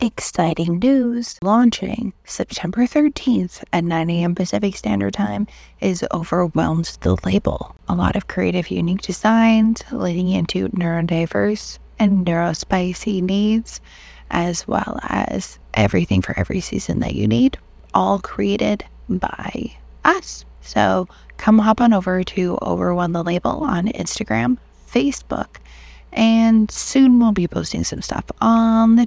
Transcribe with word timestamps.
exciting 0.00 0.78
news 0.78 1.38
launching 1.42 2.12
September 2.24 2.82
13th 2.82 3.62
at 3.72 3.84
9 3.84 4.10
a.m. 4.10 4.34
Pacific 4.34 4.74
Standard 4.76 5.12
Time 5.12 5.46
is 5.80 6.04
Overwhelmed 6.12 6.96
the 7.02 7.16
Label. 7.24 7.76
A 7.88 7.94
lot 7.94 8.16
of 8.16 8.26
creative, 8.26 8.70
unique 8.70 9.02
designs 9.02 9.82
leading 9.92 10.30
into 10.30 10.68
neurodiverse 10.70 11.78
and 11.98 12.26
neurospicy 12.26 13.22
needs, 13.22 13.80
as 14.30 14.66
well 14.66 14.98
as 15.02 15.58
everything 15.74 16.22
for 16.22 16.38
every 16.38 16.60
season 16.60 17.00
that 17.00 17.14
you 17.14 17.28
need, 17.28 17.58
all 17.92 18.18
created 18.20 18.84
by 19.08 19.76
us. 20.04 20.44
So 20.62 21.08
come 21.36 21.58
hop 21.58 21.80
on 21.80 21.92
over 21.92 22.24
to 22.24 22.58
Overwhelm 22.62 23.12
the 23.12 23.22
Label 23.22 23.64
on 23.64 23.88
Instagram, 23.88 24.56
Facebook, 24.90 25.56
and 26.12 26.70
soon 26.70 27.20
we'll 27.20 27.32
be 27.32 27.46
posting 27.46 27.84
some 27.84 28.02
stuff 28.02 28.24
on 28.40 28.96
the 28.96 29.06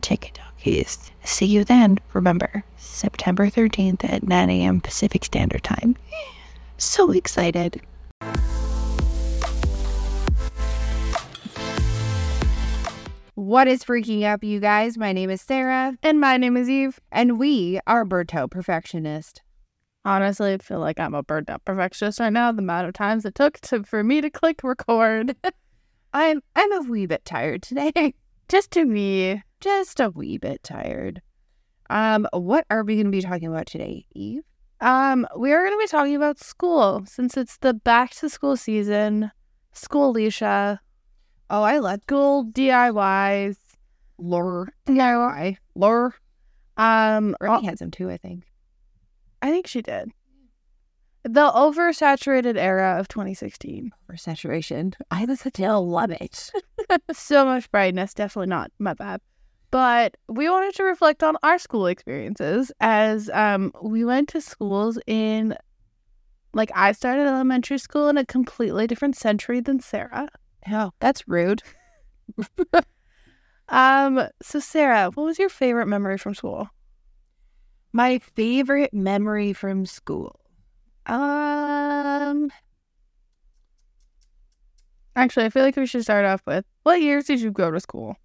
TikTokies. 0.63 1.11
See 1.23 1.45
you 1.45 1.63
then. 1.63 1.99
Remember, 2.13 2.63
September 2.77 3.47
13th 3.47 4.03
at 4.03 4.23
9 4.23 4.49
a.m. 4.49 4.81
Pacific 4.81 5.25
Standard 5.25 5.63
Time. 5.63 5.95
So 6.77 7.11
excited. 7.11 7.81
What 13.35 13.67
is 13.67 13.83
freaking 13.83 14.23
up, 14.31 14.43
you 14.43 14.59
guys? 14.59 14.97
My 14.97 15.11
name 15.11 15.29
is 15.29 15.41
Sarah, 15.41 15.97
And 16.03 16.19
my 16.19 16.37
name 16.37 16.55
is 16.55 16.69
Eve. 16.69 16.99
and 17.11 17.39
we 17.39 17.79
are 17.87 18.05
Burnt 18.05 18.33
Out 18.35 18.51
Perfectionist. 18.51 19.41
Honestly, 20.05 20.53
I 20.53 20.57
feel 20.59 20.79
like 20.79 20.99
I'm 20.99 21.13
a 21.15 21.23
burnt 21.23 21.49
out 21.49 21.63
perfectionist 21.63 22.19
right 22.19 22.31
now. 22.31 22.51
The 22.51 22.59
amount 22.61 22.87
of 22.87 22.93
times 22.93 23.23
it 23.25 23.35
took 23.35 23.59
to 23.61 23.83
for 23.83 24.03
me 24.03 24.19
to 24.19 24.29
click 24.29 24.61
record. 24.61 25.35
I'm 26.13 26.43
I'm 26.57 26.71
a 26.73 26.81
wee 26.81 27.05
bit 27.05 27.23
tired 27.23 27.63
today, 27.63 28.13
Just 28.49 28.71
to 28.71 28.85
be. 28.85 29.41
Just 29.63 29.99
a 29.99 30.09
wee 30.09 30.37
bit 30.37 30.61
tired. 30.63 31.21
Um, 31.89 32.27
what 32.33 32.65
are 32.69 32.83
we 32.83 32.95
going 32.95 33.05
to 33.05 33.11
be 33.11 33.21
talking 33.21 33.47
about 33.47 33.67
today, 33.67 34.05
Eve? 34.13 34.43
Um, 34.83 35.25
we 35.37 35.53
are 35.53 35.63
gonna 35.63 35.77
be 35.77 35.87
talking 35.87 36.17
about 36.17 36.39
school 36.39 37.05
since 37.07 37.37
it's 37.37 37.57
the 37.59 37.73
back 37.73 38.11
to 38.15 38.29
school 38.29 38.57
season. 38.57 39.31
School 39.71 40.09
Alicia. 40.09 40.81
Oh, 41.49 41.63
I 41.63 41.77
love 41.79 42.01
School 42.03 42.45
DIYs. 42.47 43.55
lore. 44.17 44.73
DIY. 44.85 45.55
Lore. 45.75 46.15
Um 46.75 47.33
Brittany 47.39 47.65
had 47.67 47.79
some 47.79 47.91
too, 47.91 48.09
I 48.09 48.17
think. 48.17 48.43
I 49.41 49.51
think 49.51 49.67
she 49.67 49.81
did. 49.81 50.11
The 51.23 51.49
oversaturated 51.51 52.57
era 52.57 52.99
of 52.99 53.07
2016. 53.07 53.89
For 54.05 54.17
saturation, 54.17 54.95
I 55.09 55.25
still 55.35 55.87
love 55.87 56.11
it. 56.11 56.51
so 57.13 57.45
much 57.45 57.71
brightness, 57.71 58.13
definitely 58.13 58.49
not 58.49 58.69
my 58.79 58.95
bad. 58.95 59.21
But 59.73 60.17
we 60.29 60.51
wanted 60.51 60.75
to 60.75 60.83
reflect 60.83 61.23
on 61.23 61.35
our 61.41 61.57
school 61.57 61.87
experiences 61.87 62.71
as 62.79 63.27
um 63.33 63.71
we 63.81 64.05
went 64.05 64.29
to 64.29 64.39
schools 64.39 64.99
in 65.07 65.57
like 66.53 66.71
I 66.75 66.91
started 66.91 67.25
elementary 67.25 67.79
school 67.79 68.07
in 68.07 68.17
a 68.17 68.25
completely 68.25 68.85
different 68.85 69.15
century 69.15 69.61
than 69.61 69.79
Sarah. 69.79 70.29
Oh, 70.71 70.91
that's 70.99 71.27
rude. 71.27 71.63
Um 73.69 74.27
so 74.41 74.59
Sarah, 74.59 75.09
what 75.13 75.23
was 75.23 75.39
your 75.39 75.49
favorite 75.49 75.87
memory 75.87 76.17
from 76.17 76.35
school? 76.35 76.69
My 77.93 78.19
favorite 78.19 78.93
memory 78.93 79.53
from 79.53 79.85
school. 79.85 80.39
Um, 81.05 82.51
Actually, 85.15 85.45
I 85.45 85.49
feel 85.49 85.63
like 85.63 85.75
we 85.75 85.85
should 85.85 86.03
start 86.03 86.25
off 86.25 86.41
with 86.45 86.65
what 86.83 87.01
years 87.01 87.25
did 87.25 87.41
you 87.41 87.51
go 87.51 87.71
to 87.71 87.79
school? 87.79 88.17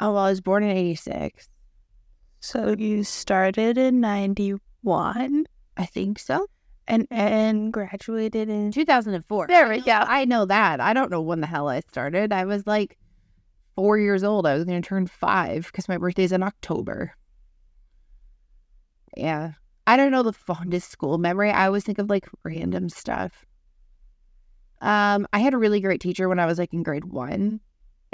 Oh, 0.00 0.12
well, 0.12 0.24
I 0.24 0.30
was 0.30 0.40
born 0.40 0.62
in 0.62 0.76
'86. 0.76 1.48
So 2.40 2.74
you 2.78 3.04
started 3.04 3.78
in 3.78 4.00
91 4.00 5.46
I 5.76 5.86
think 5.86 6.18
so. 6.18 6.46
and 6.86 7.06
and 7.10 7.72
graduated 7.72 8.48
in 8.48 8.70
2004. 8.70 9.46
There 9.46 9.68
we 9.68 9.80
go. 9.80 9.92
I 9.92 10.24
know 10.24 10.44
that. 10.44 10.80
I 10.80 10.92
don't 10.92 11.10
know 11.10 11.22
when 11.22 11.40
the 11.40 11.46
hell 11.46 11.68
I 11.68 11.80
started. 11.80 12.32
I 12.32 12.44
was 12.44 12.66
like 12.66 12.98
four 13.74 13.98
years 13.98 14.22
old. 14.22 14.46
I 14.46 14.54
was 14.54 14.64
going 14.64 14.80
to 14.80 14.86
turn 14.86 15.06
five 15.06 15.66
because 15.66 15.88
my 15.88 15.98
birthday's 15.98 16.32
in 16.32 16.42
October. 16.42 17.14
Yeah. 19.16 19.52
I 19.86 19.96
don't 19.96 20.12
know 20.12 20.22
the 20.22 20.32
fondest 20.32 20.90
school 20.90 21.18
memory. 21.18 21.50
I 21.50 21.66
always 21.66 21.84
think 21.84 21.98
of 21.98 22.08
like 22.08 22.28
random 22.42 22.88
stuff. 22.88 23.44
Um, 24.80 25.26
I 25.32 25.38
had 25.38 25.54
a 25.54 25.58
really 25.58 25.80
great 25.80 26.00
teacher 26.00 26.28
when 26.28 26.38
I 26.38 26.46
was 26.46 26.58
like 26.58 26.72
in 26.72 26.82
grade 26.82 27.04
one, 27.04 27.60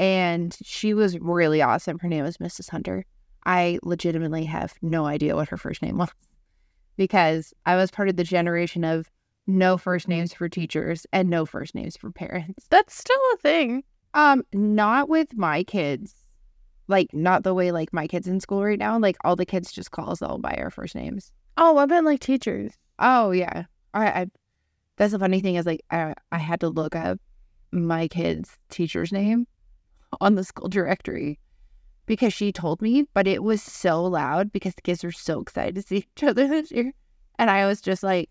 and 0.00 0.56
she 0.62 0.94
was 0.94 1.18
really 1.18 1.60
awesome. 1.60 1.98
Her 1.98 2.08
name 2.08 2.24
was 2.24 2.38
Mrs. 2.38 2.70
Hunter. 2.70 3.04
I 3.44 3.78
legitimately 3.82 4.46
have 4.46 4.72
no 4.80 5.04
idea 5.04 5.36
what 5.36 5.50
her 5.50 5.58
first 5.58 5.82
name 5.82 5.98
was 5.98 6.08
because 6.96 7.52
I 7.66 7.76
was 7.76 7.90
part 7.90 8.08
of 8.08 8.16
the 8.16 8.24
generation 8.24 8.82
of 8.82 9.10
no 9.46 9.76
first 9.76 10.08
names 10.08 10.32
for 10.32 10.48
teachers 10.48 11.06
and 11.12 11.28
no 11.28 11.44
first 11.44 11.74
names 11.74 11.98
for 11.98 12.10
parents. 12.10 12.66
That's 12.70 12.94
still 12.94 13.20
a 13.34 13.36
thing. 13.36 13.84
Um, 14.14 14.42
not 14.54 15.10
with 15.10 15.36
my 15.36 15.64
kids. 15.64 16.14
Like 16.88 17.12
not 17.12 17.44
the 17.44 17.54
way 17.54 17.70
like 17.70 17.92
my 17.92 18.06
kids 18.06 18.26
in 18.26 18.40
school 18.40 18.64
right 18.64 18.78
now. 18.78 18.98
Like 18.98 19.16
all 19.22 19.36
the 19.36 19.44
kids 19.44 19.70
just 19.70 19.90
call 19.90 20.10
us 20.10 20.22
all 20.22 20.38
by 20.38 20.54
our 20.54 20.70
first 20.70 20.94
names. 20.94 21.30
Oh, 21.58 21.76
I 21.76 21.84
meant 21.84 22.06
like 22.06 22.20
teachers. 22.20 22.72
Oh 22.98 23.32
yeah. 23.32 23.64
I, 23.92 24.06
I 24.06 24.26
that's 24.96 25.12
the 25.12 25.18
funny 25.18 25.40
thing 25.40 25.56
is 25.56 25.66
like 25.66 25.82
I 25.90 26.14
I 26.32 26.38
had 26.38 26.60
to 26.60 26.70
look 26.70 26.96
up 26.96 27.20
my 27.70 28.08
kid's 28.08 28.56
teacher's 28.70 29.12
name 29.12 29.46
on 30.20 30.34
the 30.34 30.44
school 30.44 30.68
directory 30.68 31.38
because 32.06 32.32
she 32.32 32.52
told 32.52 32.82
me, 32.82 33.04
but 33.14 33.26
it 33.28 33.42
was 33.42 33.62
so 33.62 34.04
loud 34.04 34.50
because 34.50 34.74
the 34.74 34.82
kids 34.82 35.04
were 35.04 35.12
so 35.12 35.40
excited 35.40 35.76
to 35.76 35.82
see 35.82 35.96
each 36.16 36.24
other 36.24 36.48
this 36.48 36.70
year. 36.70 36.92
And 37.38 37.48
I 37.48 37.66
was 37.66 37.80
just 37.80 38.02
like, 38.02 38.28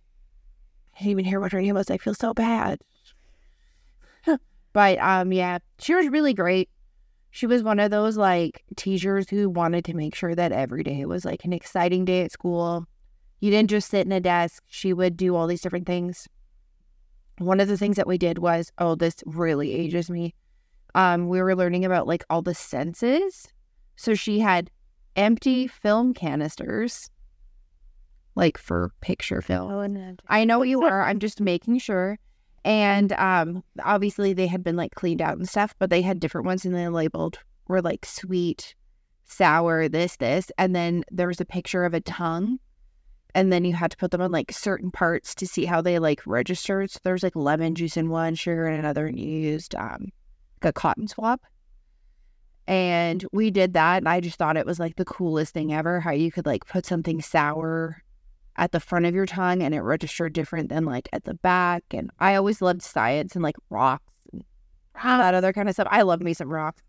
I 0.96 1.00
didn't 1.00 1.12
even 1.12 1.26
hear 1.26 1.40
what 1.40 1.54
her 1.54 1.62
name 1.62 1.76
was. 1.76 1.90
I 1.90 1.98
feel 1.98 2.14
so 2.14 2.34
bad. 2.34 2.80
but 4.74 5.00
um 5.00 5.32
yeah, 5.32 5.60
she 5.80 5.96
was 5.96 6.10
really 6.10 6.34
great. 6.34 6.70
She 7.32 7.48
was 7.48 7.64
one 7.64 7.80
of 7.80 7.92
those 7.92 8.18
like 8.18 8.64
teachers 8.76 9.30
who 9.30 9.50
wanted 9.50 9.86
to 9.86 9.94
make 9.94 10.16
sure 10.16 10.36
that 10.36 10.52
every 10.52 10.84
day 10.84 11.06
was 11.06 11.24
like 11.24 11.46
an 11.46 11.54
exciting 11.54 12.06
day 12.06 12.24
at 12.24 12.32
school. 12.32 12.86
You 13.40 13.52
didn't 13.52 13.70
just 13.70 13.90
sit 13.90 14.06
in 14.06 14.12
a 14.12 14.20
desk. 14.20 14.64
She 14.68 14.92
would 14.94 15.16
do 15.16 15.36
all 15.36 15.48
these 15.48 15.62
different 15.62 15.88
things. 15.88 16.28
One 17.38 17.62
of 17.62 17.70
the 17.70 17.78
things 17.78 17.96
that 17.96 18.08
we 18.08 18.18
did 18.18 18.40
was, 18.40 18.74
oh, 18.80 18.96
this 18.96 19.24
really 19.26 19.72
ages 19.72 20.10
me. 20.10 20.36
Um, 20.96 21.30
we 21.30 21.42
were 21.42 21.56
learning 21.56 21.86
about 21.86 22.08
like 22.08 22.24
all 22.30 22.42
the 22.42 22.54
senses. 22.56 23.48
So 23.96 24.16
she 24.16 24.40
had 24.40 24.72
empty 25.16 25.68
film 25.68 26.14
canisters, 26.14 27.10
like 28.36 28.58
for 28.58 28.92
picture 29.02 29.42
film. 29.42 29.72
Oh, 29.72 29.80
and 29.80 30.22
I 30.28 30.46
know 30.46 30.60
what 30.60 30.70
you 30.70 30.84
are. 30.86 31.04
I'm 31.04 31.20
just 31.20 31.42
making 31.42 31.80
sure. 31.80 32.18
And 32.66 33.14
um, 33.14 33.64
obviously 33.84 34.34
they 34.34 34.48
had 34.48 34.64
been 34.64 34.76
like 34.76 34.96
cleaned 34.96 35.22
out 35.22 35.38
and 35.38 35.48
stuff, 35.48 35.74
but 35.80 35.90
they 35.90 36.02
had 36.02 36.20
different 36.20 36.48
ones 36.48 36.66
and 36.66 36.76
they 36.76 36.88
labeled 36.90 37.40
were 37.70 37.82
like 37.82 38.06
sweet, 38.06 38.76
sour, 39.24 39.88
this, 39.88 40.18
this, 40.18 40.52
and 40.58 40.76
then 40.76 41.06
there 41.10 41.28
was 41.28 41.40
a 41.40 41.46
picture 41.46 41.86
of 41.86 41.94
a 41.94 42.02
tongue, 42.02 42.60
and 43.34 43.54
then 43.54 43.64
you 43.64 43.74
had 43.74 43.92
to 43.92 43.98
put 43.98 44.12
them 44.12 44.22
on 44.22 44.32
like 44.32 44.52
certain 44.52 44.92
parts 44.92 45.34
to 45.36 45.48
see 45.48 45.64
how 45.66 45.82
they 45.82 46.00
like 46.00 46.26
registered. 46.26 46.92
So 46.92 47.00
there's 47.04 47.24
like 47.24 47.36
lemon 47.36 47.76
juice 47.76 47.96
in 47.96 48.10
one, 48.10 48.36
sugar 48.36 48.68
in 48.68 48.80
another, 48.80 49.06
and 49.06 49.18
you 49.18 49.30
used 49.30 49.76
um 49.76 50.10
a 50.66 50.74
cotton 50.74 51.08
swab. 51.08 51.40
And 52.68 53.26
we 53.32 53.50
did 53.50 53.74
that, 53.74 53.98
and 53.98 54.08
I 54.08 54.20
just 54.20 54.38
thought 54.38 54.58
it 54.58 54.66
was 54.66 54.80
like 54.80 54.96
the 54.96 55.06
coolest 55.06 55.54
thing 55.54 55.74
ever. 55.74 56.00
How 56.00 56.12
you 56.12 56.32
could 56.32 56.46
like 56.46 56.68
put 56.68 56.86
something 56.86 57.22
sour 57.22 58.04
at 58.60 58.74
the 58.74 58.80
front 58.80 59.06
of 59.06 59.16
your 59.16 59.26
tongue 59.26 59.64
and 59.64 59.74
it 59.74 59.80
registered 59.80 60.34
different 60.34 60.68
than 60.70 60.84
like 60.84 61.08
at 61.14 61.24
the 61.24 61.34
back. 61.34 61.84
And 61.92 62.12
I 62.20 62.36
always 62.36 62.62
loved 62.62 62.82
science 62.82 63.34
and 63.34 63.42
like 63.42 63.56
rocks 63.70 64.14
and 64.34 64.44
all 65.02 65.18
that 65.18 65.34
other 65.34 65.54
kind 65.54 65.70
of 65.70 65.76
stuff. 65.76 65.88
I 65.90 66.02
love 66.02 66.22
me 66.22 66.34
some 66.34 66.50
rocks 66.50 66.84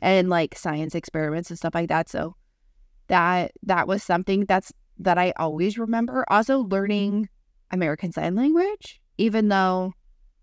and 0.00 0.30
like 0.30 0.56
science 0.56 0.94
experiments 0.94 1.50
and 1.50 1.58
stuff 1.58 1.74
like 1.74 1.88
that. 1.88 2.08
So 2.08 2.36
that 3.08 3.52
that 3.64 3.88
was 3.88 4.04
something 4.04 4.44
that's 4.46 4.72
that 5.00 5.18
I 5.18 5.32
always 5.36 5.76
remember. 5.76 6.24
Also 6.28 6.60
learning 6.60 7.28
American 7.72 8.12
Sign 8.12 8.36
Language, 8.36 9.00
even 9.18 9.48
though 9.48 9.92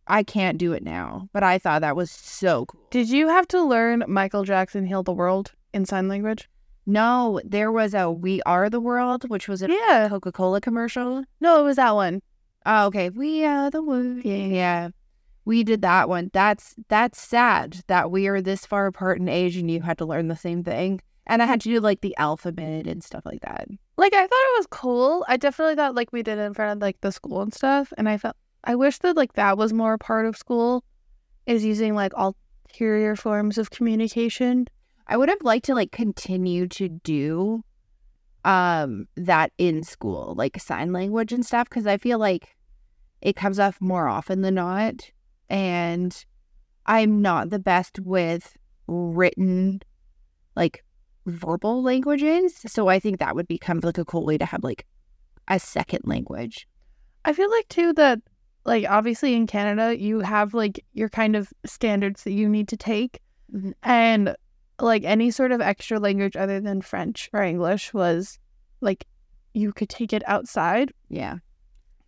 I 0.07 0.23
can't 0.23 0.57
do 0.57 0.73
it 0.73 0.83
now. 0.83 1.29
But 1.33 1.43
I 1.43 1.57
thought 1.57 1.81
that 1.81 1.95
was 1.95 2.11
so 2.11 2.65
cool. 2.65 2.81
Did 2.91 3.09
you 3.09 3.27
have 3.29 3.47
to 3.49 3.61
learn 3.61 4.03
Michael 4.07 4.43
Jackson 4.43 4.85
Heal 4.85 5.03
the 5.03 5.13
World 5.13 5.53
in 5.73 5.85
sign 5.85 6.07
language? 6.07 6.49
No, 6.85 7.39
there 7.45 7.71
was 7.71 7.93
a 7.93 8.11
We 8.11 8.41
Are 8.43 8.69
the 8.69 8.81
World, 8.81 9.29
which 9.29 9.47
was 9.47 9.61
a 9.61 9.69
Yeah. 9.69 10.07
Coca 10.09 10.31
Cola 10.31 10.59
commercial. 10.59 11.23
No, 11.39 11.59
it 11.61 11.63
was 11.63 11.77
that 11.77 11.95
one. 11.95 12.21
Oh, 12.65 12.87
okay. 12.87 13.09
We 13.09 13.45
are 13.45 13.69
the 13.69 13.81
world. 13.81 14.23
Yeah, 14.23 14.35
yeah. 14.35 14.89
We 15.45 15.63
did 15.63 15.81
that 15.81 16.07
one. 16.07 16.29
That's 16.33 16.75
that's 16.87 17.21
sad 17.21 17.83
that 17.87 18.11
we 18.11 18.27
are 18.27 18.41
this 18.41 18.65
far 18.65 18.87
apart 18.87 19.19
in 19.19 19.27
age 19.27 19.57
and 19.57 19.69
you 19.69 19.81
had 19.81 19.97
to 19.97 20.05
learn 20.05 20.29
the 20.29 20.35
same 20.37 20.63
thing. 20.63 21.01
And 21.27 21.41
I 21.41 21.45
had 21.45 21.61
to 21.61 21.69
do 21.69 21.79
like 21.79 22.01
the 22.01 22.15
alphabet 22.17 22.87
and 22.87 23.03
stuff 23.03 23.25
like 23.25 23.41
that. 23.41 23.67
Like 23.97 24.13
I 24.13 24.21
thought 24.21 24.29
it 24.31 24.57
was 24.57 24.67
cool. 24.69 25.25
I 25.27 25.37
definitely 25.37 25.75
thought 25.75 25.95
like 25.95 26.11
we 26.13 26.23
did 26.23 26.37
it 26.37 26.41
in 26.43 26.53
front 26.53 26.71
of 26.71 26.81
like 26.81 26.99
the 27.01 27.11
school 27.11 27.41
and 27.41 27.53
stuff. 27.53 27.91
And 27.97 28.07
I 28.07 28.17
felt 28.17 28.35
I 28.63 28.75
wish 28.75 28.99
that 28.99 29.17
like 29.17 29.33
that 29.33 29.57
was 29.57 29.73
more 29.73 29.93
a 29.93 29.97
part 29.97 30.25
of 30.25 30.37
school, 30.37 30.83
is 31.45 31.65
using 31.65 31.95
like 31.95 32.13
ulterior 32.15 33.15
forms 33.15 33.57
of 33.57 33.71
communication. 33.71 34.67
I 35.07 35.17
would 35.17 35.29
have 35.29 35.41
liked 35.41 35.65
to 35.65 35.75
like 35.75 35.91
continue 35.91 36.67
to 36.69 36.89
do 36.89 37.63
um 38.45 39.07
that 39.15 39.51
in 39.57 39.83
school, 39.83 40.33
like 40.37 40.59
sign 40.59 40.93
language 40.93 41.33
and 41.33 41.45
stuff, 41.45 41.69
because 41.69 41.87
I 41.87 41.97
feel 41.97 42.19
like 42.19 42.55
it 43.21 43.35
comes 43.35 43.59
off 43.59 43.79
more 43.81 44.07
often 44.07 44.41
than 44.41 44.55
not. 44.55 45.11
And 45.49 46.25
I'm 46.85 47.21
not 47.21 47.49
the 47.49 47.59
best 47.59 47.99
with 47.99 48.57
written 48.87 49.81
like 50.55 50.83
verbal 51.25 51.81
languages. 51.81 52.53
So 52.67 52.87
I 52.87 52.99
think 52.99 53.19
that 53.19 53.35
would 53.35 53.47
become 53.47 53.79
like 53.81 53.97
a 53.97 54.05
cool 54.05 54.25
way 54.25 54.37
to 54.37 54.45
have 54.45 54.63
like 54.63 54.85
a 55.47 55.59
second 55.59 56.01
language. 56.03 56.67
I 57.25 57.33
feel 57.33 57.49
like 57.49 57.67
too 57.69 57.93
that 57.93 58.19
like 58.65 58.85
obviously 58.89 59.33
in 59.33 59.47
Canada 59.47 59.97
you 59.99 60.19
have 60.21 60.53
like 60.53 60.83
your 60.93 61.09
kind 61.09 61.35
of 61.35 61.51
standards 61.65 62.23
that 62.23 62.31
you 62.33 62.47
need 62.49 62.67
to 62.69 62.77
take 62.77 63.19
Mhm. 63.53 63.73
and 63.83 64.35
like 64.79 65.03
any 65.03 65.29
sort 65.31 65.51
of 65.51 65.61
extra 65.61 65.99
language 65.99 66.35
other 66.35 66.59
than 66.59 66.81
French 66.81 67.29
or 67.33 67.43
English 67.43 67.93
was 67.93 68.39
like 68.81 69.05
you 69.53 69.71
could 69.71 69.89
take 69.89 70.11
it 70.13 70.23
outside 70.27 70.91
Yeah. 71.09 71.37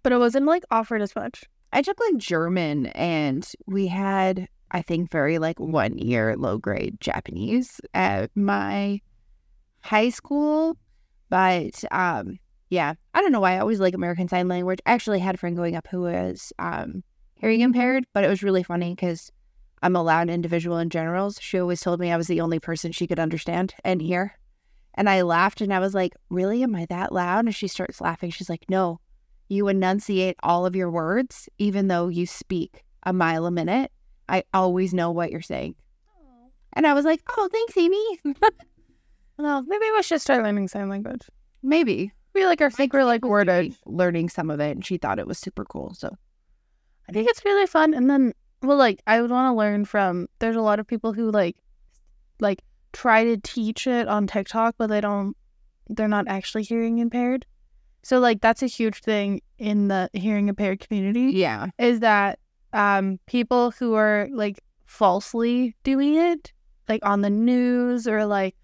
but 0.02 0.12
it 0.12 0.18
wasn't 0.18 0.46
like 0.46 0.64
offered 0.72 1.02
as 1.02 1.16
much. 1.16 1.44
I 1.74 1.82
took 1.82 2.00
like 2.00 2.18
German 2.18 2.88
and 2.88 3.46
we 3.68 3.88
had, 3.88 4.48
I 4.72 4.82
think, 4.82 5.12
very 5.12 5.38
like 5.40 5.60
one 5.60 5.98
year 5.98 6.36
low 6.38 6.58
grade 6.58 7.00
Japanese 7.02 7.82
at 7.94 8.32
my 8.36 9.02
high 9.82 10.10
school. 10.10 10.78
But 11.30 11.84
um, 11.92 12.40
yeah, 12.70 12.94
I 13.14 13.22
don't 13.22 13.32
know 13.32 13.40
why 13.40 13.56
I 13.56 13.60
always 13.60 13.80
like 13.80 13.94
American 13.94 14.28
Sign 14.28 14.48
Language. 14.48 14.80
I 14.86 14.94
actually 14.94 15.20
had 15.20 15.36
a 15.36 15.38
friend 15.38 15.56
growing 15.56 15.76
up 15.76 15.88
who 15.88 16.02
was 16.02 16.52
um, 16.60 17.04
hearing 17.36 17.62
impaired, 17.62 18.06
but 18.14 18.24
it 18.24 18.30
was 18.30 18.44
really 18.44 18.64
funny 18.64 18.96
because 18.96 19.32
I'm 19.82 19.96
a 19.96 20.04
loud 20.04 20.30
individual 20.30 20.78
in 20.78 20.90
general. 20.90 21.32
So 21.32 21.40
she 21.42 21.60
always 21.60 21.82
told 21.82 22.00
me 22.00 22.12
I 22.12 22.18
was 22.18 22.28
the 22.28 22.42
only 22.42 22.60
person 22.60 22.92
she 22.92 23.08
could 23.08 23.20
understand 23.20 23.76
and 23.84 24.02
hear. 24.02 24.38
And 24.96 25.10
I 25.10 25.22
laughed 25.22 25.62
and 25.62 25.74
I 25.74 25.80
was 25.80 25.94
like, 25.94 26.14
Really? 26.30 26.64
Am 26.64 26.76
I 26.76 26.86
that 26.86 27.12
loud? 27.12 27.46
And 27.46 27.56
she 27.56 27.68
starts 27.68 28.02
laughing. 28.02 28.32
She's 28.32 28.50
like, 28.50 28.66
No, 28.70 29.00
you 29.50 29.68
enunciate 29.68 30.38
all 30.42 30.66
of 30.66 30.76
your 30.76 30.90
words, 30.90 31.50
even 31.58 31.88
though 31.88 32.08
you 32.08 32.26
speak 32.26 32.84
a 33.04 33.14
mile 33.14 33.46
a 33.46 33.52
minute. 33.52 33.92
I 34.28 34.44
always 34.54 34.94
know 34.94 35.12
what 35.12 35.32
you're 35.32 35.42
saying. 35.42 35.76
And 36.74 36.86
I 36.86 36.94
was 36.94 37.06
like, 37.06 37.22
oh, 37.38 37.50
thanks, 37.52 37.78
Amy. 37.78 38.20
Well, 39.38 39.64
maybe 39.64 39.86
we 39.92 40.02
should 40.02 40.22
start 40.22 40.44
learning 40.44 40.70
sign 40.70 40.88
language. 40.88 41.24
Maybe. 41.62 42.14
We 42.36 42.46
like 42.46 42.62
our 42.62 42.70
think 42.70 42.94
we're 42.94 43.06
like 43.06 43.22
doing- 43.22 43.76
learning 43.86 44.30
some 44.30 44.52
of 44.52 44.60
it, 44.60 44.72
and 44.72 44.86
she 44.86 44.98
thought 44.98 45.18
it 45.18 45.26
was 45.26 45.40
super 45.40 45.66
cool. 45.66 45.96
So 45.96 46.16
I 47.10 47.14
think 47.14 47.30
it's 47.30 47.44
really 47.44 47.66
fun. 47.66 47.94
And 47.94 48.10
then, 48.10 48.34
well, 48.62 48.78
like 48.78 49.02
I 49.08 49.22
would 49.22 49.32
want 49.32 49.52
to 49.52 49.58
learn 49.58 49.86
from. 49.86 50.28
There's 50.40 50.58
a 50.58 50.62
lot 50.62 50.80
of 50.80 50.86
people 50.86 51.14
who 51.14 51.32
like, 51.32 51.56
like 52.40 52.62
try 52.94 53.24
to 53.24 53.38
teach 53.38 53.88
it 53.88 54.08
on 54.08 54.28
TikTok, 54.28 54.76
but 54.78 54.88
they 54.88 55.02
don't. 55.02 55.36
They're 55.88 56.08
not 56.08 56.28
actually 56.28 56.64
hearing 56.64 57.00
impaired. 57.00 57.46
So 58.04 58.20
like 58.20 58.42
that's 58.42 58.62
a 58.62 58.68
huge 58.68 59.00
thing 59.00 59.42
in 59.58 59.88
the 59.88 60.12
hearing 60.14 60.48
impaired 60.48 60.80
community 60.80 61.32
yeah, 61.34 61.70
is 61.80 62.02
that 62.02 62.38
um 62.74 63.20
people 63.26 63.72
who 63.72 63.96
are 63.96 64.28
like 64.32 64.60
falsely 64.86 65.76
doing 65.84 66.16
it, 66.16 66.52
like 66.88 67.04
on 67.04 67.22
the 67.22 67.30
news 67.32 68.08
or 68.08 68.26
like 68.26 68.56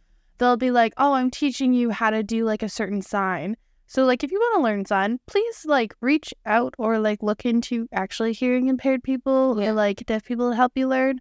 they'll 0.41 0.57
be 0.57 0.71
like, 0.71 0.93
"Oh, 0.97 1.13
I'm 1.13 1.29
teaching 1.29 1.71
you 1.71 1.91
how 1.91 2.09
to 2.09 2.23
do 2.23 2.43
like 2.43 2.63
a 2.63 2.67
certain 2.69 3.01
sign." 3.01 3.55
So 3.85 4.05
like 4.05 4.23
if 4.23 4.31
you 4.31 4.39
want 4.39 4.57
to 4.57 4.63
learn 4.63 4.85
sign, 4.85 5.19
please 5.27 5.65
like 5.65 5.93
reach 6.01 6.33
out 6.45 6.73
or 6.77 6.97
like 6.97 7.21
look 7.21 7.45
into 7.45 7.88
actually 7.93 8.33
hearing 8.33 8.67
impaired 8.67 9.03
people 9.03 9.61
Yeah. 9.61 9.69
or 9.69 9.73
like 9.73 10.05
deaf 10.05 10.23
people 10.25 10.49
to 10.49 10.55
help 10.55 10.71
you 10.75 10.88
learn. 10.88 11.19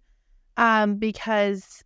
Um 0.57 0.95
because 0.95 1.83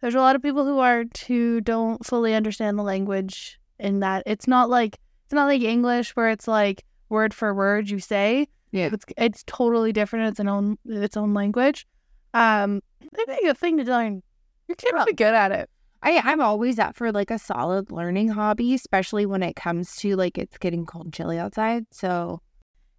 there's 0.00 0.14
a 0.14 0.20
lot 0.20 0.36
of 0.36 0.42
people 0.42 0.64
who 0.64 0.78
aren't 0.78 1.16
who 1.18 1.60
don't 1.60 2.04
fully 2.06 2.34
understand 2.34 2.78
the 2.78 2.82
language 2.82 3.58
in 3.78 4.00
that 4.00 4.22
it's 4.26 4.46
not 4.46 4.70
like 4.70 4.98
it's 5.24 5.32
not 5.34 5.46
like 5.46 5.62
English 5.62 6.14
where 6.16 6.30
it's 6.30 6.46
like 6.46 6.84
word 7.08 7.32
for 7.34 7.52
word 7.54 7.88
you 7.90 7.98
say. 7.98 8.46
Yeah. 8.72 8.90
It's 8.92 9.06
it's 9.16 9.42
totally 9.46 9.92
different. 9.92 10.28
It's 10.28 10.40
an 10.40 10.48
own 10.48 10.76
its 10.84 11.16
own 11.16 11.32
language. 11.34 11.86
Um 12.34 12.80
I 13.18 13.24
think 13.24 13.48
a 13.48 13.54
thing 13.54 13.78
to 13.78 13.84
learn. 13.84 14.22
You're 14.68 14.76
gonna 14.92 15.06
be 15.06 15.14
good 15.14 15.34
at 15.34 15.50
it. 15.50 15.68
I 16.02 16.20
I'm 16.24 16.40
always 16.40 16.78
up 16.78 16.96
for 16.96 17.12
like 17.12 17.30
a 17.30 17.38
solid 17.38 17.90
learning 17.90 18.28
hobby, 18.28 18.74
especially 18.74 19.26
when 19.26 19.42
it 19.42 19.56
comes 19.56 19.96
to 19.96 20.16
like 20.16 20.38
it's 20.38 20.58
getting 20.58 20.86
cold 20.86 21.06
and 21.06 21.14
chilly 21.14 21.38
outside. 21.38 21.86
So 21.90 22.40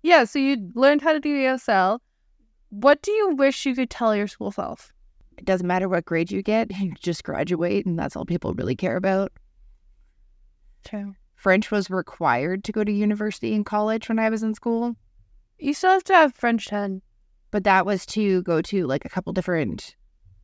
Yeah, 0.03 0.23
so 0.25 0.39
you 0.39 0.71
learned 0.75 1.01
how 1.01 1.13
to 1.13 1.19
do 1.19 1.35
ASL. 1.35 1.99
What 2.69 3.01
do 3.01 3.11
you 3.11 3.35
wish 3.35 3.65
you 3.65 3.75
could 3.75 3.89
tell 3.89 4.15
your 4.15 4.27
school 4.27 4.51
self? 4.51 4.93
it 5.37 5.45
doesn't 5.45 5.65
matter 5.65 5.89
what 5.89 6.05
grade 6.05 6.31
you 6.31 6.43
get, 6.43 6.71
you 6.79 6.93
just 6.99 7.23
graduate, 7.23 7.85
and 7.85 7.97
that's 7.97 8.15
all 8.15 8.25
people 8.25 8.53
really 8.53 8.75
care 8.75 8.95
about. 8.95 9.31
True. 10.85 11.15
French 11.35 11.71
was 11.71 11.89
required 11.89 12.63
to 12.65 12.71
go 12.71 12.83
to 12.83 12.91
university 12.91 13.55
and 13.55 13.65
college 13.65 14.07
when 14.07 14.19
I 14.19 14.29
was 14.29 14.43
in 14.43 14.53
school. 14.53 14.95
You 15.57 15.73
still 15.73 15.91
have 15.91 16.03
to 16.05 16.13
have 16.13 16.35
French 16.35 16.67
10. 16.67 17.01
but 17.49 17.63
that 17.63 17.85
was 17.85 18.05
to 18.07 18.43
go 18.43 18.61
to 18.61 18.85
like 18.85 19.03
a 19.05 19.09
couple 19.09 19.33
different 19.33 19.95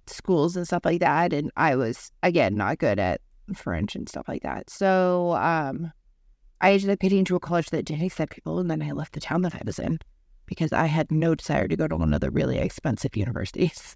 schools 0.09 0.56
and 0.56 0.65
stuff 0.65 0.86
like 0.86 1.00
that 1.00 1.33
and 1.33 1.51
i 1.57 1.75
was 1.75 2.12
again 2.24 2.56
not 2.56 2.77
good 2.77 3.00
at 3.00 3.21
french 3.54 3.95
and 3.95 4.09
stuff 4.09 4.27
like 4.27 4.44
that 4.44 4.69
so 4.69 5.33
um 5.33 5.92
i 6.62 6.71
ended 6.71 6.89
up 6.89 7.00
getting 7.00 7.24
to 7.25 7.36
a 7.36 7.39
college 7.39 7.69
that 7.69 7.86
didn't 7.86 8.06
accept 8.06 8.33
people 8.33 8.59
and 8.59 8.69
then 8.69 8.81
i 8.81 8.92
left 8.92 9.13
the 9.13 9.19
town 9.19 9.42
that 9.42 9.56
i 9.56 9.62
was 9.65 9.80
in 9.80 9.98
because 10.45 10.74
i 10.74 10.86
had 10.86 11.12
no 11.12 11.36
desire 11.36 11.68
to 11.68 11.75
go 11.75 11.88
to 11.88 11.95
one 11.95 12.13
of 12.13 12.21
the 12.21 12.31
really 12.31 12.57
expensive 12.57 13.15
universities 13.15 13.95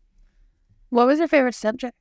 What 0.90 1.08
was 1.08 1.20
your 1.20 1.28
favorite 1.28 1.56
subject? 1.56 1.96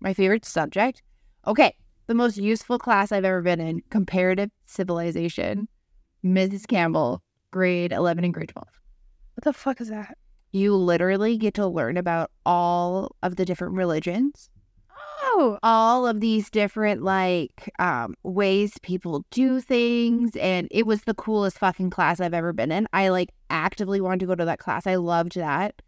my 0.00 0.12
favorite 0.14 0.44
subject 0.44 1.02
okay 1.46 1.74
the 2.06 2.14
most 2.14 2.36
useful 2.36 2.78
class 2.78 3.12
i've 3.12 3.24
ever 3.24 3.42
been 3.42 3.60
in 3.60 3.82
comparative 3.90 4.50
civilization 4.66 5.68
mrs 6.24 6.66
campbell 6.66 7.22
grade 7.50 7.92
11 7.92 8.24
and 8.24 8.34
grade 8.34 8.48
12 8.50 8.66
What 9.34 9.44
the 9.44 9.52
fuck 9.52 9.80
is 9.80 9.88
that? 9.88 10.16
You 10.52 10.76
literally 10.76 11.36
get 11.36 11.54
to 11.54 11.66
learn 11.66 11.96
about 11.96 12.30
all 12.46 13.16
of 13.22 13.36
the 13.36 13.44
different 13.44 13.74
religions 13.74 14.50
Oh, 15.24 15.58
all 15.62 16.06
of 16.06 16.20
these 16.20 16.50
different 16.50 17.02
like 17.02 17.72
um 17.78 18.14
ways 18.24 18.74
people 18.82 19.24
do 19.30 19.60
things 19.60 20.34
and 20.36 20.66
it 20.70 20.84
was 20.84 21.02
the 21.02 21.14
coolest 21.14 21.58
fucking 21.58 21.90
class 21.90 22.20
I've 22.20 22.34
ever 22.34 22.52
been 22.52 22.72
in. 22.72 22.88
I 22.92 23.08
like 23.08 23.30
actively 23.48 24.00
wanted 24.00 24.20
to 24.20 24.26
go 24.26 24.34
to 24.34 24.44
that 24.44 24.58
class. 24.58 24.86
I 24.86 24.96
loved 24.96 25.36
that. 25.36 25.80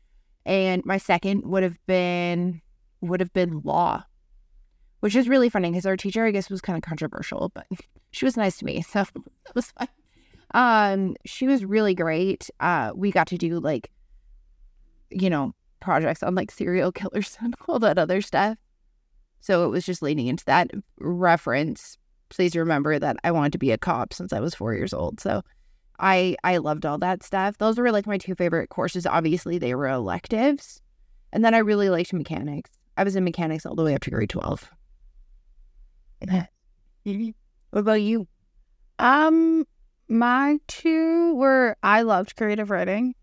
And 0.46 0.84
my 0.84 0.98
second 0.98 1.42
would 1.44 1.64
have 1.64 1.76
been 1.86 2.62
would 3.00 3.20
have 3.20 3.32
been 3.32 3.60
law. 3.64 4.04
Which 5.00 5.16
is 5.16 5.28
really 5.28 5.48
funny 5.50 5.70
because 5.70 5.84
our 5.84 5.96
teacher 5.96 6.24
I 6.24 6.30
guess 6.30 6.48
was 6.48 6.60
kind 6.60 6.76
of 6.76 6.82
controversial, 6.88 7.50
but 7.54 7.66
she 8.12 8.24
was 8.24 8.36
nice 8.36 8.58
to 8.58 8.64
me, 8.64 8.82
so 8.82 9.00
that 9.14 9.54
was 9.54 9.72
fine. 9.72 9.88
Um 10.54 11.16
she 11.26 11.48
was 11.48 11.64
really 11.64 11.94
great. 11.94 12.50
Uh 12.60 12.92
we 12.94 13.10
got 13.10 13.26
to 13.28 13.36
do 13.36 13.58
like 13.58 13.90
you 15.14 15.30
know, 15.30 15.52
projects 15.80 16.22
on 16.22 16.34
like 16.34 16.50
serial 16.50 16.92
killers 16.92 17.36
and 17.40 17.54
all 17.68 17.78
that 17.78 17.98
other 17.98 18.20
stuff. 18.20 18.58
So 19.40 19.64
it 19.64 19.68
was 19.68 19.84
just 19.84 20.02
leaning 20.02 20.26
into 20.26 20.44
that 20.46 20.70
reference. 20.98 21.98
Please 22.30 22.56
remember 22.56 22.98
that 22.98 23.16
I 23.24 23.30
wanted 23.30 23.52
to 23.52 23.58
be 23.58 23.70
a 23.70 23.78
cop 23.78 24.12
since 24.14 24.32
I 24.32 24.40
was 24.40 24.54
four 24.54 24.74
years 24.74 24.94
old. 24.94 25.20
So 25.20 25.42
I 26.00 26.36
I 26.42 26.56
loved 26.56 26.86
all 26.86 26.98
that 26.98 27.22
stuff. 27.22 27.58
Those 27.58 27.78
were 27.78 27.92
like 27.92 28.06
my 28.06 28.18
two 28.18 28.34
favorite 28.34 28.70
courses. 28.70 29.06
Obviously, 29.06 29.58
they 29.58 29.74
were 29.74 29.88
electives. 29.88 30.80
And 31.32 31.44
then 31.44 31.54
I 31.54 31.58
really 31.58 31.90
liked 31.90 32.12
mechanics. 32.12 32.70
I 32.96 33.04
was 33.04 33.16
in 33.16 33.24
mechanics 33.24 33.66
all 33.66 33.74
the 33.74 33.84
way 33.84 33.94
up 33.94 34.02
to 34.02 34.10
grade 34.10 34.30
12. 34.30 34.70
What 37.70 37.80
about 37.80 38.00
you? 38.00 38.26
um, 38.98 39.66
my 40.08 40.58
two 40.68 41.34
were 41.34 41.76
I 41.82 42.02
loved 42.02 42.36
creative 42.36 42.70
writing. 42.70 43.14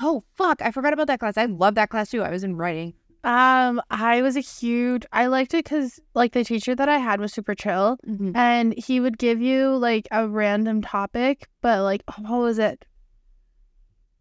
Oh, 0.00 0.22
fuck. 0.36 0.62
I 0.62 0.70
forgot 0.70 0.92
about 0.92 1.06
that 1.08 1.20
class. 1.20 1.36
I 1.36 1.46
love 1.46 1.74
that 1.74 1.90
class 1.90 2.10
too. 2.10 2.22
I 2.22 2.30
was 2.30 2.44
in 2.44 2.56
writing. 2.56 2.94
Um, 3.24 3.82
I 3.90 4.22
was 4.22 4.36
a 4.36 4.40
huge. 4.40 5.04
I 5.12 5.26
liked 5.26 5.52
it 5.52 5.64
because 5.64 5.98
like 6.14 6.32
the 6.32 6.44
teacher 6.44 6.74
that 6.76 6.88
I 6.88 6.98
had 6.98 7.20
was 7.20 7.32
super 7.32 7.54
chill, 7.54 7.98
and 8.36 8.74
he 8.78 9.00
would 9.00 9.18
give 9.18 9.40
you 9.40 9.76
like 9.76 10.06
a 10.12 10.28
random 10.28 10.82
topic, 10.82 11.48
but 11.60 11.82
like 11.82 12.02
what 12.18 12.38
was 12.38 12.58
it? 12.60 12.84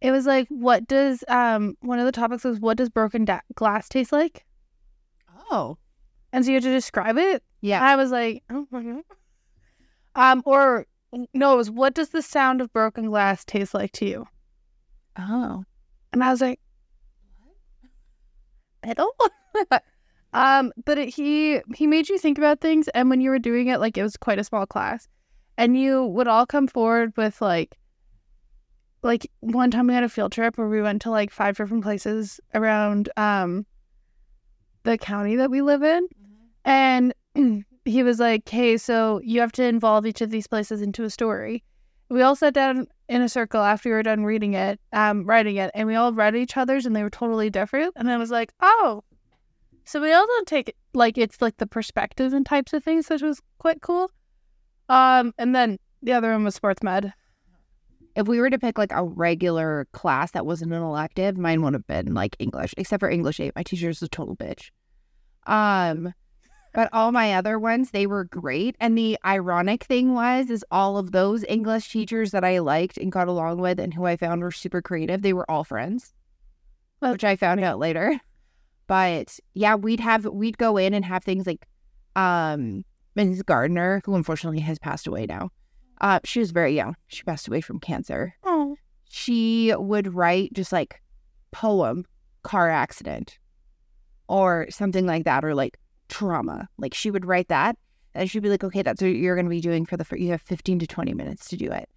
It 0.02 0.12
was 0.12 0.26
like, 0.26 0.48
what 0.50 0.88
does 0.88 1.24
um 1.28 1.78
one 1.82 2.00
of 2.00 2.06
the 2.06 2.12
topics 2.12 2.44
was 2.44 2.60
what 2.60 2.78
does 2.78 2.90
broken 2.90 3.24
da- 3.26 3.42
glass 3.56 3.88
taste 3.88 4.12
like? 4.12 4.46
Oh. 5.52 5.78
And 6.34 6.44
so 6.44 6.50
you 6.52 6.56
had 6.56 6.64
to 6.64 6.74
describe 6.74 7.18
it. 7.18 7.44
Yeah. 7.62 7.84
I 7.84 7.96
was 7.96 8.12
like, 8.12 8.44
oh 8.50 8.68
my 8.72 8.82
God. 8.82 9.04
um, 10.16 10.42
or 10.46 10.88
no, 11.34 11.54
it 11.54 11.58
was 11.58 11.70
what 11.72 11.94
does 11.94 12.10
the 12.10 12.22
sound 12.22 12.62
of 12.62 12.74
broken 12.74 13.06
glass 13.06 13.46
taste 13.46 13.74
like 13.76 13.92
to 13.94 14.06
you? 14.06 14.28
Oh. 15.18 15.64
And 16.14 16.24
I 16.24 16.32
was 16.32 16.42
like, 16.42 16.60
metal. 18.86 19.14
um, 20.34 20.72
but 20.86 20.98
it, 20.98 21.10
he 21.10 21.62
he 21.76 21.88
made 21.88 22.10
you 22.10 22.18
think 22.18 22.38
about 22.38 22.62
things, 22.62 22.88
and 22.90 23.10
when 23.10 23.22
you 23.22 23.30
were 23.30 23.40
doing 23.40 23.68
it, 23.68 23.80
like 23.80 23.98
it 23.98 24.04
was 24.04 24.18
quite 24.18 24.40
a 24.40 24.44
small 24.44 24.66
class, 24.66 25.08
and 25.58 25.78
you 25.78 26.06
would 26.06 26.28
all 26.28 26.46
come 26.46 26.68
forward 26.68 27.14
with 27.18 27.42
like, 27.42 27.78
like 29.04 29.30
one 29.42 29.72
time 29.72 29.88
we 29.88 29.94
had 29.94 30.04
a 30.04 30.10
field 30.10 30.32
trip 30.32 30.58
where 30.58 30.70
we 30.70 30.82
went 30.82 31.02
to 31.04 31.12
like 31.12 31.32
five 31.32 31.58
different 31.58 31.84
places 31.84 32.40
around 32.54 33.10
um 33.18 33.66
the 34.84 34.98
county 34.98 35.36
that 35.36 35.52
we 35.52 35.62
live 35.62 35.84
in, 35.84 36.08
And 36.66 37.14
he 37.86 38.04
was 38.04 38.20
like, 38.20 38.48
"Hey, 38.48 38.78
so 38.78 39.20
you 39.24 39.42
have 39.42 39.52
to 39.54 39.64
involve 39.64 40.06
each 40.06 40.22
of 40.22 40.30
these 40.30 40.48
places 40.48 40.82
into 40.82 41.04
a 41.04 41.10
story." 41.10 41.64
We 42.10 42.22
all 42.22 42.36
sat 42.38 42.54
down 42.54 42.88
in 43.10 43.22
a 43.22 43.30
circle 43.30 43.62
after 43.62 43.90
we 43.90 43.94
were 43.94 44.04
done 44.04 44.24
reading 44.24 44.54
it, 44.54 44.80
um, 44.94 45.26
writing 45.26 45.58
it, 45.58 45.72
and 45.74 45.88
we 45.88 45.96
all 45.96 46.14
read 46.14 46.36
each 46.36 46.58
other's, 46.58 46.86
and 46.86 46.96
they 46.96 47.04
were 47.04 47.10
totally 47.10 47.50
different. 47.50 47.94
And 47.96 48.10
I 48.10 48.18
was 48.18 48.32
like, 48.32 48.52
"Oh, 48.60 49.04
so 49.86 50.02
we 50.02 50.12
all 50.12 50.26
don't 50.26 50.48
take 50.48 50.70
it 50.70 50.76
like 50.94 51.18
it's 51.18 51.42
like 51.42 51.58
the 51.58 51.68
perspective 51.68 52.34
and 52.34 52.46
types 52.46 52.74
of 52.74 52.84
things, 52.84 53.10
which 53.10 53.22
was 53.22 53.42
quite 53.60 53.82
cool." 53.82 54.12
Um, 54.90 55.34
and 55.38 55.56
then 55.56 55.78
the 56.02 56.14
other 56.14 56.32
one 56.32 56.44
was 56.44 56.56
sports 56.56 56.84
med. 56.84 57.14
If 58.16 58.28
we 58.28 58.40
were 58.40 58.50
to 58.50 58.58
pick 58.58 58.78
like 58.78 58.92
a 58.92 59.04
regular 59.04 59.88
class 59.94 60.32
that 60.32 60.46
wasn't 60.46 60.74
an 60.74 60.82
elective, 60.82 61.38
mine 61.38 61.62
would 61.62 61.74
have 61.74 61.86
been 61.88 62.14
like 62.14 62.36
English, 62.40 62.74
except 62.78 63.00
for 63.00 63.10
English 63.10 63.40
8. 63.40 63.54
My 63.56 63.64
teacher's 63.64 64.02
a 64.02 64.08
total 64.08 64.36
bitch. 64.36 64.72
Um, 65.46 66.14
but 66.74 66.90
all 66.94 67.12
my 67.12 67.34
other 67.34 67.58
ones, 67.60 67.92
they 67.92 68.08
were 68.08 68.26
great. 68.26 68.76
And 68.80 68.98
the 68.98 69.18
ironic 69.26 69.84
thing 69.84 70.14
was, 70.14 70.50
is 70.50 70.66
all 70.72 70.98
of 70.98 71.12
those 71.12 71.44
English 71.48 71.90
teachers 71.90 72.32
that 72.32 72.44
I 72.44 72.60
liked 72.60 72.98
and 72.98 73.12
got 73.12 73.28
along 73.28 73.60
with 73.60 73.80
and 73.80 73.94
who 73.94 74.06
I 74.06 74.18
found 74.18 74.42
were 74.42 74.52
super 74.52 74.82
creative, 74.82 75.22
they 75.22 75.34
were 75.34 75.50
all 75.50 75.64
friends, 75.64 76.14
which 77.00 77.24
I 77.24 77.36
found 77.36 77.62
out 77.62 77.80
later. 77.80 78.20
But 78.88 79.38
yeah, 79.54 79.76
we'd 79.76 80.00
have, 80.00 80.24
we'd 80.24 80.58
go 80.58 80.78
in 80.78 80.94
and 80.94 81.04
have 81.04 81.22
things 81.22 81.46
like, 81.46 81.68
um, 82.16 82.86
Mrs. 83.18 83.46
Gardner, 83.46 84.02
who 84.06 84.16
unfortunately 84.16 84.62
has 84.62 84.80
passed 84.80 85.08
away 85.08 85.26
now. 85.26 85.50
Uh, 86.00 86.22
she 86.24 86.40
was 86.40 86.52
very 86.52 86.74
young. 86.74 86.96
She 87.08 87.24
passed 87.24 87.50
away 87.50 87.60
from 87.60 87.82
cancer 87.82 88.34
Oh, 88.46 88.78
she 89.10 89.74
would 89.76 90.14
write 90.14 90.54
just 90.54 90.72
like 90.72 91.02
poem 91.52 92.06
car 92.44 92.70
accident 92.70 93.40
or 94.28 94.68
something 94.70 95.06
like 95.06 95.26
that 95.26 95.44
or 95.44 95.56
like 95.56 95.78
trauma. 96.10 96.68
Like 96.78 96.94
she 96.94 97.12
would 97.12 97.26
write 97.26 97.48
that 97.50 97.78
and 98.14 98.30
she'd 98.30 98.44
be 98.44 98.50
like 98.50 98.64
okay 98.64 98.82
that's 98.82 99.02
what 99.02 99.10
you're 99.10 99.36
going 99.36 99.46
to 99.46 99.50
be 99.50 99.62
doing 99.62 99.86
for 99.86 99.98
the 99.98 100.06
you 100.18 100.32
have 100.32 100.42
15 100.42 100.80
to 100.80 100.88
20 100.88 101.14
minutes 101.14 101.48
to 101.50 101.58
do 101.58 101.72
it. 101.72 101.90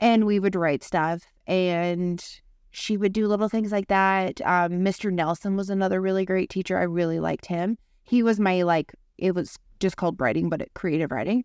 And 0.00 0.26
we 0.26 0.38
would 0.38 0.54
write 0.54 0.82
stuff 0.82 1.22
and 1.46 2.24
she 2.70 2.96
would 2.96 3.12
do 3.12 3.26
little 3.26 3.48
things 3.48 3.72
like 3.72 3.88
that. 3.88 4.40
Um, 4.42 4.72
mr 4.84 5.12
nelson 5.12 5.56
was 5.56 5.70
another 5.70 6.00
really 6.00 6.24
great 6.24 6.50
teacher. 6.50 6.78
I 6.78 6.82
really 6.82 7.20
liked 7.20 7.46
him. 7.46 7.78
He 8.04 8.22
was 8.22 8.40
my 8.40 8.62
like 8.62 8.94
it 9.18 9.34
was 9.34 9.58
just 9.80 9.96
called 9.96 10.20
writing 10.20 10.48
but 10.48 10.62
it 10.62 10.74
creative 10.74 11.10
writing. 11.10 11.44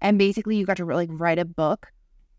And 0.00 0.18
basically 0.18 0.56
you 0.56 0.66
got 0.66 0.78
to 0.78 0.84
like 0.84 1.10
write 1.12 1.38
a 1.38 1.44
book 1.44 1.92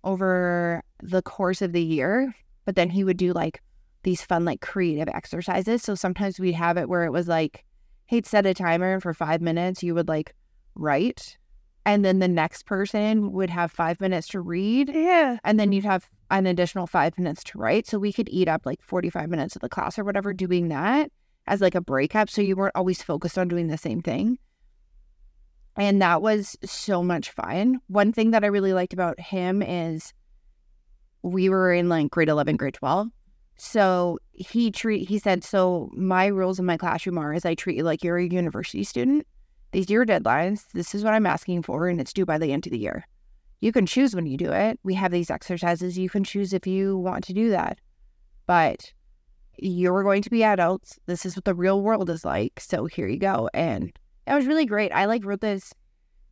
over 0.03 0.83
the 1.01 1.21
course 1.21 1.61
of 1.61 1.73
the 1.73 1.81
year. 1.81 2.33
But 2.65 2.75
then 2.75 2.89
he 2.89 3.03
would 3.03 3.17
do 3.17 3.33
like 3.33 3.61
these 4.03 4.21
fun, 4.21 4.45
like 4.45 4.61
creative 4.61 5.07
exercises. 5.09 5.83
So 5.83 5.95
sometimes 5.95 6.39
we'd 6.39 6.53
have 6.53 6.77
it 6.77 6.89
where 6.89 7.05
it 7.05 7.11
was 7.11 7.27
like, 7.27 7.63
hey, 8.11 8.21
set 8.25 8.45
a 8.45 8.53
timer 8.53 8.95
and 8.95 9.01
for 9.01 9.13
five 9.13 9.39
minutes 9.39 9.81
you 9.81 9.95
would 9.95 10.09
like 10.09 10.35
write. 10.75 11.37
And 11.85 12.03
then 12.03 12.19
the 12.19 12.27
next 12.27 12.65
person 12.65 13.31
would 13.31 13.49
have 13.49 13.71
five 13.71 14.01
minutes 14.01 14.27
to 14.29 14.41
read. 14.41 14.89
yeah. 14.93 15.37
And 15.45 15.57
then 15.57 15.71
you'd 15.71 15.85
have 15.85 16.09
an 16.29 16.45
additional 16.45 16.87
five 16.87 17.17
minutes 17.17 17.41
to 17.45 17.57
write. 17.57 17.87
So 17.87 17.97
we 17.97 18.11
could 18.11 18.27
eat 18.29 18.49
up 18.49 18.65
like 18.65 18.81
45 18.83 19.29
minutes 19.29 19.55
of 19.55 19.61
the 19.61 19.69
class 19.69 19.97
or 19.97 20.03
whatever 20.03 20.33
doing 20.33 20.67
that 20.67 21.09
as 21.47 21.61
like 21.61 21.73
a 21.73 21.79
breakup. 21.79 22.29
So 22.29 22.41
you 22.41 22.57
weren't 22.57 22.75
always 22.75 23.01
focused 23.01 23.37
on 23.37 23.47
doing 23.47 23.67
the 23.67 23.77
same 23.77 24.01
thing. 24.01 24.37
And 25.77 26.01
that 26.01 26.21
was 26.21 26.57
so 26.65 27.01
much 27.01 27.29
fun. 27.29 27.79
One 27.87 28.11
thing 28.11 28.31
that 28.31 28.43
I 28.43 28.47
really 28.47 28.73
liked 28.73 28.91
about 28.91 29.21
him 29.21 29.61
is 29.61 30.13
we 31.21 31.47
were 31.47 31.71
in 31.71 31.87
like 31.87 32.11
grade 32.11 32.27
11, 32.27 32.57
grade 32.57 32.73
12. 32.73 33.07
So 33.57 34.17
he 34.31 34.71
treat 34.71 35.07
he 35.07 35.19
said, 35.19 35.43
so 35.43 35.89
my 35.93 36.25
rules 36.27 36.59
in 36.59 36.65
my 36.65 36.77
classroom 36.77 37.17
are 37.17 37.33
is 37.33 37.45
I 37.45 37.55
treat 37.55 37.77
you 37.77 37.83
like 37.83 38.03
you're 38.03 38.17
a 38.17 38.27
university 38.27 38.83
student. 38.83 39.27
These 39.71 39.89
are 39.89 39.93
your 39.93 40.05
deadlines. 40.05 40.65
This 40.73 40.93
is 40.93 41.03
what 41.03 41.13
I'm 41.13 41.25
asking 41.25 41.63
for, 41.63 41.87
and 41.87 42.01
it's 42.01 42.13
due 42.13 42.25
by 42.25 42.37
the 42.37 42.51
end 42.51 42.65
of 42.65 42.71
the 42.71 42.79
year. 42.79 43.05
You 43.61 43.71
can 43.71 43.85
choose 43.85 44.15
when 44.15 44.25
you 44.25 44.37
do 44.37 44.51
it. 44.51 44.79
We 44.83 44.95
have 44.95 45.11
these 45.11 45.29
exercises. 45.29 45.97
You 45.97 46.09
can 46.09 46.23
choose 46.23 46.51
if 46.51 46.65
you 46.65 46.97
want 46.97 47.23
to 47.25 47.33
do 47.33 47.51
that. 47.51 47.79
But 48.47 48.91
you're 49.57 50.03
going 50.03 50.23
to 50.23 50.29
be 50.29 50.43
adults. 50.43 50.99
This 51.05 51.25
is 51.25 51.35
what 51.35 51.45
the 51.45 51.53
real 51.53 51.81
world 51.81 52.09
is 52.09 52.25
like. 52.25 52.59
So 52.59 52.85
here 52.85 53.07
you 53.07 53.17
go. 53.17 53.49
And 53.53 53.93
it 54.27 54.33
was 54.33 54.47
really 54.47 54.65
great. 54.65 54.91
I 54.91 55.05
like 55.05 55.23
wrote 55.23 55.41
this 55.41 55.73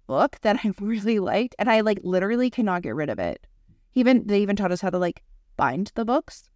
book 0.08 0.38
that 0.42 0.60
I 0.66 0.74
really 0.80 1.20
liked, 1.20 1.56
and 1.60 1.70
I 1.70 1.82
like 1.82 2.00
literally 2.04 2.50
cannot 2.50 2.82
get 2.82 2.96
rid 2.96 3.10
of 3.10 3.20
it. 3.20 3.46
Even 3.94 4.28
they 4.28 4.42
even 4.42 4.56
taught 4.56 4.72
us 4.72 4.82
how 4.82 4.90
to 4.90 4.98
like 4.98 5.24
bind 5.56 5.92
the 5.96 6.06
books, 6.06 6.50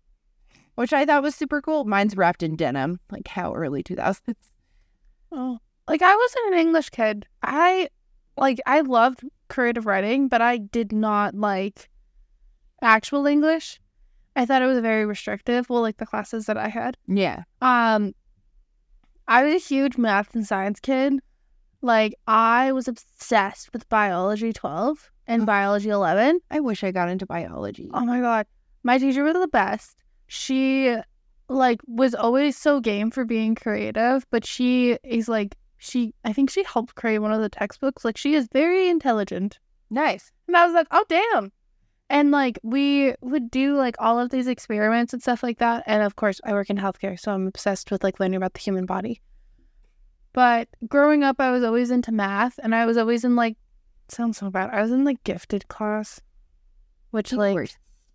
which 0.76 0.94
I 0.94 1.06
thought 1.06 1.24
was 1.24 1.36
super 1.36 1.62
cool. 1.62 1.84
Mine's 1.86 2.16
wrapped 2.18 2.44
in 2.44 2.56
denim, 2.56 3.00
like 3.12 3.28
how 3.28 3.54
early 3.54 3.84
2000s. 3.84 4.36
Oh, 5.32 5.60
like 5.88 6.02
I 6.02 6.16
wasn't 6.16 6.54
an 6.54 6.60
English 6.60 6.90
kid. 6.92 7.26
I 7.42 7.90
like 8.38 8.60
I 8.66 8.82
loved 8.82 9.22
creative 9.50 9.86
writing, 9.86 10.28
but 10.28 10.42
I 10.42 10.58
did 10.58 10.92
not 10.92 11.36
like 11.36 11.90
actual 12.82 13.26
English. 13.26 13.80
I 14.36 14.46
thought 14.46 14.62
it 14.62 14.68
was 14.68 14.80
very 14.80 15.06
restrictive. 15.06 15.70
Well, 15.70 15.82
like 15.82 15.98
the 15.98 16.06
classes 16.06 16.46
that 16.48 16.58
I 16.58 16.68
had. 16.68 16.98
Yeah. 17.08 17.44
Um, 17.62 18.14
I 19.28 19.44
was 19.44 19.54
a 19.54 19.58
huge 19.68 19.98
math 19.98 20.34
and 20.36 20.46
science 20.46 20.80
kid. 20.80 21.20
Like 21.82 22.16
I 22.28 22.72
was 22.72 22.88
obsessed 22.88 23.74
with 23.74 23.88
biology 23.90 24.54
twelve 24.54 25.12
and 25.28 25.44
Oh. 25.44 25.46
biology 25.46 25.90
eleven. 25.90 26.40
I 26.50 26.60
wish 26.62 26.84
I 26.84 26.92
got 26.92 27.10
into 27.10 27.26
biology. 27.26 27.90
Oh 27.94 28.06
my 28.06 28.20
god. 28.20 28.46
My 28.84 28.98
teacher 28.98 29.24
was 29.24 29.34
the 29.34 29.48
best. 29.48 30.03
She 30.36 30.98
like 31.48 31.80
was 31.86 32.16
always 32.16 32.58
so 32.58 32.80
game 32.80 33.12
for 33.12 33.24
being 33.24 33.54
creative, 33.54 34.26
but 34.32 34.44
she 34.44 34.98
is 35.04 35.30
like 35.30 35.56
she 35.78 36.16
I 36.26 36.34
think 36.34 36.50
she 36.50 36.64
helped 36.64 36.96
create 36.96 37.20
one 37.20 37.32
of 37.32 37.40
the 37.40 37.50
textbooks. 37.50 38.04
Like 38.04 38.18
she 38.18 38.34
is 38.34 38.48
very 38.52 38.90
intelligent. 38.90 39.60
Nice. 39.92 40.32
And 40.48 40.58
I 40.58 40.66
was 40.66 40.74
like, 40.74 40.88
"Oh 40.90 41.06
damn." 41.08 41.52
And 42.10 42.32
like 42.32 42.58
we 42.64 43.14
would 43.22 43.52
do 43.52 43.76
like 43.76 43.96
all 44.00 44.20
of 44.20 44.32
these 44.32 44.48
experiments 44.48 45.14
and 45.14 45.22
stuff 45.22 45.44
like 45.44 45.60
that. 45.60 45.84
And 45.86 46.02
of 46.02 46.16
course, 46.16 46.42
I 46.44 46.54
work 46.54 46.72
in 46.72 46.78
healthcare, 46.78 47.20
so 47.20 47.32
I'm 47.32 47.46
obsessed 47.46 47.92
with 47.92 48.04
like 48.04 48.20
learning 48.20 48.38
about 48.38 48.56
the 48.56 48.60
human 48.60 48.88
body. 48.88 49.22
But 50.34 50.68
growing 50.88 51.24
up, 51.24 51.40
I 51.40 51.52
was 51.52 51.64
always 51.64 51.92
into 51.92 52.12
math, 52.12 52.60
and 52.64 52.74
I 52.74 52.88
was 52.88 52.98
always 52.98 53.24
in 53.24 53.36
like 53.36 53.56
sounds 54.08 54.40
so 54.40 54.50
bad. 54.50 54.72
I 54.72 54.82
was 54.82 54.92
in 54.92 55.04
like 55.04 55.24
gifted 55.24 55.68
class, 55.68 56.20
which 57.12 57.34
You 57.34 57.38
like 57.38 57.70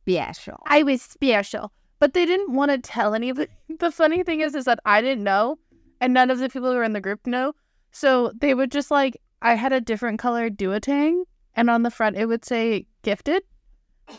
special. 0.05 0.61
I 0.67 0.83
was 0.83 1.01
special, 1.01 1.71
but 1.99 2.15
they 2.15 2.25
didn't 2.25 2.53
want 2.53 2.71
to 2.71 2.79
tell 2.79 3.15
anybody. 3.15 3.51
The 3.79 3.91
funny 3.91 4.23
thing 4.23 4.41
is, 4.41 4.55
is 4.55 4.65
that 4.65 4.81
I 4.85 5.01
didn't 5.01 5.25
know, 5.25 5.59
and 6.01 6.13
none 6.15 6.31
of 6.31 6.39
the 6.39 6.49
people 6.49 6.71
who 6.71 6.77
were 6.77 6.85
in 6.85 6.95
the 6.95 7.01
group 7.01 7.27
know. 7.27 7.55
So 7.91 8.33
they 8.41 8.55
would 8.55 8.71
just 8.71 8.91
like, 8.91 9.17
I 9.43 9.55
had 9.55 9.73
a 9.73 9.81
different 9.81 10.19
colored 10.19 10.59
duotang, 10.59 11.25
and 11.55 11.71
on 11.71 11.83
the 11.83 11.91
front 11.91 12.17
it 12.17 12.27
would 12.27 12.45
say 12.45 12.87
gifted, 13.03 13.43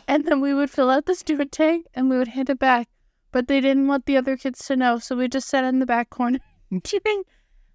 and 0.06 0.24
then 0.24 0.40
we 0.40 0.54
would 0.54 0.70
fill 0.70 0.90
out 0.90 1.06
this 1.06 1.22
duotang 1.28 1.82
and 1.94 2.08
we 2.10 2.16
would 2.16 2.28
hand 2.28 2.50
it 2.50 2.58
back. 2.58 2.88
But 3.32 3.48
they 3.48 3.60
didn't 3.60 3.86
want 3.86 4.06
the 4.06 4.16
other 4.16 4.36
kids 4.36 4.64
to 4.66 4.76
know, 4.76 4.98
so 4.98 5.16
we 5.16 5.28
just 5.28 5.48
sat 5.48 5.64
in 5.64 5.78
the 5.78 5.86
back 5.86 6.10
corner 6.10 6.40
doing 6.82 7.22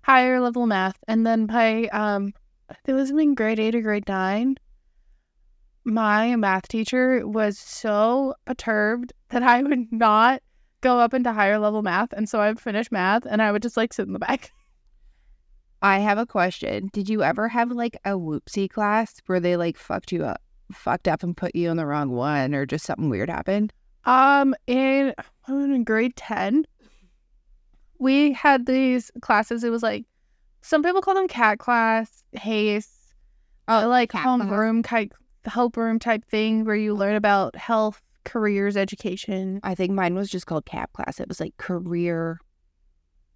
higher 0.02 0.40
level 0.40 0.66
math. 0.66 0.98
And 1.08 1.26
then 1.26 1.46
by 1.46 1.86
um, 1.94 2.34
it 2.86 2.94
was 2.94 3.12
in 3.12 3.36
grade 3.36 3.60
eight 3.60 3.76
or 3.76 3.82
grade 3.82 4.08
nine 4.08 4.58
my 5.86 6.36
math 6.36 6.68
teacher 6.68 7.26
was 7.28 7.58
so 7.58 8.34
perturbed 8.46 9.14
that 9.30 9.44
I 9.44 9.62
would 9.62 9.92
not 9.92 10.42
go 10.82 11.00
up 11.00 11.14
into 11.14 11.32
higher 11.32 11.60
level 11.60 11.82
math. 11.82 12.12
And 12.14 12.28
so 12.28 12.40
I 12.40 12.50
would 12.50 12.60
finish 12.60 12.92
math 12.92 13.26
and 13.26 13.42
I 13.42 13.52
would 13.52 13.62
just 13.62 13.78
like 13.78 13.94
sit 13.94 14.08
in 14.08 14.14
the 14.14 14.20
back. 14.20 14.52
I 15.82 16.00
have 16.00 16.18
a 16.18 16.26
question. 16.26 16.90
Did 16.94 17.10
you 17.10 17.22
ever 17.24 17.48
have 17.48 17.72
like 17.72 17.96
a 18.06 18.12
whoopsie 18.12 18.70
class 18.70 19.22
where 19.28 19.40
they 19.40 19.56
like 19.56 19.78
fucked 19.78 20.12
you 20.12 20.26
up, 20.26 20.42
fucked 20.72 21.08
up 21.08 21.22
and 21.22 21.38
put 21.38 21.56
you 21.56 21.70
in 21.70 21.78
the 21.78 21.86
wrong 21.86 22.10
one, 22.10 22.56
or 22.56 22.66
just 22.66 22.86
something 22.86 23.10
weird 23.10 23.30
happened? 23.30 23.72
Um, 24.06 24.56
in, 24.68 25.14
in 25.48 25.84
grade 25.84 26.16
10, 26.16 26.66
we 28.00 28.32
had 28.32 28.66
these 28.66 29.12
classes. 29.22 29.64
It 29.64 29.70
was 29.70 29.84
like, 29.84 30.06
some 30.62 30.82
people 30.82 31.02
call 31.02 31.14
them 31.14 31.28
cat 31.28 31.60
class, 31.60 32.24
HACE, 32.34 32.96
Oh, 33.68 33.88
like 33.88 34.12
homeroom 34.12 34.86
type, 34.86 35.14
help 35.48 35.78
room 35.78 36.00
type 36.00 36.26
thing 36.26 36.66
where 36.66 36.76
you 36.76 36.94
learn 36.94 37.16
about 37.16 37.56
health, 37.56 38.02
careers, 38.24 38.76
education. 38.76 39.60
I 39.64 39.76
think 39.76 39.92
mine 39.92 40.16
was 40.16 40.30
just 40.30 40.48
called 40.48 40.66
CAP 40.66 40.94
class. 40.94 41.20
It 41.20 41.28
was 41.28 41.40
like 41.40 41.56
career 41.58 42.40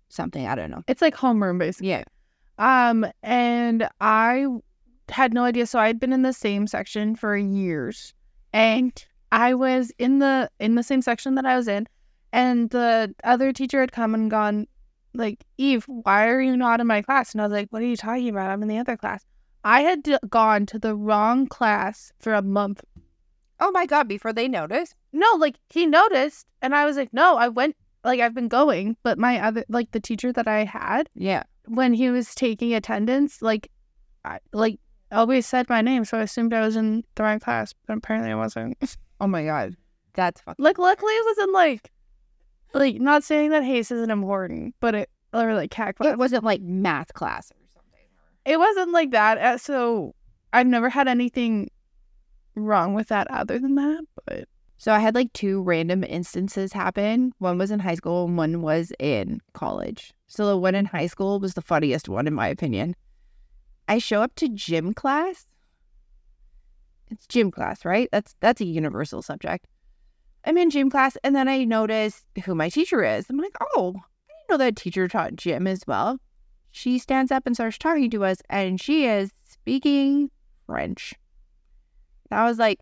something. 0.09 0.47
I 0.47 0.55
don't 0.55 0.71
know. 0.71 0.83
It's 0.87 1.01
like 1.01 1.15
homeroom 1.15 1.59
basically. 1.59 1.89
Yeah. 1.89 2.03
Um, 2.57 3.05
and 3.23 3.87
I 4.01 4.45
had 5.09 5.33
no 5.33 5.43
idea. 5.43 5.65
So 5.65 5.79
I'd 5.79 5.99
been 5.99 6.13
in 6.13 6.23
the 6.23 6.33
same 6.33 6.67
section 6.67 7.15
for 7.15 7.35
years, 7.37 8.13
and 8.53 8.91
I 9.31 9.53
was 9.53 9.91
in 9.97 10.19
the 10.19 10.49
in 10.59 10.75
the 10.75 10.83
same 10.83 11.01
section 11.01 11.35
that 11.35 11.45
I 11.45 11.55
was 11.55 11.67
in, 11.67 11.87
and 12.33 12.69
the 12.69 13.13
other 13.23 13.53
teacher 13.53 13.79
had 13.79 13.91
come 13.91 14.13
and 14.13 14.29
gone, 14.29 14.67
like, 15.13 15.45
Eve, 15.57 15.85
why 15.87 16.27
are 16.27 16.41
you 16.41 16.57
not 16.57 16.81
in 16.81 16.87
my 16.87 17.01
class? 17.01 17.31
And 17.31 17.41
I 17.41 17.45
was 17.45 17.53
like, 17.53 17.69
what 17.71 17.81
are 17.81 17.85
you 17.85 17.97
talking 17.97 18.29
about? 18.29 18.51
I'm 18.51 18.61
in 18.61 18.67
the 18.67 18.77
other 18.77 18.97
class. 18.97 19.23
I 19.63 19.81
had 19.81 20.03
d- 20.03 20.17
gone 20.29 20.65
to 20.67 20.79
the 20.79 20.95
wrong 20.95 21.47
class 21.47 22.11
for 22.19 22.33
a 22.33 22.41
month. 22.41 22.83
Oh 23.59 23.71
my 23.71 23.85
god! 23.85 24.07
Before 24.07 24.31
they 24.33 24.47
noticed. 24.47 24.95
No, 25.11 25.27
like 25.37 25.55
he 25.69 25.85
noticed, 25.85 26.45
and 26.61 26.73
I 26.73 26.85
was 26.85 26.95
like, 26.97 27.11
no, 27.13 27.37
I 27.37 27.49
went. 27.49 27.75
Like 28.05 28.21
I've 28.21 28.33
been 28.33 28.47
going, 28.47 28.95
but 29.03 29.17
my 29.17 29.39
other 29.45 29.65
like 29.67 29.91
the 29.91 29.99
teacher 29.99 30.31
that 30.31 30.47
I 30.47 30.63
had 30.63 31.09
Yeah. 31.15 31.43
when 31.67 31.93
he 31.93 32.09
was 32.09 32.33
taking 32.33 32.73
attendance, 32.73 33.41
like, 33.41 33.69
I, 34.23 34.39
like 34.53 34.79
always 35.11 35.45
said 35.45 35.67
my 35.67 35.81
name, 35.81 36.05
so 36.05 36.17
I 36.17 36.21
assumed 36.21 36.53
I 36.53 36.61
was 36.61 36.77
in 36.77 37.03
the 37.15 37.23
right 37.23 37.41
class, 37.41 37.73
but 37.87 37.97
apparently 37.97 38.31
I 38.31 38.35
wasn't. 38.35 38.77
Oh 39.21 39.27
my 39.27 39.43
god, 39.43 39.75
that's 40.13 40.39
fucking. 40.39 40.63
like, 40.63 40.77
luckily 40.79 41.11
it 41.11 41.25
wasn't 41.25 41.51
like, 41.51 41.91
like 42.73 43.01
not 43.01 43.21
saying 43.25 43.49
that 43.49 43.65
Hayes 43.65 43.91
isn't 43.91 44.09
important, 44.11 44.75
but 44.79 44.95
it 44.95 45.09
or 45.33 45.53
like 45.53 45.71
cat 45.71 45.97
class. 45.97 46.13
It 46.13 46.17
wasn't 46.17 46.45
like 46.45 46.61
math 46.61 47.13
class. 47.13 47.51
It 48.49 48.57
wasn't 48.57 48.91
like 48.91 49.11
that. 49.11 49.61
So 49.61 50.15
I've 50.51 50.65
never 50.65 50.89
had 50.89 51.07
anything 51.07 51.69
wrong 52.55 52.95
with 52.95 53.09
that 53.09 53.29
other 53.29 53.59
than 53.59 53.75
that. 53.75 54.03
But 54.25 54.45
So 54.77 54.91
I 54.91 54.97
had 54.97 55.13
like 55.13 55.31
two 55.33 55.61
random 55.61 56.03
instances 56.03 56.73
happen. 56.73 57.31
One 57.37 57.59
was 57.59 57.69
in 57.69 57.79
high 57.79 57.93
school 57.93 58.25
and 58.25 58.37
one 58.37 58.63
was 58.63 58.91
in 58.97 59.39
college. 59.53 60.13
So 60.25 60.47
the 60.47 60.57
one 60.57 60.73
in 60.73 60.85
high 60.85 61.05
school 61.05 61.39
was 61.39 61.53
the 61.53 61.61
funniest 61.61 62.09
one 62.09 62.25
in 62.25 62.33
my 62.33 62.47
opinion. 62.47 62.95
I 63.87 63.99
show 63.99 64.23
up 64.23 64.33
to 64.37 64.49
gym 64.49 64.95
class. 64.95 65.45
It's 67.11 67.27
gym 67.27 67.51
class, 67.51 67.85
right? 67.85 68.09
That's 68.11 68.35
that's 68.39 68.61
a 68.61 68.65
universal 68.65 69.21
subject. 69.21 69.67
I'm 70.43 70.57
in 70.57 70.71
gym 70.71 70.89
class 70.89 71.17
and 71.23 71.35
then 71.35 71.47
I 71.47 71.65
notice 71.65 72.25
who 72.45 72.55
my 72.55 72.69
teacher 72.69 73.03
is. 73.03 73.29
I'm 73.29 73.37
like, 73.37 73.55
"Oh, 73.61 73.93
I 73.95 74.33
didn't 74.33 74.49
know 74.49 74.57
that 74.57 74.75
teacher 74.75 75.07
taught 75.07 75.35
gym 75.35 75.67
as 75.67 75.83
well." 75.85 76.19
She 76.71 76.99
stands 76.99 77.31
up 77.31 77.45
and 77.45 77.55
starts 77.55 77.77
talking 77.77 78.09
to 78.11 78.23
us 78.23 78.41
and 78.49 78.79
she 78.79 79.05
is 79.05 79.31
speaking 79.49 80.31
French. 80.65 81.13
And 82.29 82.39
I 82.39 82.45
was 82.45 82.59
like, 82.59 82.79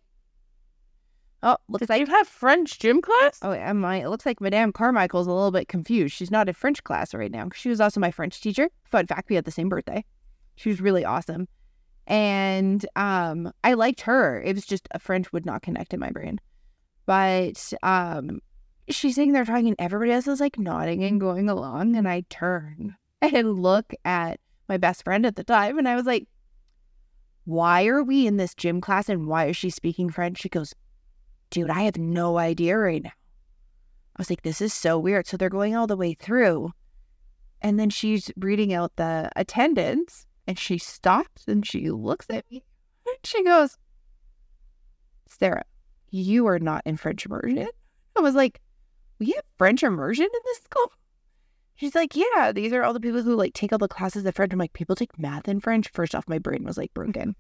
"Oh, 1.42 1.58
looks 1.70 1.90
like 1.90 2.02
you 2.02 2.06
have 2.08 2.28
French 2.28 2.80
gym 2.80 3.02
class? 3.02 3.40
Oh, 3.42 3.52
and 3.52 3.80
my 3.82 3.98
it 3.98 4.10
looks 4.10 4.26
like 4.26 4.42
Madame 4.42 4.74
Carmichael's 4.74 5.28
a 5.28 5.32
little 5.32 5.52
bit 5.52 5.68
confused. 5.68 6.16
She's 6.16 6.32
not 6.32 6.48
in 6.48 6.54
French 6.54 6.84
class 6.84 7.14
right 7.14 7.32
now. 7.32 7.46
Because 7.46 7.62
she 7.62 7.70
was 7.70 7.82
also 7.82 8.00
my 8.00 8.12
French 8.12 8.42
teacher. 8.42 8.70
Fun 8.84 9.08
fact: 9.08 9.30
we 9.30 9.36
had 9.36 9.46
the 9.46 9.52
same 9.52 9.70
birthday. 9.70 10.04
She 10.56 10.70
was 10.70 10.82
really 10.82 11.06
awesome, 11.06 11.48
and 12.08 12.86
um, 12.96 13.52
I 13.64 13.74
liked 13.74 14.02
her. 14.02 14.42
It 14.42 14.56
was 14.56 14.66
just 14.66 14.88
a 14.92 15.00
French 15.00 15.32
would 15.32 15.46
not 15.46 15.62
connect 15.62 15.94
in 15.94 16.00
my 16.00 16.10
brain, 16.10 16.40
but 17.06 17.74
um, 17.84 18.42
she's 18.90 19.16
sitting 19.16 19.34
there 19.34 19.46
talking, 19.46 19.68
and 19.68 19.76
everybody 19.80 20.12
else 20.12 20.28
is 20.28 20.40
like 20.40 20.58
nodding 20.60 21.04
and 21.04 21.22
going 21.22 21.48
along, 21.48 21.96
and 21.96 22.08
I 22.08 22.26
turn 22.30 22.96
and 23.22 23.60
look 23.60 23.94
at 24.06 24.40
my 24.70 24.78
best 24.78 25.04
friend 25.04 25.26
at 25.26 25.36
the 25.36 25.44
time, 25.44 25.78
and 25.78 25.88
I 25.88 25.96
was 25.96 26.06
like, 26.06 26.28
"Why 27.46 27.86
are 27.88 28.04
we 28.04 28.28
in 28.28 28.38
this 28.38 28.54
gym 28.54 28.82
class, 28.82 29.10
and 29.10 29.28
why 29.28 29.46
is 29.46 29.58
she 29.58 29.70
speaking 29.70 30.10
French?" 30.10 30.40
She 30.40 30.50
goes 30.50 30.74
dude, 31.50 31.70
I 31.70 31.84
have 31.84 31.98
no 31.98 32.38
idea 32.38 32.78
right 32.78 33.04
now. 33.04 33.10
I 33.10 34.20
was 34.20 34.30
like, 34.30 34.42
this 34.42 34.62
is 34.62 34.74
so 34.74 34.98
weird. 34.98 35.28
So 35.28 35.38
they're 35.38 35.50
going 35.50 35.76
all 35.76 35.88
the 35.88 35.98
way 35.98 36.14
through. 36.14 36.72
And 37.62 37.80
then 37.80 37.90
she's 37.90 38.32
reading 38.38 38.74
out 38.74 38.96
the 38.96 39.32
attendance 39.36 40.26
and 40.48 40.58
she 40.58 40.78
stops 40.78 41.48
and 41.48 41.66
she 41.66 41.90
looks 41.90 42.28
at 42.30 42.50
me. 42.52 42.64
She 43.24 43.44
goes, 43.44 43.78
Sarah, 45.28 45.64
you 46.12 46.46
are 46.48 46.60
not 46.60 46.84
in 46.86 46.98
French 46.98 47.26
immersion. 47.26 47.68
I 48.16 48.20
was 48.20 48.36
like, 48.36 48.62
we 49.18 49.32
have 49.32 49.44
French 49.58 49.82
immersion 49.82 50.26
in 50.26 50.40
this 50.46 50.58
school? 50.60 50.92
She's 51.78 51.94
like, 51.94 52.16
yeah, 52.16 52.52
these 52.52 52.74
are 52.74 52.84
all 52.84 52.94
the 52.94 53.00
people 53.00 53.22
who 53.22 53.36
like 53.36 53.54
take 53.54 53.72
all 53.72 53.78
the 53.78 53.88
classes 53.88 54.26
of 54.26 54.36
French. 54.36 54.52
I'm 54.52 54.60
like, 54.60 54.74
people 54.74 54.96
take 54.96 55.18
math 55.18 55.48
in 55.48 55.60
French. 55.60 55.90
First 55.90 56.16
off, 56.16 56.28
my 56.28 56.40
brain 56.40 56.64
was 56.64 56.76
like 56.78 56.94
broken. 56.94 57.36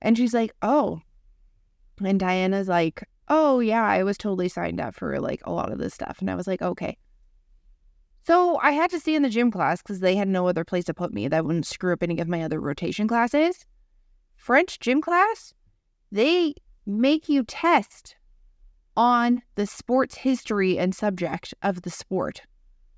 And 0.00 0.16
she's 0.16 0.32
like, 0.32 0.52
oh. 0.62 1.02
And 2.02 2.18
Diana's 2.18 2.68
like, 2.68 3.06
oh, 3.28 3.60
yeah, 3.60 3.84
I 3.84 4.02
was 4.02 4.16
totally 4.16 4.48
signed 4.48 4.80
up 4.80 4.94
for 4.94 5.20
like 5.20 5.42
a 5.44 5.52
lot 5.52 5.70
of 5.70 5.78
this 5.78 5.92
stuff. 5.92 6.16
And 6.20 6.30
I 6.30 6.36
was 6.36 6.46
like, 6.46 6.62
okay. 6.62 6.96
So 8.26 8.58
I 8.62 8.70
had 8.70 8.90
to 8.92 9.00
stay 9.00 9.14
in 9.14 9.22
the 9.22 9.28
gym 9.28 9.50
class 9.50 9.82
because 9.82 10.00
they 10.00 10.16
had 10.16 10.28
no 10.28 10.48
other 10.48 10.64
place 10.64 10.84
to 10.86 10.94
put 10.94 11.12
me 11.12 11.28
that 11.28 11.44
wouldn't 11.44 11.66
screw 11.66 11.92
up 11.92 12.02
any 12.02 12.18
of 12.18 12.28
my 12.28 12.42
other 12.42 12.60
rotation 12.60 13.06
classes. 13.06 13.66
French 14.36 14.80
gym 14.80 15.02
class, 15.02 15.52
they 16.10 16.54
make 16.86 17.28
you 17.28 17.44
test 17.44 18.16
on 18.96 19.42
the 19.54 19.66
sports 19.66 20.16
history 20.16 20.78
and 20.78 20.94
subject 20.94 21.52
of 21.62 21.82
the 21.82 21.90
sport. 21.90 22.42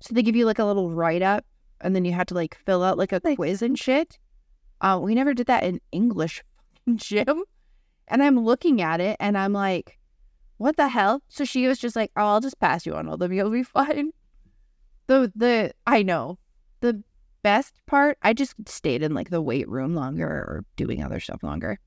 So 0.03 0.13
they 0.13 0.21
give 0.21 0.35
you 0.35 0.45
like 0.45 0.59
a 0.59 0.65
little 0.65 0.91
write 0.91 1.21
up 1.21 1.45
and 1.79 1.95
then 1.95 2.03
you 2.03 2.11
had 2.11 2.27
to 2.27 2.33
like 2.33 2.57
fill 2.65 2.83
out 2.83 2.97
like 2.97 3.13
a 3.13 3.21
Like- 3.23 3.37
quiz 3.37 3.61
and 3.61 3.79
shit. 3.79 4.19
Uh, 4.81 4.99
we 5.01 5.15
never 5.15 5.33
did 5.33 5.47
that 5.47 5.63
in 5.63 5.79
English 5.93 6.43
gym. 6.95 7.43
And 8.09 8.21
I'm 8.21 8.37
looking 8.37 8.81
at 8.81 8.99
it 8.99 9.15
and 9.21 9.37
I'm 9.37 9.53
like, 9.53 9.97
what 10.57 10.75
the 10.75 10.89
hell? 10.89 11.21
So 11.29 11.45
she 11.45 11.67
was 11.67 11.79
just 11.79 11.95
like, 11.95 12.11
oh, 12.17 12.25
I'll 12.25 12.41
just 12.41 12.59
pass 12.59 12.85
you 12.85 12.93
on 12.95 13.07
all 13.07 13.13
of 13.13 13.19
them. 13.21 13.31
You'll 13.31 13.49
be 13.49 13.63
fine. 13.79 14.11
The, 15.07 15.31
the, 15.37 15.71
I 15.87 16.03
know. 16.03 16.37
The 16.81 17.01
best 17.41 17.73
part, 17.85 18.17
I 18.23 18.33
just 18.33 18.55
stayed 18.67 19.03
in 19.03 19.13
like 19.13 19.29
the 19.29 19.41
weight 19.41 19.69
room 19.69 19.95
longer 19.95 20.27
or 20.27 20.65
doing 20.75 21.01
other 21.01 21.21
stuff 21.21 21.43
longer. 21.43 21.79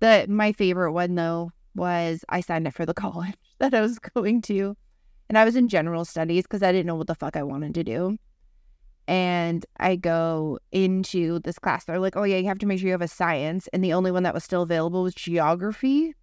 The, 0.00 0.26
my 0.28 0.52
favorite 0.52 0.92
one 0.92 1.14
though 1.14 1.50
was 1.74 2.26
I 2.28 2.42
signed 2.42 2.66
up 2.66 2.74
for 2.74 2.84
the 2.84 2.92
college 3.04 3.34
that 3.58 3.72
I 3.72 3.80
was 3.80 3.98
going 3.98 4.42
to. 4.42 4.76
And 5.28 5.36
I 5.36 5.44
was 5.44 5.56
in 5.56 5.68
general 5.68 6.04
studies 6.04 6.44
because 6.44 6.62
I 6.62 6.72
didn't 6.72 6.86
know 6.86 6.94
what 6.94 7.06
the 7.06 7.14
fuck 7.14 7.36
I 7.36 7.42
wanted 7.42 7.74
to 7.74 7.84
do. 7.84 8.18
And 9.08 9.64
I 9.78 9.96
go 9.96 10.58
into 10.72 11.38
this 11.40 11.58
class. 11.58 11.84
They're 11.84 12.00
like, 12.00 12.16
oh, 12.16 12.24
yeah, 12.24 12.38
you 12.38 12.46
have 12.46 12.58
to 12.58 12.66
make 12.66 12.80
sure 12.80 12.86
you 12.86 12.92
have 12.92 13.02
a 13.02 13.08
science. 13.08 13.68
And 13.72 13.82
the 13.82 13.92
only 13.92 14.10
one 14.10 14.24
that 14.24 14.34
was 14.34 14.44
still 14.44 14.62
available 14.62 15.02
was 15.02 15.14
geography. 15.14 16.14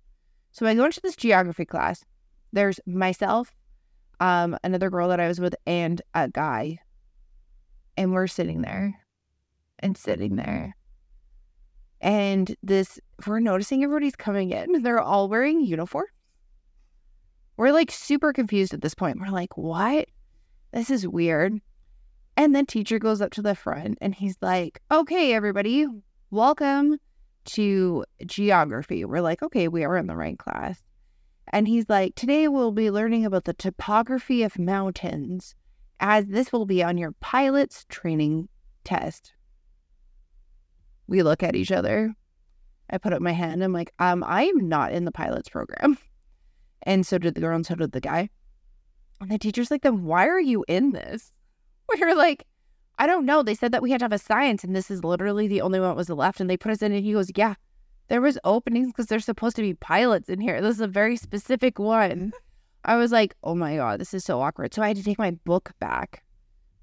So 0.52 0.66
I 0.66 0.76
go 0.76 0.86
into 0.86 1.02
this 1.02 1.16
geography 1.16 1.66
class. 1.66 2.04
There's 2.52 2.80
myself, 2.86 3.56
um, 4.20 4.58
another 4.64 4.90
girl 4.90 5.10
that 5.10 5.20
I 5.20 5.28
was 5.28 5.40
with, 5.40 5.56
and 5.66 6.02
a 6.14 6.28
guy. 6.30 6.80
And 7.96 8.12
we're 8.12 8.28
sitting 8.28 8.62
there 8.62 9.00
and 9.80 9.98
sitting 9.98 10.36
there. 10.36 10.76
And 12.02 12.56
this, 12.62 13.00
we're 13.26 13.40
noticing 13.40 13.84
everybody's 13.84 14.16
coming 14.16 14.52
in. 14.52 14.82
They're 14.84 15.00
all 15.00 15.30
wearing 15.30 15.62
uniform. 15.62 16.06
We're 17.56 17.72
like 17.72 17.92
super 17.92 18.34
confused 18.34 18.74
at 18.74 18.82
this 18.82 18.96
point. 18.96 19.20
We're 19.20 19.28
like, 19.28 19.58
what? 19.58 20.08
This 20.72 20.90
is 20.90 21.08
weird. 21.08 21.60
And 22.36 22.56
then 22.56 22.66
teacher 22.66 22.98
goes 22.98 23.22
up 23.22 23.32
to 23.34 23.44
the 23.44 23.54
front 23.54 24.00
and 24.02 24.16
he's 24.16 24.38
like, 24.42 24.82
okay, 24.92 25.34
everybody, 25.34 25.86
welcome 26.32 26.98
to 27.46 28.06
geography. 28.26 29.06
We're 29.06 29.22
like, 29.22 29.44
okay, 29.44 29.68
we 29.68 29.84
are 29.84 29.98
in 29.98 30.08
the 30.08 30.16
right 30.16 30.38
class. 30.38 30.82
And 31.52 31.68
he's 31.68 31.88
like, 31.90 32.16
today 32.16 32.48
we'll 32.48 32.72
be 32.72 32.90
learning 32.90 33.26
about 33.26 33.44
the 33.44 33.54
topography 33.54 34.42
of 34.42 34.58
mountains, 34.58 35.54
as 36.00 36.26
this 36.28 36.52
will 36.52 36.66
be 36.66 36.82
on 36.82 36.98
your 36.98 37.12
pilot's 37.20 37.86
training 37.90 38.50
test. 38.84 39.34
We 41.06 41.22
look 41.22 41.44
at 41.44 41.56
each 41.56 41.72
other. 41.72 42.16
I 42.90 42.98
put 42.98 43.14
up 43.14 43.22
my 43.22 43.32
hand. 43.32 43.64
I'm 43.64 43.74
like, 43.74 43.94
um, 44.00 44.24
I 44.26 44.46
am 44.46 44.68
not 44.68 44.92
in 44.92 45.06
the 45.06 45.12
pilot's 45.12 45.50
program. 45.50 46.00
And 46.84 47.06
so 47.06 47.18
did 47.18 47.36
the 47.36 47.42
girl 47.42 47.56
and 47.56 47.66
so 47.66 47.76
did 47.76 47.92
the 47.92 48.02
guy. 48.02 48.30
And 49.22 49.32
the 49.32 49.38
teacher's 49.38 49.72
like, 49.72 49.82
then 49.82 50.04
why 50.04 50.28
are 50.28 50.40
you 50.40 50.66
in 50.68 50.92
this? 50.92 51.32
We 51.94 52.00
were 52.00 52.16
like, 52.16 52.46
I 52.98 53.08
don't 53.08 53.26
know. 53.26 53.44
They 53.44 53.56
said 53.56 53.72
that 53.72 53.82
we 53.82 53.92
had 53.92 54.00
to 54.00 54.06
have 54.06 54.14
a 54.14 54.18
science, 54.18 54.64
and 54.64 54.76
this 54.76 54.90
is 54.90 55.04
literally 55.04 55.48
the 55.48 55.62
only 55.62 55.80
one 55.80 55.90
that 55.90 55.96
was 55.96 56.10
left. 56.10 56.40
And 56.40 56.50
they 56.50 56.58
put 56.58 56.72
us 56.72 56.82
in, 56.82 56.92
and 56.94 57.04
he 57.04 57.14
goes, 57.14 57.30
Yeah, 57.36 57.56
there 58.08 58.22
was 58.22 58.40
openings 58.44 58.88
because 58.88 59.08
there's 59.08 59.26
supposed 59.26 59.56
to 59.58 59.62
be 59.62 59.74
pilots 59.74 60.30
in 60.30 60.40
here. 60.40 60.62
This 60.62 60.76
is 60.76 60.82
a 60.82 60.88
very 60.88 61.18
specific 61.18 61.80
one. 61.80 62.32
I 62.86 62.96
was 62.96 63.12
like, 63.12 63.36
Oh 63.44 63.56
my 63.56 63.76
God, 63.76 64.00
this 64.00 64.14
is 64.14 64.24
so 64.24 64.42
awkward. 64.42 64.74
So 64.74 64.82
I 64.82 64.88
had 64.88 64.98
to 64.98 65.04
take 65.04 65.18
my 65.20 65.32
book 65.32 65.72
back, 65.80 66.24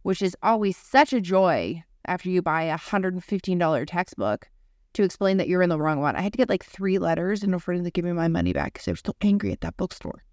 which 0.03 0.23
is 0.23 0.37
always 0.43 0.77
such 0.77 1.13
a 1.13 1.21
joy 1.21 1.83
after 2.07 2.29
you 2.29 2.43
buy 2.43 2.65
a 2.65 2.79
$115 2.79 3.87
textbook 3.87 4.49
to 4.95 5.03
explain 5.03 5.37
that 5.37 5.49
you're 5.49 5.63
in 5.63 5.69
the 5.71 5.79
wrong 5.79 6.01
one. 6.01 6.17
I 6.17 6.21
had 6.23 6.33
to 6.33 6.37
get 6.39 6.49
like 6.49 6.65
three 6.65 6.99
letters 6.99 7.43
in 7.43 7.55
order 7.55 7.83
to 7.83 7.91
give 7.91 8.05
me 8.05 8.13
my 8.13 8.29
money 8.29 8.53
back 8.53 8.73
because 8.75 8.89
I 8.89 8.93
was 8.93 9.01
still 9.01 9.17
angry 9.21 9.53
at 9.53 9.61
that 9.61 9.77
bookstore. 9.77 10.25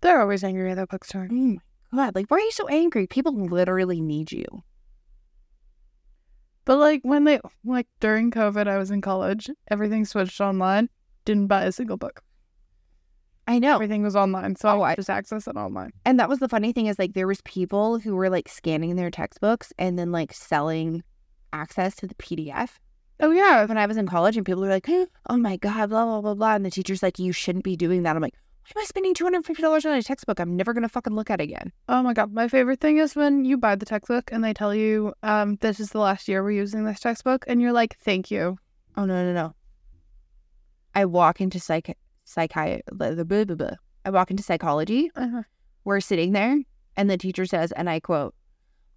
They're 0.00 0.20
always 0.20 0.42
angry 0.44 0.70
at 0.70 0.76
that 0.76 0.88
bookstore. 0.88 1.28
Oh 1.30 1.34
my 1.34 1.58
God, 2.06 2.14
like, 2.14 2.30
why 2.30 2.38
are 2.38 2.40
you 2.40 2.50
so 2.52 2.66
angry? 2.68 3.06
People 3.06 3.34
literally 3.36 4.00
need 4.00 4.32
you. 4.32 4.44
But 6.64 6.78
like 6.78 7.00
when 7.02 7.24
they 7.24 7.40
like 7.64 7.88
during 8.00 8.30
COVID, 8.30 8.68
I 8.68 8.78
was 8.78 8.90
in 8.90 9.00
college. 9.00 9.50
Everything 9.70 10.04
switched 10.04 10.40
online. 10.40 10.88
Didn't 11.24 11.48
buy 11.48 11.64
a 11.64 11.72
single 11.72 11.96
book. 11.96 12.22
I 13.48 13.58
know. 13.58 13.74
Everything 13.74 14.02
was 14.04 14.14
online, 14.14 14.54
so 14.54 14.68
Oh, 14.68 14.82
I 14.82 14.92
I- 14.92 14.94
just 14.96 15.10
access 15.10 15.48
it 15.48 15.56
online. 15.56 15.90
And 16.04 16.18
that 16.20 16.28
was 16.28 16.38
the 16.38 16.48
funny 16.48 16.72
thing 16.72 16.86
is 16.86 16.98
like 16.98 17.14
there 17.14 17.26
was 17.26 17.40
people 17.42 17.98
who 17.98 18.14
were 18.14 18.30
like 18.30 18.48
scanning 18.48 18.94
their 18.96 19.10
textbooks 19.10 19.72
and 19.78 19.98
then 19.98 20.12
like 20.12 20.32
selling 20.32 21.02
access 21.52 21.96
to 21.96 22.06
the 22.06 22.14
PDF. 22.14 22.78
Oh 23.20 23.30
yeah, 23.30 23.64
When 23.66 23.78
I 23.78 23.86
was 23.86 23.96
in 23.96 24.06
college 24.06 24.36
and 24.36 24.44
people 24.44 24.62
were 24.62 24.68
like, 24.68 24.88
oh 25.30 25.36
my 25.36 25.56
God, 25.56 25.90
blah, 25.90 26.04
blah, 26.04 26.20
blah, 26.20 26.34
blah. 26.34 26.54
And 26.54 26.64
the 26.66 26.70
teacher's 26.70 27.02
like, 27.02 27.18
you 27.18 27.32
shouldn't 27.32 27.64
be 27.64 27.76
doing 27.76 28.02
that. 28.02 28.16
I'm 28.16 28.22
like, 28.22 28.34
why 28.34 28.80
am 28.80 28.82
I 28.82 28.84
spending 28.86 29.14
$250 29.14 29.84
on 29.86 29.92
a 29.96 30.02
textbook 30.02 30.38
I'm 30.40 30.56
never 30.56 30.72
going 30.72 30.82
to 30.82 30.88
fucking 30.88 31.14
look 31.14 31.30
at 31.30 31.40
again? 31.40 31.72
Oh 31.88 32.02
my 32.02 32.14
god, 32.14 32.32
my 32.32 32.48
favorite 32.48 32.80
thing 32.80 32.98
is 32.98 33.14
when 33.14 33.44
you 33.44 33.56
buy 33.58 33.74
the 33.76 33.86
textbook 33.86 34.30
and 34.32 34.42
they 34.42 34.54
tell 34.54 34.74
you, 34.74 35.12
um, 35.22 35.56
this 35.60 35.78
is 35.80 35.90
the 35.90 35.98
last 35.98 36.26
year 36.28 36.42
we're 36.42 36.52
using 36.52 36.84
this 36.84 37.00
textbook, 37.00 37.44
and 37.48 37.60
you're 37.60 37.72
like, 37.72 37.96
thank 37.98 38.30
you. 38.30 38.58
Oh, 38.96 39.04
no, 39.04 39.24
no, 39.24 39.32
no. 39.32 39.54
I 40.94 41.04
walk 41.06 41.40
into 41.40 41.58
psych, 41.58 41.96
psychi, 42.26 42.80
blah, 42.92 43.12
blah, 43.12 43.24
blah, 43.24 43.44
blah, 43.44 43.56
blah. 43.56 43.70
I 44.04 44.10
walk 44.10 44.30
into 44.30 44.42
psychology 44.42 45.10
Uh-huh. 45.16 45.42
we're 45.84 46.00
sitting 46.00 46.32
there 46.32 46.58
and 46.96 47.08
the 47.08 47.16
teacher 47.16 47.46
says 47.46 47.70
and 47.72 47.88
i 47.88 48.00
quote 48.00 48.34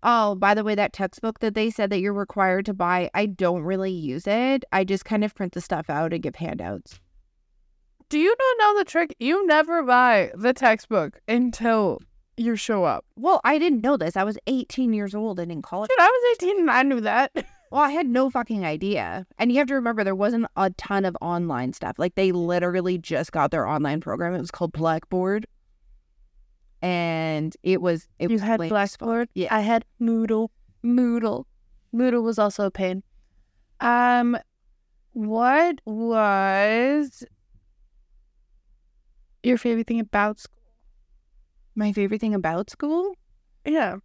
Oh, 0.07 0.35
by 0.35 0.53
the 0.53 0.63
way, 0.63 0.75
that 0.75 0.93
textbook 0.93 1.39
that 1.39 1.55
they 1.55 1.71
said 1.71 1.89
that 1.89 1.99
you're 1.99 2.13
required 2.13 2.67
to 2.67 2.75
buy, 2.75 3.09
I 3.15 3.25
don't 3.25 3.63
really 3.63 3.91
use 3.91 4.27
it. 4.27 4.63
I 4.71 4.83
just 4.83 5.03
kind 5.03 5.23
of 5.23 5.33
print 5.33 5.53
the 5.53 5.61
stuff 5.61 5.89
out 5.89 6.13
and 6.13 6.21
give 6.21 6.35
handouts. 6.35 6.99
Do 8.09 8.19
you 8.19 8.29
not 8.29 8.57
know 8.59 8.79
the 8.79 8.85
trick? 8.85 9.15
You 9.19 9.47
never 9.47 9.81
buy 9.81 10.31
the 10.35 10.53
textbook 10.53 11.19
until 11.27 12.03
you 12.37 12.55
show 12.55 12.83
up. 12.83 13.03
Well, 13.15 13.41
I 13.43 13.57
didn't 13.57 13.81
know 13.81 13.97
this. 13.97 14.15
I 14.15 14.23
was 14.23 14.37
18 14.45 14.93
years 14.93 15.15
old 15.15 15.39
and 15.39 15.51
in 15.51 15.63
college. 15.63 15.89
Dude, 15.89 15.99
I 15.99 16.07
was 16.07 16.37
18 16.43 16.59
and 16.59 16.69
I 16.71 16.83
knew 16.83 17.01
that. 17.01 17.31
Well, 17.71 17.81
I 17.83 17.89
had 17.89 18.07
no 18.07 18.29
fucking 18.29 18.63
idea. 18.63 19.25
And 19.37 19.51
you 19.51 19.57
have 19.57 19.67
to 19.67 19.73
remember 19.73 20.03
there 20.03 20.15
wasn't 20.15 20.45
a 20.55 20.69
ton 20.77 21.03
of 21.03 21.17
online 21.19 21.73
stuff. 21.73 21.95
Like 21.97 22.15
they 22.15 22.31
literally 22.31 22.97
just 22.97 23.31
got 23.31 23.51
their 23.51 23.67
online 23.67 23.99
program. 23.99 24.33
It 24.33 24.39
was 24.39 24.51
called 24.51 24.71
Blackboard. 24.71 25.45
And 26.85 27.55
it 27.63 27.81
was 27.81 28.07
it 28.19 28.29
you 28.29 28.35
was 28.35 28.41
had. 28.41 28.59
Blackboard. 28.59 29.29
Yeah. 29.33 29.53
I 29.55 29.61
had 29.61 29.85
Moodle. 29.99 30.49
Moodle. 30.83 31.45
Moodle 31.93 32.21
was 32.23 32.37
also 32.37 32.65
a 32.65 32.71
pain. 32.71 33.01
Um, 33.79 34.37
what 35.13 35.81
was 35.85 37.23
your 39.43 39.57
favorite 39.57 39.87
thing 39.87 39.99
about 39.99 40.39
school? 40.39 40.61
My 41.75 41.91
favorite 41.91 42.21
thing 42.21 42.35
about 42.35 42.69
school? 42.69 43.13
Yeah, 43.65 43.95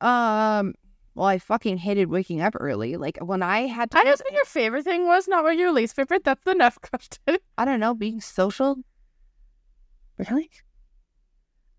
Um 0.00 0.74
well, 1.14 1.26
I 1.26 1.38
fucking 1.38 1.78
hated 1.78 2.10
waking 2.10 2.40
up 2.40 2.54
early. 2.60 2.96
Like 2.96 3.18
when 3.20 3.42
I 3.42 3.66
had 3.66 3.90
to 3.90 3.98
I 3.98 4.04
just 4.04 4.22
what 4.24 4.32
your 4.32 4.44
favorite 4.44 4.84
thing 4.84 5.06
was, 5.06 5.26
not 5.26 5.42
what 5.42 5.56
your 5.56 5.72
least 5.72 5.96
favorite. 5.96 6.22
That's 6.24 6.44
the 6.44 6.54
next 6.54 6.78
question. 6.78 7.38
I 7.56 7.64
don't 7.64 7.80
know, 7.80 7.94
being 7.94 8.20
social. 8.20 8.76
Really? 10.16 10.50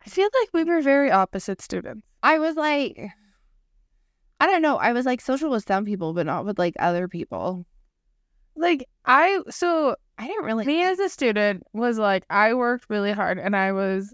I 0.09 0.11
feel 0.11 0.29
like 0.41 0.49
we 0.55 0.63
were 0.63 0.81
very 0.81 1.11
opposite 1.11 1.61
students. 1.61 2.01
I 2.23 2.39
was 2.39 2.55
like 2.55 2.99
I 4.39 4.47
don't 4.47 4.63
know. 4.63 4.77
I 4.77 4.91
was 4.91 5.05
like 5.05 5.21
social 5.21 5.51
with 5.51 5.67
some 5.67 5.85
people, 5.85 6.13
but 6.13 6.25
not 6.25 6.45
with 6.45 6.57
like 6.57 6.73
other 6.79 7.07
people. 7.07 7.63
Like 8.55 8.89
I, 9.05 9.41
so 9.51 9.95
I 10.17 10.25
didn't 10.25 10.45
really 10.45 10.65
me 10.65 10.81
as 10.81 10.97
a 10.97 11.09
student 11.09 11.61
was 11.73 11.99
like 11.99 12.25
I 12.31 12.55
worked 12.55 12.85
really 12.89 13.11
hard 13.11 13.37
and 13.37 13.55
I 13.55 13.71
was 13.71 14.11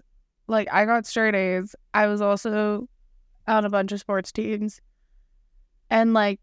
like 0.48 0.68
I 0.70 0.84
got 0.84 1.06
straight 1.06 1.34
A's. 1.34 1.74
I 1.94 2.08
was 2.08 2.20
also 2.20 2.86
on 3.48 3.64
a 3.64 3.70
bunch 3.70 3.90
of 3.90 4.00
sports 4.00 4.32
teams. 4.32 4.82
And 5.88 6.12
like 6.12 6.40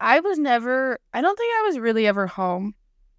I 0.00 0.20
was 0.20 0.38
never 0.38 0.98
I 1.12 1.20
don't 1.20 1.36
think 1.36 1.52
I 1.58 1.66
was 1.66 1.78
really 1.78 2.06
ever 2.06 2.26
home. 2.26 2.74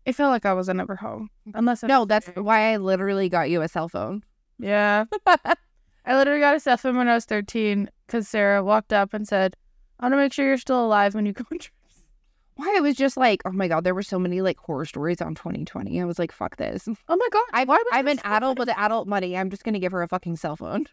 It 0.06 0.16
felt 0.16 0.32
like 0.32 0.48
I 0.48 0.54
wasn't 0.54 0.80
ever 0.80 0.96
home. 0.96 1.30
Unless 1.54 1.84
I 1.84 1.88
No, 1.88 2.06
that's 2.06 2.26
why 2.30 2.74
I 2.74 2.78
literally 2.78 3.30
got 3.30 3.52
you 3.52 3.62
a 3.62 3.68
cell 3.68 3.88
phone. 3.88 4.24
Yeah. 4.60 5.06
I 6.06 6.16
literally 6.18 6.40
got 6.42 6.56
a 6.56 6.60
cell 6.60 6.78
phone 6.78 6.98
when 6.98 7.08
I 7.08 7.14
was 7.16 7.26
13 7.26 7.90
because 8.08 8.28
Sarah 8.28 8.64
walked 8.64 8.92
up 8.94 9.14
and 9.14 9.28
said, 9.28 9.56
I 10.00 10.06
want 10.06 10.14
to 10.14 10.18
make 10.18 10.34
sure 10.34 10.46
you're 10.46 10.58
still 10.58 10.84
alive 10.86 11.16
when 11.16 11.26
you 11.26 11.34
go 11.34 11.46
on 11.52 11.60
trips. 11.60 11.74
Why 12.56 12.74
it 12.78 12.84
was 12.84 12.96
just 12.96 13.18
like, 13.18 13.42
oh 13.46 13.52
my 13.52 13.68
god, 13.68 13.84
there 13.84 13.96
were 13.96 14.04
so 14.04 14.20
many 14.20 14.42
like 14.42 14.58
horror 14.58 14.86
stories 14.86 15.22
on 15.22 15.34
2020. 15.34 16.00
I 16.02 16.06
was 16.06 16.20
like, 16.20 16.32
fuck 16.32 16.58
this. 16.58 16.88
Oh 17.10 17.16
my 17.16 17.28
God. 17.32 17.44
I'm 17.54 18.06
this 18.06 18.20
an 18.20 18.32
adult 18.32 18.60
with 18.60 18.70
adult 18.70 19.08
money. 19.08 19.36
I'm 19.38 19.50
just 19.50 19.64
gonna 19.64 19.80
give 19.80 19.92
her 19.92 20.04
a 20.04 20.08
fucking 20.08 20.36
cell 20.36 20.56
phone. 20.56 20.86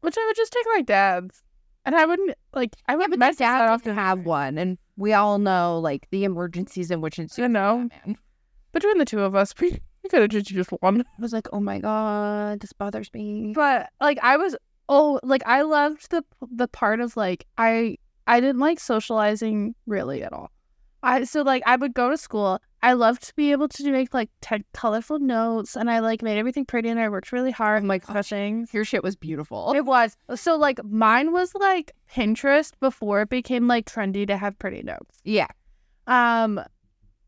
Which 0.00 0.16
I 0.16 0.24
would 0.26 0.36
just 0.36 0.52
take 0.52 0.66
my 0.74 0.82
dad's. 0.82 1.42
And 1.84 1.96
I 1.96 2.04
wouldn't, 2.04 2.36
like, 2.52 2.76
I 2.86 2.92
Yeah, 2.92 2.98
would 2.98 3.10
but 3.10 3.18
message 3.18 3.40
my 3.40 3.46
dad 3.46 3.60
that 3.62 3.68
often 3.70 3.92
often. 3.92 3.94
have 3.94 4.26
one, 4.26 4.58
and 4.58 4.76
we 4.96 5.12
all 5.14 5.38
know 5.38 5.78
like 5.80 6.06
the 6.10 6.24
emergencies 6.24 6.90
in 6.90 7.00
which 7.00 7.18
ensue. 7.18 7.44
I 7.44 7.46
know. 7.46 7.88
Man. 8.04 8.16
Between 8.72 8.98
the 8.98 9.04
two 9.06 9.20
of 9.22 9.34
us, 9.34 9.54
we, 9.60 9.78
we 10.08 10.10
could 10.10 10.22
have 10.22 10.30
just 10.30 10.50
used 10.50 10.70
one. 10.80 11.02
I 11.02 11.22
was 11.22 11.32
like, 11.32 11.48
oh 11.52 11.60
my 11.60 11.78
god, 11.78 12.60
this 12.60 12.72
bothers 12.72 13.12
me. 13.12 13.52
But, 13.54 13.90
like, 14.00 14.18
I 14.22 14.36
was, 14.36 14.56
oh, 14.88 15.20
like, 15.22 15.42
I 15.46 15.62
loved 15.62 16.10
the 16.10 16.24
the 16.40 16.68
part 16.68 17.00
of, 17.00 17.16
like, 17.16 17.46
I 17.58 17.98
I 18.26 18.40
didn't 18.40 18.58
like 18.60 18.80
socializing 18.80 19.74
really 19.86 20.22
at 20.22 20.32
all. 20.32 20.50
I 21.02 21.24
So, 21.24 21.42
like, 21.42 21.62
I 21.66 21.76
would 21.76 21.94
go 21.94 22.10
to 22.10 22.16
school. 22.16 22.60
I 22.82 22.92
loved 22.94 23.22
to 23.24 23.34
be 23.34 23.52
able 23.52 23.68
to 23.68 23.90
make, 23.92 24.14
like, 24.14 24.30
te- 24.40 24.64
colorful 24.72 25.18
notes. 25.18 25.76
And 25.76 25.90
I, 25.90 25.98
like, 25.98 26.22
made 26.22 26.38
everything 26.38 26.64
pretty. 26.64 26.88
And 26.88 26.98
I 26.98 27.08
worked 27.08 27.32
really 27.32 27.50
hard. 27.50 27.82
Oh 27.82 27.86
my 27.86 27.98
gosh. 27.98 28.32
Your 28.32 28.84
shit 28.84 29.02
was 29.02 29.14
beautiful. 29.16 29.72
It 29.74 29.84
was. 29.84 30.16
So 30.36 30.56
like 30.56 30.82
mine 30.84 31.32
was 31.32 31.54
like 31.54 31.92
Pinterest 32.10 32.72
before 32.80 33.22
it 33.22 33.28
became 33.28 33.66
like 33.68 33.84
trendy 33.86 34.26
to 34.26 34.36
have 34.36 34.58
pretty 34.58 34.82
notes. 34.82 35.20
yeah, 35.24 35.48
Um 36.06 36.60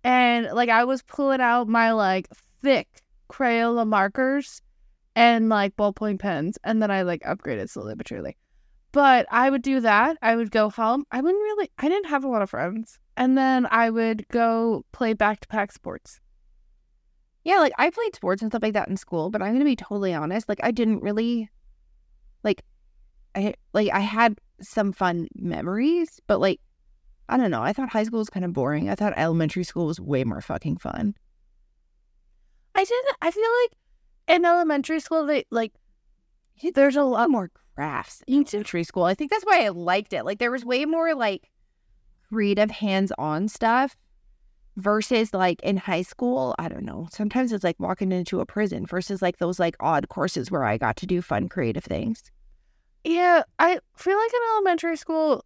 and 0.03 0.47
like 0.53 0.69
I 0.71 0.85
was 0.85 1.03
pulling 1.03 1.40
out 1.40 1.69
my 1.69 1.93
like 1.93 2.29
thick 2.62 2.88
Crayola 3.31 3.87
markers 3.87 4.62
and 5.14 5.49
like 5.49 5.77
ballpoint 5.77 6.18
pens 6.18 6.59
and 6.64 6.83
then 6.83 6.90
I 6.90 7.03
like 7.03 7.23
upgraded 7.23 7.68
slowly 7.68 7.94
but 7.94 8.09
surely. 8.09 8.37
But 8.92 9.27
I 9.31 9.51
would 9.51 9.62
do 9.62 9.81
that. 9.81 10.16
I 10.20 10.35
would 10.35 10.51
go 10.51 10.68
home. 10.68 11.05
I 11.12 11.20
wouldn't 11.20 11.42
really 11.42 11.70
I 11.79 11.88
didn't 11.88 12.09
have 12.09 12.25
a 12.25 12.29
lot 12.29 12.42
of 12.42 12.51
friends. 12.51 12.99
And 13.16 13.37
then 13.37 13.66
I 13.70 13.90
would 13.90 14.27
go 14.29 14.85
play 14.92 15.12
back 15.12 15.40
to 15.40 15.49
back 15.49 15.73
sports. 15.73 16.20
yeah. 17.44 17.59
Like 17.59 17.73
I 17.79 17.90
played 17.90 18.14
sports 18.16 18.42
and 18.42 18.51
stuff 18.51 18.62
like 18.62 18.73
that 18.75 18.88
in 18.88 18.96
school, 18.96 19.31
but 19.31 19.42
I'm 19.42 19.53
gonna 19.53 19.64
be 19.64 19.77
totally 19.77 20.14
honest. 20.14 20.49
Like 20.49 20.61
I 20.62 20.70
didn't 20.70 21.03
really, 21.03 21.51
like, 22.42 22.62
I 23.35 23.55
like 23.73 23.90
I 23.92 24.01
had 24.01 24.38
some 24.61 24.92
fun 24.92 25.29
memories, 25.35 26.20
but 26.27 26.40
like, 26.40 26.61
I 27.29 27.37
don't 27.37 27.51
know. 27.51 27.62
I 27.62 27.73
thought 27.73 27.90
high 27.90 28.05
school 28.05 28.18
was 28.18 28.31
kind 28.31 28.44
of 28.44 28.53
boring. 28.53 28.88
I 28.90 28.94
thought 28.94 29.12
elementary 29.16 29.64
school 29.64 29.87
was 29.87 30.01
way 30.01 30.25
more 30.25 30.40
fucking 30.40 30.79
fun. 30.79 31.14
I 32.74 32.85
didn't 32.85 33.16
I 33.20 33.30
feel 33.30 33.42
like 33.62 34.37
in 34.37 34.44
elementary 34.44 35.00
school 35.00 35.26
they 35.26 35.44
like 35.50 35.72
there's 36.74 36.96
a 36.96 37.02
lot 37.02 37.30
more 37.30 37.50
crafts 37.74 38.22
in 38.26 38.44
elementary 38.44 38.85
school. 38.85 39.04
I 39.04 39.14
think 39.14 39.30
that's 39.30 39.44
why 39.44 39.64
I 39.64 39.68
liked 39.68 40.12
it. 40.12 40.24
Like 40.24 40.38
there 40.38 40.50
was 40.50 40.64
way 40.64 40.85
more 40.85 41.14
like 41.14 41.50
creative 42.28 42.70
hands-on 42.70 43.48
stuff 43.48 43.96
versus 44.76 45.35
like 45.35 45.61
in 45.62 45.76
high 45.76 46.02
school, 46.02 46.54
I 46.59 46.68
don't 46.68 46.85
know. 46.85 47.09
Sometimes 47.11 47.52
it's 47.52 47.64
like 47.64 47.78
walking 47.78 48.12
into 48.12 48.40
a 48.40 48.46
prison 48.46 48.87
versus 48.87 49.22
like 49.22 49.38
those 49.38 49.59
like 49.59 49.76
odd 49.80 50.09
courses 50.09 50.50
where 50.50 50.64
I 50.64 50.78
got 50.78 50.96
to 50.96 51.06
do 51.06 51.22
fun 51.22 51.48
creative 51.48 51.85
things. 51.85 52.30
Yeah, 53.04 53.42
I 53.59 53.78
feel 53.96 54.18
like 54.18 54.33
in 54.33 54.40
elementary 54.54 54.96
school, 54.96 55.44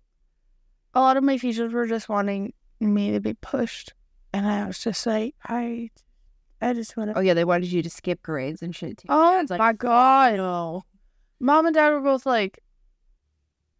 a 0.94 1.00
lot 1.00 1.16
of 1.16 1.24
my 1.24 1.37
teachers 1.37 1.72
were 1.72 1.87
just 1.87 2.08
wanting 2.08 2.52
me 2.80 3.12
to 3.12 3.20
be 3.20 3.34
pushed, 3.34 3.94
and 4.32 4.46
I 4.46 4.66
was 4.66 4.78
just 4.78 5.06
like, 5.06 5.34
I, 5.44 5.90
I 6.64 6.72
just 6.72 6.96
want 6.96 7.11
to. 7.11 7.18
Oh 7.18 7.20
yeah, 7.20 7.35
they 7.35 7.44
wanted 7.44 7.70
you 7.70 7.83
to 7.83 7.90
skip 7.90 8.22
grades 8.22 8.62
and 8.62 8.74
shit 8.74 8.98
too. 8.98 9.09
Oh 9.09 9.44
like, 9.48 9.59
my 9.59 9.72
god! 9.72 10.37
no. 10.37 10.83
Mom 11.40 11.66
and 11.66 11.74
dad 11.74 11.90
were 11.90 12.00
both 12.00 12.24
like, 12.24 12.61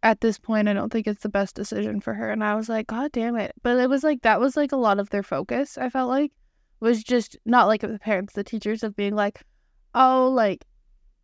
at 0.03 0.21
this 0.21 0.37
point, 0.37 0.67
I 0.67 0.73
don't 0.73 0.91
think 0.91 1.07
it's 1.07 1.23
the 1.23 1.29
best 1.29 1.55
decision 1.55 1.99
for 1.99 2.13
her, 2.13 2.29
and 2.29 2.43
I 2.43 2.55
was 2.55 2.69
like, 2.69 2.87
God 2.87 3.11
damn 3.11 3.35
it! 3.37 3.53
But 3.63 3.77
it 3.79 3.89
was 3.89 4.03
like 4.03 4.21
that 4.21 4.39
was 4.39 4.55
like 4.55 4.71
a 4.71 4.77
lot 4.77 4.99
of 4.99 5.09
their 5.09 5.23
focus. 5.23 5.77
I 5.77 5.89
felt 5.89 6.09
like 6.09 6.31
was 6.79 7.03
just 7.03 7.37
not 7.45 7.67
like 7.67 7.81
the 7.81 7.99
parents, 7.99 8.33
the 8.33 8.43
teachers 8.43 8.83
of 8.83 8.95
being 8.95 9.15
like, 9.15 9.41
oh, 9.95 10.29
like 10.29 10.63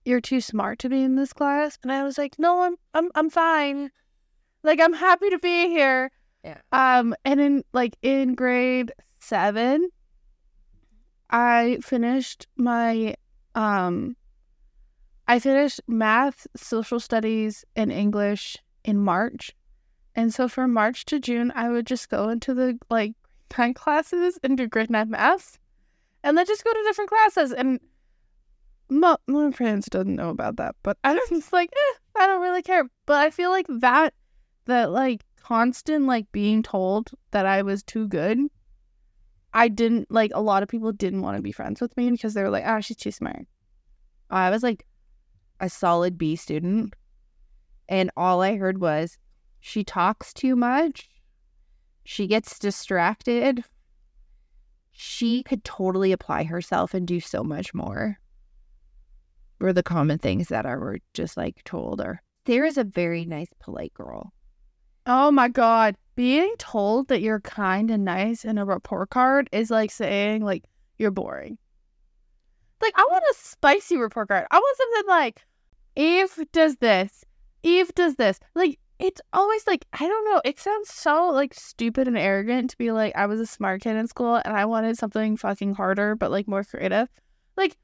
you're 0.03 0.21
too 0.21 0.41
smart 0.41 0.79
to 0.79 0.89
be 0.89 1.03
in 1.03 1.15
this 1.15 1.33
class, 1.33 1.77
and 1.83 1.91
I 1.91 2.03
was 2.03 2.17
like, 2.17 2.39
no, 2.39 2.61
I'm 2.61 2.75
I'm 2.93 3.11
I'm 3.13 3.29
fine. 3.29 3.91
Like 4.63 4.79
I'm 4.79 4.93
happy 4.93 5.29
to 5.29 5.39
be 5.39 5.67
here. 5.67 6.11
Yeah. 6.43 6.57
Um, 6.71 7.13
and 7.23 7.39
in 7.39 7.63
like 7.71 7.97
in 8.01 8.33
grade 8.33 8.93
seven, 9.19 9.89
I 11.31 11.79
finished 11.81 12.47
my 12.57 13.15
um 13.55 14.15
I 15.27 15.39
finished 15.39 15.79
math, 15.87 16.45
social 16.57 16.99
studies, 16.99 17.63
and 17.75 17.91
English 17.91 18.57
in 18.83 18.97
March. 18.97 19.55
And 20.15 20.33
so 20.33 20.49
from 20.49 20.73
March 20.73 21.05
to 21.05 21.19
June, 21.19 21.53
I 21.55 21.69
would 21.69 21.87
just 21.87 22.09
go 22.09 22.29
into 22.29 22.53
the 22.53 22.77
like 22.89 23.13
grade 23.49 23.75
classes 23.75 24.37
and 24.43 24.57
do 24.57 24.67
grade 24.67 24.89
nine 24.89 25.09
math. 25.09 25.57
And 26.23 26.37
then 26.37 26.45
just 26.45 26.63
go 26.63 26.73
to 26.73 26.83
different 26.83 27.09
classes. 27.09 27.53
And 27.53 27.79
mo- 28.89 29.17
my 29.27 29.51
friends 29.51 29.87
doesn't 29.89 30.15
know 30.15 30.29
about 30.29 30.57
that, 30.57 30.75
but 30.83 30.97
I 31.03 31.13
was 31.13 31.29
just 31.29 31.53
like, 31.53 31.71
eh, 31.71 31.97
I 32.21 32.27
don't 32.27 32.41
really 32.41 32.61
care. 32.61 32.83
But 33.05 33.25
I 33.25 33.29
feel 33.29 33.51
like 33.51 33.67
that, 33.69 34.13
that 34.65 34.91
like 34.91 35.23
constant 35.41 36.05
like 36.05 36.31
being 36.31 36.61
told 36.61 37.11
that 37.31 37.45
I 37.45 37.61
was 37.61 37.83
too 37.83 38.07
good, 38.07 38.37
I 39.53 39.67
didn't 39.67 40.09
like 40.09 40.31
a 40.33 40.41
lot 40.41 40.63
of 40.63 40.69
people 40.69 40.91
didn't 40.91 41.21
want 41.21 41.37
to 41.37 41.41
be 41.41 41.51
friends 41.51 41.81
with 41.81 41.95
me 41.97 42.09
because 42.11 42.33
they 42.33 42.43
were 42.43 42.49
like, 42.49 42.63
ah, 42.65 42.79
she's 42.79 42.97
too 42.97 43.11
smart. 43.11 43.47
I 44.29 44.49
was 44.49 44.63
like 44.63 44.85
a 45.59 45.69
solid 45.69 46.17
B 46.17 46.35
student, 46.35 46.93
and 47.89 48.09
all 48.15 48.41
I 48.41 48.55
heard 48.55 48.79
was 48.79 49.17
she 49.59 49.83
talks 49.83 50.33
too 50.33 50.55
much. 50.55 51.09
She 52.03 52.27
gets 52.27 52.57
distracted. 52.57 53.63
She 54.91 55.43
could 55.43 55.63
totally 55.63 56.11
apply 56.11 56.43
herself 56.43 56.93
and 56.93 57.07
do 57.07 57.19
so 57.19 57.43
much 57.43 57.73
more. 57.73 58.19
Were 59.59 59.73
the 59.73 59.83
common 59.83 60.17
things 60.17 60.47
that 60.47 60.65
I 60.65 60.75
were 60.75 60.99
just 61.13 61.37
like 61.37 61.63
told 61.63 62.01
her. 62.01 62.21
Sarah's 62.47 62.77
a 62.77 62.83
very 62.83 63.25
nice, 63.25 63.49
polite 63.59 63.93
girl. 63.93 64.33
Oh 65.05 65.31
my 65.31 65.47
god. 65.47 65.95
Being 66.15 66.53
told 66.57 67.07
that 67.07 67.21
you're 67.21 67.39
kind 67.39 67.89
and 67.89 68.03
nice 68.03 68.45
in 68.45 68.57
a 68.57 68.65
report 68.65 69.09
card 69.09 69.49
is 69.51 69.71
like 69.71 69.91
saying 69.91 70.43
like 70.43 70.65
you're 70.97 71.11
boring. 71.11 71.57
Like 72.81 72.93
I 72.95 73.07
want 73.09 73.23
a 73.23 73.35
spicy 73.37 73.97
report 73.97 74.27
card. 74.27 74.45
I 74.51 74.57
want 74.57 74.77
something 74.77 75.09
like 75.09 75.45
Eve 75.95 76.37
does 76.51 76.75
this. 76.77 77.23
Eve 77.63 77.93
does 77.95 78.15
this. 78.15 78.39
Like 78.55 78.79
it's 78.99 79.21
always 79.33 79.65
like 79.65 79.85
I 79.93 80.07
don't 80.07 80.25
know. 80.25 80.41
It 80.45 80.59
sounds 80.59 80.93
so 80.93 81.29
like 81.29 81.53
stupid 81.53 82.07
and 82.07 82.17
arrogant 82.17 82.69
to 82.71 82.77
be 82.77 82.91
like 82.91 83.15
I 83.15 83.25
was 83.25 83.39
a 83.39 83.45
smart 83.45 83.81
kid 83.81 83.95
in 83.95 84.07
school 84.07 84.35
and 84.35 84.55
I 84.55 84.65
wanted 84.65 84.97
something 84.97 85.37
fucking 85.37 85.75
harder 85.75 86.15
but 86.15 86.31
like 86.31 86.47
more 86.47 86.63
creative. 86.63 87.09
Like, 87.57 87.77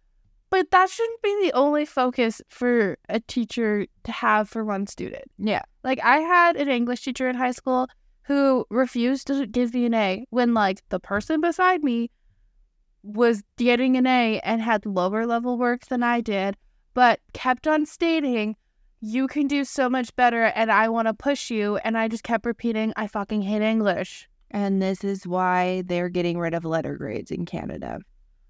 but 0.50 0.72
that 0.72 0.90
shouldn't 0.90 1.22
be 1.22 1.40
the 1.44 1.54
only 1.54 1.86
focus 1.86 2.42
for 2.50 2.98
a 3.10 3.20
teacher 3.20 3.86
to 4.04 4.12
have 4.12 4.48
for 4.48 4.64
one 4.64 4.88
student. 4.88 5.26
Yeah. 5.38 5.64
Like 5.84 6.00
I 6.04 6.18
had 6.18 6.56
an 6.56 6.70
English 6.70 7.02
teacher 7.02 7.28
in 7.28 7.36
high 7.36 7.52
school 7.52 7.88
who 8.28 8.66
refused 8.70 9.28
to 9.28 9.48
give 9.48 9.74
me 9.74 9.86
an 9.86 9.94
A 9.94 10.26
when 10.32 10.54
like 10.54 10.82
the 10.90 11.00
person 11.00 11.40
beside 11.40 11.82
me 11.82 12.12
was 13.02 13.42
getting 13.58 13.96
an 13.96 14.06
A 14.06 14.42
and 14.42 14.62
had 14.62 14.86
lower 14.86 15.26
level 15.26 15.58
work 15.58 15.88
than 15.88 16.04
I 16.04 16.20
did, 16.20 16.58
but 16.94 17.22
kept 17.32 17.68
on 17.68 17.86
stating, 17.86 18.58
You 19.00 19.28
can 19.28 19.48
do 19.48 19.64
so 19.64 19.90
much 19.90 20.14
better 20.18 20.44
and 20.44 20.70
I 20.70 20.90
want 20.90 21.08
to 21.08 21.14
push 21.14 21.50
you. 21.50 21.78
And 21.78 21.98
I 21.98 22.10
just 22.10 22.24
kept 22.24 22.46
repeating, 22.46 22.92
I 22.98 23.08
fucking 23.08 23.44
hate 23.44 23.62
English. 23.62 24.28
And 24.52 24.82
this 24.82 25.06
is 25.06 25.26
why 25.26 25.84
they're 25.86 26.10
getting 26.10 26.38
rid 26.38 26.54
of 26.54 26.66
letter 26.66 26.98
grades 26.98 27.32
in 27.32 27.46
Canada. 27.46 28.00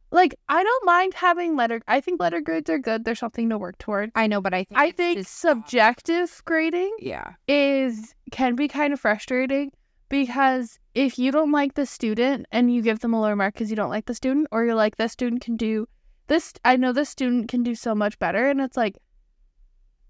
Like, 0.10 0.36
I 0.48 0.63
don't 0.63 0.86
mind 0.86 1.13
having 1.15 1.56
letter 1.58 1.82
I 1.88 2.00
think 2.00 2.20
letter 2.20 2.39
grades 2.41 2.70
are 2.70 2.80
good. 2.80 3.04
There's 3.04 3.20
something 3.20 3.50
to 3.50 3.58
work 3.58 3.78
toward. 3.78 4.12
I 4.15 4.28
know, 4.28 4.39
but 4.41 4.54
I 4.54 4.63
think 4.63 4.80
I 4.80 4.91
think 4.91 5.17
just- 5.20 5.46
um 5.46 5.63
subjective 5.63 6.41
grading 6.46 6.96
Yeah. 7.00 7.34
is 7.48 8.15
can 8.32 8.56
be 8.56 8.67
kind 8.67 8.93
of 8.93 9.00
frustrating 9.00 9.72
because 10.10 10.80
if 10.96 11.20
you 11.20 11.32
don't 11.32 11.52
like 11.52 11.74
the 11.74 11.86
student 11.86 12.46
and 12.52 12.74
you 12.74 12.82
give 12.82 13.00
them 13.00 13.13
a 13.13 13.20
lower 13.22 13.36
mark 13.36 13.54
because 13.54 13.70
you 13.70 13.76
don't 13.76 13.89
like 13.89 14.06
the 14.06 14.15
student 14.15 14.48
or 14.52 14.63
you're 14.63 14.76
like 14.76 14.96
this 14.96 15.12
student 15.12 15.41
can 15.41 15.58
do 15.58 15.86
this 16.28 16.54
i 16.63 16.76
know 16.78 16.93
this 16.93 17.10
student 17.10 17.50
can 17.50 17.62
do 17.62 17.76
so 17.76 17.93
much 17.93 18.17
better 18.20 18.50
and 18.50 18.62
it's 18.62 18.78
like 18.78 18.98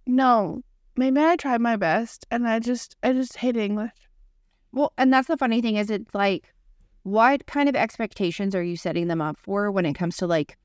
no 0.06 0.62
maybe 0.96 1.20
i 1.20 1.36
tried 1.36 1.62
my 1.62 1.76
best 1.76 2.26
and 2.32 2.48
i 2.48 2.60
just 2.60 2.96
i 3.04 3.12
just 3.12 3.38
hate 3.38 3.58
english 3.58 3.92
Well, 4.72 4.94
and 4.98 5.12
that's 5.12 5.28
the 5.28 5.38
funny 5.38 5.62
thing 5.62 5.76
is 5.78 5.90
it's 5.90 6.14
like 6.14 6.54
what 7.08 7.48
kind 7.48 7.70
of 7.70 7.76
expectations 7.76 8.54
are 8.54 8.64
you 8.64 8.76
setting 8.76 9.08
them 9.08 9.22
up 9.22 9.38
for 9.38 9.72
when 9.72 9.86
it 9.86 9.94
comes 9.94 10.18
to 10.18 10.28
like 10.28 10.58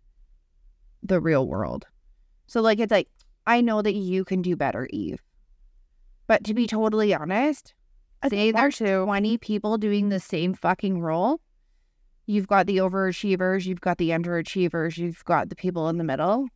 the 1.01 1.21
real 1.21 1.47
world? 1.47 1.87
So 2.49 2.61
like 2.61 2.81
it's 2.81 2.91
like 2.91 3.09
I 3.47 3.61
know 3.61 3.81
that 3.81 3.95
you 3.95 4.25
can 4.25 4.43
do 4.43 4.57
better, 4.57 4.89
Eve. 4.91 5.23
But 6.27 6.43
to 6.45 6.55
be 6.55 6.67
totally 6.67 7.15
honest, 7.15 7.75
I 8.23 8.29
say 8.29 8.51
there's 8.51 8.79
20 8.79 9.39
people 9.39 9.79
doing 9.79 10.09
the 10.09 10.19
same 10.19 10.53
fucking 10.53 11.01
role. 11.01 11.41
You've 12.27 12.49
got 12.49 12.67
the 12.67 12.79
overachievers, 12.79 13.65
you've 13.65 13.81
got 13.81 13.99
the 13.99 14.11
underachievers, 14.11 14.99
you've 14.99 15.25
got 15.25 15.49
the 15.49 15.57
people 15.57 15.89
in 15.89 15.99
the 15.99 16.05
middle. 16.05 16.49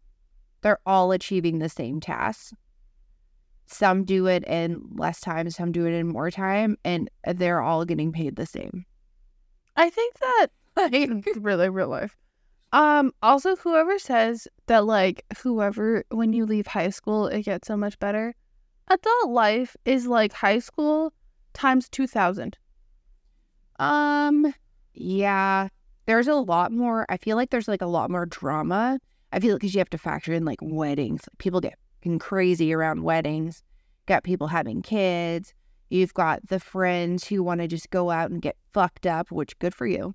They're 0.63 0.81
all 0.85 1.13
achieving 1.13 1.61
the 1.61 1.69
same 1.69 2.01
tasks. 2.01 2.53
Some 3.67 4.05
do 4.05 4.27
it 4.27 4.43
in 4.45 4.81
less 4.95 5.21
time, 5.21 5.49
some 5.51 5.71
do 5.71 5.87
it 5.87 5.93
in 5.93 6.09
more 6.09 6.31
time, 6.33 6.77
and 6.85 7.09
they're 7.25 7.63
all 7.63 7.85
getting 7.85 8.11
paid 8.11 8.35
the 8.35 8.47
same. 8.47 8.85
I 9.77 9.91
think 9.91 10.15
that 10.19 10.47
like 10.77 11.11
really 11.37 11.69
real 11.69 11.89
life 11.89 12.17
um 12.73 13.13
also 13.23 13.57
whoever 13.57 13.99
says 13.99 14.49
that 14.67 14.85
like 14.85 15.25
whoever 15.43 16.05
when 16.11 16.33
you 16.33 16.45
leave 16.47 16.67
high 16.67 16.91
school 16.91 17.27
it 17.29 17.43
gets 17.43 17.69
so 17.69 17.77
much 17.77 17.99
better 17.99 18.35
adult 18.89 19.31
life 19.31 19.77
is 19.85 20.07
like 20.07 20.33
high 20.33 20.59
school 20.59 21.13
times 21.55 21.89
2000 21.89 22.57
Um, 23.79 24.55
yeah, 24.95 25.69
there's 26.07 26.29
a 26.29 26.35
lot 26.35 26.73
more. 26.73 27.07
I 27.09 27.17
feel 27.17 27.37
like 27.37 27.51
there's 27.51 27.69
like 27.69 27.83
a 27.83 27.87
lot 27.87 28.11
more 28.11 28.27
drama. 28.27 28.99
I 29.33 29.41
feel 29.41 29.53
like 29.53 29.61
because 29.61 29.75
you 29.75 29.79
have 29.81 29.91
to 29.91 29.99
factor 29.99 30.33
in 30.33 30.45
like 30.45 30.59
weddings. 30.63 31.29
People 31.39 31.61
get 31.61 31.75
crazy 32.21 32.73
around 32.73 33.03
weddings. 33.03 33.63
Got 34.07 34.25
people 34.25 34.47
having 34.47 34.83
kids. 34.83 35.53
You've 35.89 36.15
got 36.15 36.47
the 36.49 36.61
friends 36.61 37.27
who 37.27 37.43
want 37.43 37.61
to 37.61 37.69
just 37.69 37.91
go 37.91 38.11
out 38.11 38.31
and 38.31 38.43
get 38.43 38.57
fucked 38.73 39.07
up, 39.07 39.31
which 39.31 39.59
good 39.59 39.75
for 39.75 39.87
you. 39.87 40.15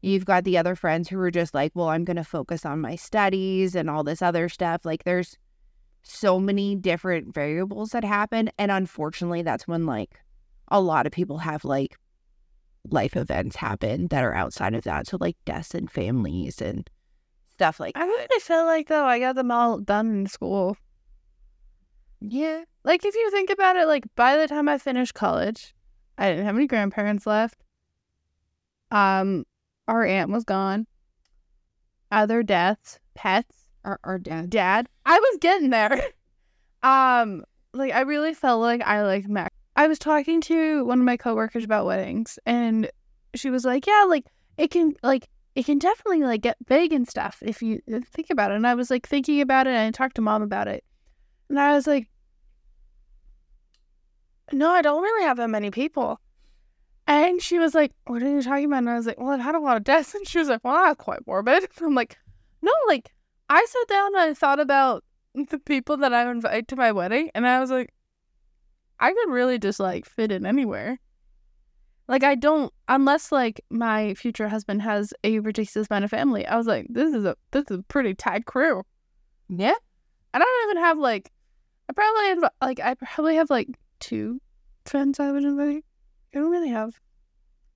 You've 0.00 0.24
got 0.24 0.44
the 0.44 0.58
other 0.58 0.74
friends 0.74 1.08
who 1.08 1.18
are 1.20 1.30
just 1.30 1.54
like, 1.54 1.72
well, 1.74 1.88
I'm 1.88 2.04
going 2.04 2.16
to 2.16 2.24
focus 2.24 2.66
on 2.66 2.80
my 2.80 2.96
studies 2.96 3.76
and 3.76 3.88
all 3.88 4.02
this 4.02 4.20
other 4.20 4.48
stuff. 4.48 4.84
Like, 4.84 5.04
there's 5.04 5.36
so 6.02 6.40
many 6.40 6.74
different 6.74 7.32
variables 7.32 7.90
that 7.90 8.04
happen. 8.04 8.50
And 8.58 8.70
unfortunately, 8.70 9.42
that's 9.42 9.68
when 9.68 9.86
like 9.86 10.20
a 10.68 10.80
lot 10.80 11.06
of 11.06 11.12
people 11.12 11.38
have 11.38 11.64
like 11.64 11.96
life 12.90 13.16
events 13.16 13.56
happen 13.56 14.08
that 14.08 14.24
are 14.24 14.34
outside 14.34 14.74
of 14.74 14.84
that. 14.84 15.06
So 15.06 15.18
like 15.20 15.36
deaths 15.44 15.74
and 15.74 15.90
families 15.90 16.60
and 16.60 16.88
stuff 17.52 17.78
like 17.78 17.96
I 17.96 18.04
really 18.04 18.40
feel 18.40 18.64
like 18.64 18.88
though 18.88 19.04
I 19.04 19.18
got 19.18 19.36
them 19.36 19.50
all 19.50 19.78
done 19.78 20.10
in 20.10 20.26
school. 20.26 20.76
Yeah. 22.28 22.64
Like 22.84 23.04
if 23.04 23.14
you 23.14 23.30
think 23.30 23.50
about 23.50 23.76
it, 23.76 23.86
like 23.86 24.04
by 24.14 24.36
the 24.36 24.48
time 24.48 24.68
I 24.68 24.78
finished 24.78 25.14
college, 25.14 25.74
I 26.18 26.30
didn't 26.30 26.46
have 26.46 26.56
any 26.56 26.66
grandparents 26.66 27.26
left. 27.26 27.62
Um, 28.90 29.44
our 29.88 30.04
aunt 30.04 30.30
was 30.30 30.44
gone. 30.44 30.86
Other 32.10 32.42
deaths, 32.42 32.98
pets, 33.14 33.68
Our, 33.84 33.98
our 34.04 34.18
dad. 34.18 34.50
dad. 34.50 34.88
I 35.06 35.18
was 35.18 35.38
getting 35.40 35.70
there. 35.70 36.00
um, 36.82 37.44
like 37.72 37.92
I 37.92 38.00
really 38.02 38.34
felt 38.34 38.60
like 38.60 38.82
I 38.82 39.02
like 39.04 39.26
Mac. 39.28 39.52
I 39.76 39.88
was 39.88 39.98
talking 39.98 40.42
to 40.42 40.84
one 40.84 40.98
of 40.98 41.04
my 41.06 41.16
coworkers 41.16 41.64
about 41.64 41.86
weddings, 41.86 42.38
and 42.44 42.90
she 43.34 43.48
was 43.48 43.64
like, 43.64 43.86
"Yeah, 43.86 44.04
like 44.08 44.26
it 44.58 44.70
can 44.70 44.94
like." 45.02 45.28
It 45.54 45.66
can 45.66 45.78
definitely 45.78 46.22
like 46.22 46.40
get 46.40 46.56
big 46.64 46.94
and 46.94 47.06
stuff 47.06 47.42
if 47.42 47.60
you 47.62 47.82
think 48.06 48.30
about 48.30 48.52
it. 48.52 48.54
And 48.54 48.66
I 48.66 48.74
was 48.74 48.90
like 48.90 49.06
thinking 49.06 49.42
about 49.42 49.66
it 49.66 49.74
and 49.74 49.80
I 49.80 49.90
talked 49.90 50.14
to 50.14 50.22
mom 50.22 50.40
about 50.40 50.66
it. 50.66 50.82
And 51.50 51.60
I 51.60 51.74
was 51.74 51.86
like, 51.86 52.08
no, 54.52 54.70
I 54.70 54.82
don't 54.82 55.02
really 55.02 55.24
have 55.24 55.36
that 55.38 55.50
many 55.50 55.70
people. 55.70 56.20
And 57.06 57.42
she 57.42 57.58
was 57.58 57.74
like, 57.74 57.92
What 58.06 58.22
are 58.22 58.28
you 58.28 58.42
talking 58.42 58.66
about? 58.66 58.78
And 58.78 58.90
I 58.90 58.96
was 58.96 59.06
like, 59.06 59.18
Well, 59.18 59.30
I've 59.30 59.40
had 59.40 59.54
a 59.54 59.60
lot 59.60 59.76
of 59.76 59.84
deaths. 59.84 60.14
And 60.14 60.26
she 60.26 60.38
was 60.38 60.48
like, 60.48 60.62
Well, 60.62 60.74
that's 60.74 61.02
quite 61.02 61.26
morbid. 61.26 61.68
I'm 61.80 61.94
like, 61.94 62.16
No, 62.60 62.72
like, 62.86 63.12
I 63.48 63.64
sat 63.68 63.88
down 63.88 64.14
and 64.14 64.30
I 64.30 64.34
thought 64.34 64.60
about 64.60 65.04
the 65.34 65.58
people 65.58 65.96
that 65.98 66.12
I 66.12 66.30
invite 66.30 66.68
to 66.68 66.76
my 66.76 66.92
wedding. 66.92 67.30
And 67.34 67.46
I 67.46 67.60
was 67.60 67.70
like, 67.70 67.92
I 69.00 69.12
could 69.12 69.30
really 69.32 69.58
just 69.58 69.80
like 69.80 70.06
fit 70.06 70.30
in 70.30 70.46
anywhere. 70.46 70.98
Like, 72.08 72.24
I 72.24 72.34
don't, 72.34 72.72
unless 72.88 73.32
like 73.32 73.60
my 73.70 74.14
future 74.14 74.48
husband 74.48 74.82
has 74.82 75.12
a 75.24 75.38
ridiculous 75.40 75.88
amount 75.90 76.04
of 76.04 76.10
family. 76.10 76.46
I 76.46 76.56
was 76.56 76.66
like, 76.66 76.86
This 76.88 77.14
is 77.14 77.24
a, 77.24 77.36
this 77.50 77.64
is 77.70 77.78
a 77.78 77.82
pretty 77.84 78.14
tight 78.14 78.46
crew. 78.46 78.82
Yeah. 79.48 79.74
I 80.34 80.38
don't 80.38 80.70
even 80.70 80.82
have 80.84 80.98
like, 80.98 81.30
I 81.88 81.92
probably 81.92 82.28
have 82.28 82.52
like, 82.62 82.80
I 82.80 82.94
probably 82.94 83.36
have 83.36 83.50
like 83.50 83.68
two 84.02 84.40
friends 84.84 85.18
I 85.20 85.30
would 85.32 85.44
invite. 85.44 85.84
I 86.34 86.38
don't 86.38 86.50
really 86.50 86.68
have. 86.70 87.00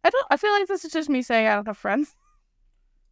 I 0.04 0.10
don't. 0.10 0.26
I 0.30 0.36
feel 0.36 0.52
like 0.52 0.66
this 0.68 0.84
is 0.84 0.92
just 0.92 1.08
me 1.08 1.22
saying 1.22 1.46
I 1.46 1.54
don't 1.54 1.66
have 1.66 1.78
friends. 1.78 2.14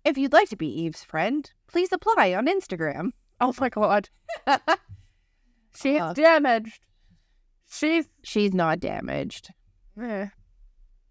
If 0.05 0.19
you'd 0.19 0.35
like 0.35 0.51
to 0.51 0.57
be 0.57 0.67
Eve's 0.83 1.03
friend, 1.03 1.51
please 1.67 1.91
apply 1.91 2.35
on 2.35 2.47
Instagram. 2.47 3.13
Oh 3.41 3.55
my 3.59 3.71
god, 3.71 4.11
she's 5.75 6.01
Uh. 6.01 6.13
damaged. 6.13 6.81
She's 7.71 8.07
She's 8.23 8.53
not 8.55 8.81
damaged. 8.81 9.51
eh, 10.01 10.27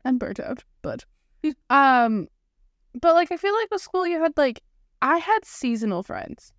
and 0.05 0.19
burnt 0.19 0.39
out, 0.39 0.63
but 0.83 1.05
um, 1.71 2.27
but 3.01 3.15
like 3.15 3.31
I 3.31 3.37
feel 3.37 3.53
like 3.55 3.69
with 3.71 3.81
school 3.81 4.05
you 4.05 4.21
had 4.21 4.33
like 4.37 4.61
I 5.01 5.17
had 5.17 5.43
seasonal 5.43 6.03
friends, 6.03 6.53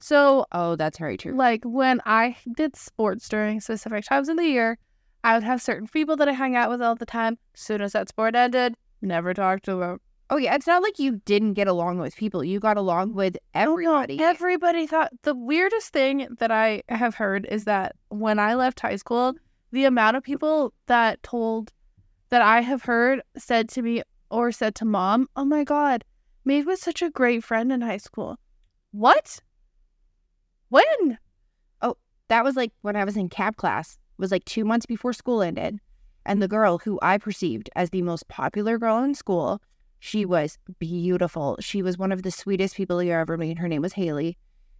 so 0.00 0.44
Oh, 0.52 0.76
that's 0.76 0.98
very 0.98 1.16
true. 1.16 1.34
like 1.34 1.62
when 1.64 2.00
I 2.04 2.36
did 2.56 2.76
sports 2.76 3.28
during 3.30 3.60
specific 3.60 4.04
times 4.04 4.28
in 4.28 4.36
the 4.36 4.44
year, 4.44 4.78
I 5.24 5.34
would 5.34 5.42
have 5.42 5.60
certain 5.60 5.88
people 5.88 6.16
that 6.16 6.28
I 6.28 6.32
hang 6.32 6.56
out 6.56 6.70
with 6.70 6.82
all 6.82 6.94
the 6.94 7.06
time. 7.06 7.38
soon 7.54 7.80
as 7.80 7.92
that 7.92 8.08
sport 8.08 8.34
ended, 8.34 8.76
never 9.02 9.34
talked 9.34 9.64
to 9.64 9.76
them. 9.76 10.00
Oh 10.30 10.36
yeah, 10.36 10.54
it's 10.54 10.66
not 10.66 10.82
like 10.82 10.98
you 10.98 11.22
didn't 11.24 11.54
get 11.54 11.68
along 11.68 11.98
with 11.98 12.14
people. 12.14 12.44
You 12.44 12.60
got 12.60 12.76
along 12.76 13.14
with 13.14 13.36
oh, 13.36 13.46
everybody. 13.54 14.20
Everybody 14.20 14.86
thought 14.86 15.10
the 15.22 15.34
weirdest 15.34 15.92
thing 15.92 16.28
that 16.38 16.50
I 16.50 16.82
have 16.90 17.14
heard 17.14 17.46
is 17.50 17.64
that 17.64 17.96
when 18.10 18.38
I 18.38 18.54
left 18.54 18.80
high 18.80 18.96
school, 18.96 19.34
the 19.72 19.84
amount 19.84 20.18
of 20.18 20.22
people 20.22 20.74
that 20.86 21.22
told 21.22 21.72
that 22.28 22.42
I 22.42 22.60
have 22.60 22.82
heard 22.82 23.22
said 23.38 23.70
to 23.70 23.82
me 23.82 24.02
or 24.30 24.52
said 24.52 24.74
to 24.76 24.84
mom, 24.84 25.28
"Oh 25.34 25.46
my 25.46 25.64
god, 25.64 26.04
Maeve 26.44 26.66
was 26.66 26.80
such 26.80 27.00
a 27.00 27.10
great 27.10 27.42
friend 27.42 27.72
in 27.72 27.80
high 27.80 27.96
school." 27.96 28.36
What? 28.90 29.40
When? 30.68 31.18
Oh, 31.80 31.96
that 32.28 32.44
was 32.44 32.54
like 32.54 32.72
when 32.82 32.96
I 32.96 33.04
was 33.04 33.16
in 33.16 33.30
cap 33.30 33.56
class. 33.56 33.98
Was 34.18 34.30
like 34.30 34.44
two 34.44 34.64
months 34.64 34.86
before 34.86 35.12
school 35.12 35.42
ended. 35.42 35.78
And 36.26 36.42
the 36.42 36.48
girl 36.48 36.78
who 36.78 36.98
I 37.00 37.18
perceived 37.18 37.70
as 37.74 37.90
the 37.90 38.02
most 38.02 38.28
popular 38.28 38.78
girl 38.78 39.02
in 39.02 39.14
school, 39.14 39.62
she 39.98 40.24
was 40.24 40.58
beautiful. 40.78 41.56
She 41.60 41.82
was 41.82 41.96
one 41.96 42.12
of 42.12 42.22
the 42.22 42.30
sweetest 42.30 42.76
people 42.76 43.02
you 43.02 43.12
ever 43.12 43.36
meet. 43.36 43.58
Her 43.58 43.68
name 43.68 43.82
was 43.82 43.94
Haley. 43.94 44.36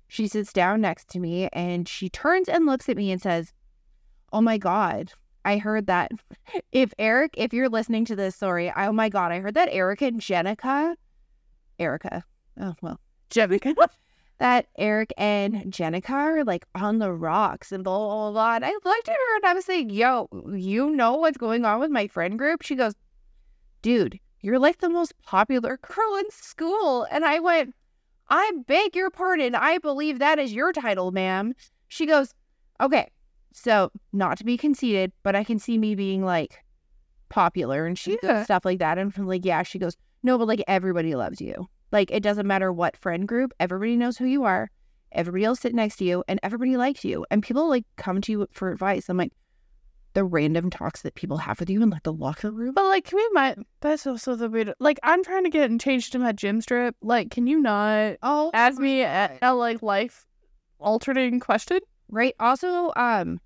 She 0.09 0.27
sits 0.27 0.53
down 0.53 0.81
next 0.81 1.09
to 1.11 1.21
me 1.21 1.49
and 1.53 1.89
she 1.89 2.09
turns 2.09 2.49
and 2.49 2.67
looks 2.67 2.89
at 2.89 2.97
me 2.97 3.11
and 3.13 3.21
says, 3.21 3.53
Oh 4.33 4.41
my 4.41 4.59
God, 4.59 5.13
I 5.45 5.59
heard 5.59 5.87
that. 5.87 6.13
If 6.73 6.95
Eric, 6.99 7.35
if 7.37 7.53
you're 7.53 7.69
listening 7.69 8.07
to 8.07 8.17
this, 8.17 8.35
sorry, 8.35 8.73
oh 8.75 8.93
my 8.93 9.11
God, 9.11 9.33
I 9.33 9.41
heard 9.41 9.55
that 9.55 9.69
Erica 9.71 10.07
and 10.07 10.21
Jenica, 10.21 10.95
Erica, 11.79 12.25
oh 12.59 12.75
well, 12.81 12.99
Jenica. 13.31 13.75
that 14.39 14.67
Eric 14.79 15.13
and 15.17 15.65
Jenica 15.73 16.11
are 16.11 16.45
like 16.45 16.65
on 16.75 16.99
the 16.99 17.13
rocks 17.13 17.73
and 17.73 17.83
blah, 17.83 17.99
blah, 17.99 18.31
blah. 18.31 18.55
And 18.57 18.65
I 18.65 18.71
looked 18.71 19.09
at 19.09 19.15
her 19.15 19.37
and 19.37 19.47
I 19.47 19.55
was 19.55 19.69
like, 19.69 19.91
yo, 19.91 20.29
you 20.55 20.91
know 20.91 21.17
what's 21.17 21.39
going 21.39 21.65
on 21.65 21.81
with 21.81 21.91
my 21.91 22.07
friend 22.07 22.39
group? 22.39 22.63
She 22.63 22.77
goes, 22.77 22.95
dude, 23.83 24.21
you're 24.41 24.59
like 24.59 24.79
the 24.79 24.89
most 24.89 25.13
popular 25.23 25.79
girl 25.83 26.17
in 26.19 26.31
school. 26.31 27.07
And 27.11 27.25
I 27.25 27.41
went, 27.41 27.75
I 28.29 28.53
beg 28.67 28.95
your 28.95 29.11
pardon. 29.11 29.55
I 29.55 29.79
believe 29.79 30.19
that 30.19 30.39
is 30.39 30.53
your 30.53 30.73
title, 30.73 31.11
ma'am. 31.11 31.55
She 31.89 32.07
goes, 32.07 32.33
okay, 32.81 33.11
so 33.53 33.91
not 34.13 34.39
to 34.39 34.45
be 34.45 34.57
conceited, 34.57 35.13
but 35.23 35.35
I 35.35 35.43
can 35.43 35.59
see 35.59 35.79
me 35.79 35.95
being 35.95 36.25
like 36.25 36.63
popular 37.29 37.87
and 37.87 37.99
she 37.99 38.19
Yeah. 38.23 38.45
stuff 38.45 38.65
like 38.65 38.79
that. 38.79 38.99
And 38.99 39.13
I'm 39.17 39.27
like, 39.27 39.45
yeah, 39.45 39.63
she 39.63 39.79
goes, 39.79 39.97
no, 40.23 40.39
but 40.39 40.47
like 40.47 40.63
everybody 40.69 41.15
loves 41.15 41.41
you. 41.41 41.69
Like 41.93 42.11
it 42.11 42.23
doesn't 42.23 42.47
matter 42.47 42.73
what 42.73 42.97
friend 42.97 43.27
group, 43.27 43.53
everybody 43.59 43.97
knows 43.97 44.19
who 44.19 44.27
you 44.27 44.45
are. 44.45 44.71
Everybody 45.13 45.45
else 45.45 45.61
sit 45.61 45.75
next 45.75 45.97
to 45.97 46.05
you 46.05 46.23
and 46.29 46.39
everybody 46.43 46.77
likes 46.77 47.05
you. 47.05 47.25
And 47.31 47.43
people 47.43 47.69
like 47.69 47.85
come 47.97 48.21
to 48.23 48.33
you 48.33 48.47
for 48.53 48.71
advice. 48.71 49.09
I'm 49.09 49.17
like, 49.17 49.33
the 50.15 50.25
random 50.25 50.69
talks 50.69 51.03
that 51.03 51.15
people 51.15 51.39
have 51.39 51.61
with 51.61 51.71
you 51.71 51.83
in 51.83 51.91
like 51.91 52.03
the 52.03 52.13
locker 52.13 52.51
room. 52.51 52.75
But 52.75 52.87
like, 52.87 53.05
can 53.05 53.17
we 53.17 53.29
mind? 53.33 53.65
That's 53.81 54.07
also 54.07 54.35
the 54.35 54.51
weird. 54.51 54.75
Like, 54.81 54.99
I'm 55.03 55.23
trying 55.23 55.45
to 55.45 55.51
get 55.51 55.71
and 55.71 55.81
change 55.81 56.11
to 56.11 56.19
my 56.19 56.33
gym 56.33 56.61
strip. 56.61 56.97
Like, 57.01 57.31
can 57.31 57.47
you 57.47 57.61
not 57.61 58.17
Oh, 58.23 58.51
ask 58.53 58.79
me 58.79 59.03
a, 59.03 59.39
a 59.41 59.55
like 59.55 59.83
life 59.83 60.27
altering 60.79 61.41
question? 61.41 61.81
Right. 62.11 62.35
Also, 62.41 62.93
um, 62.97 63.41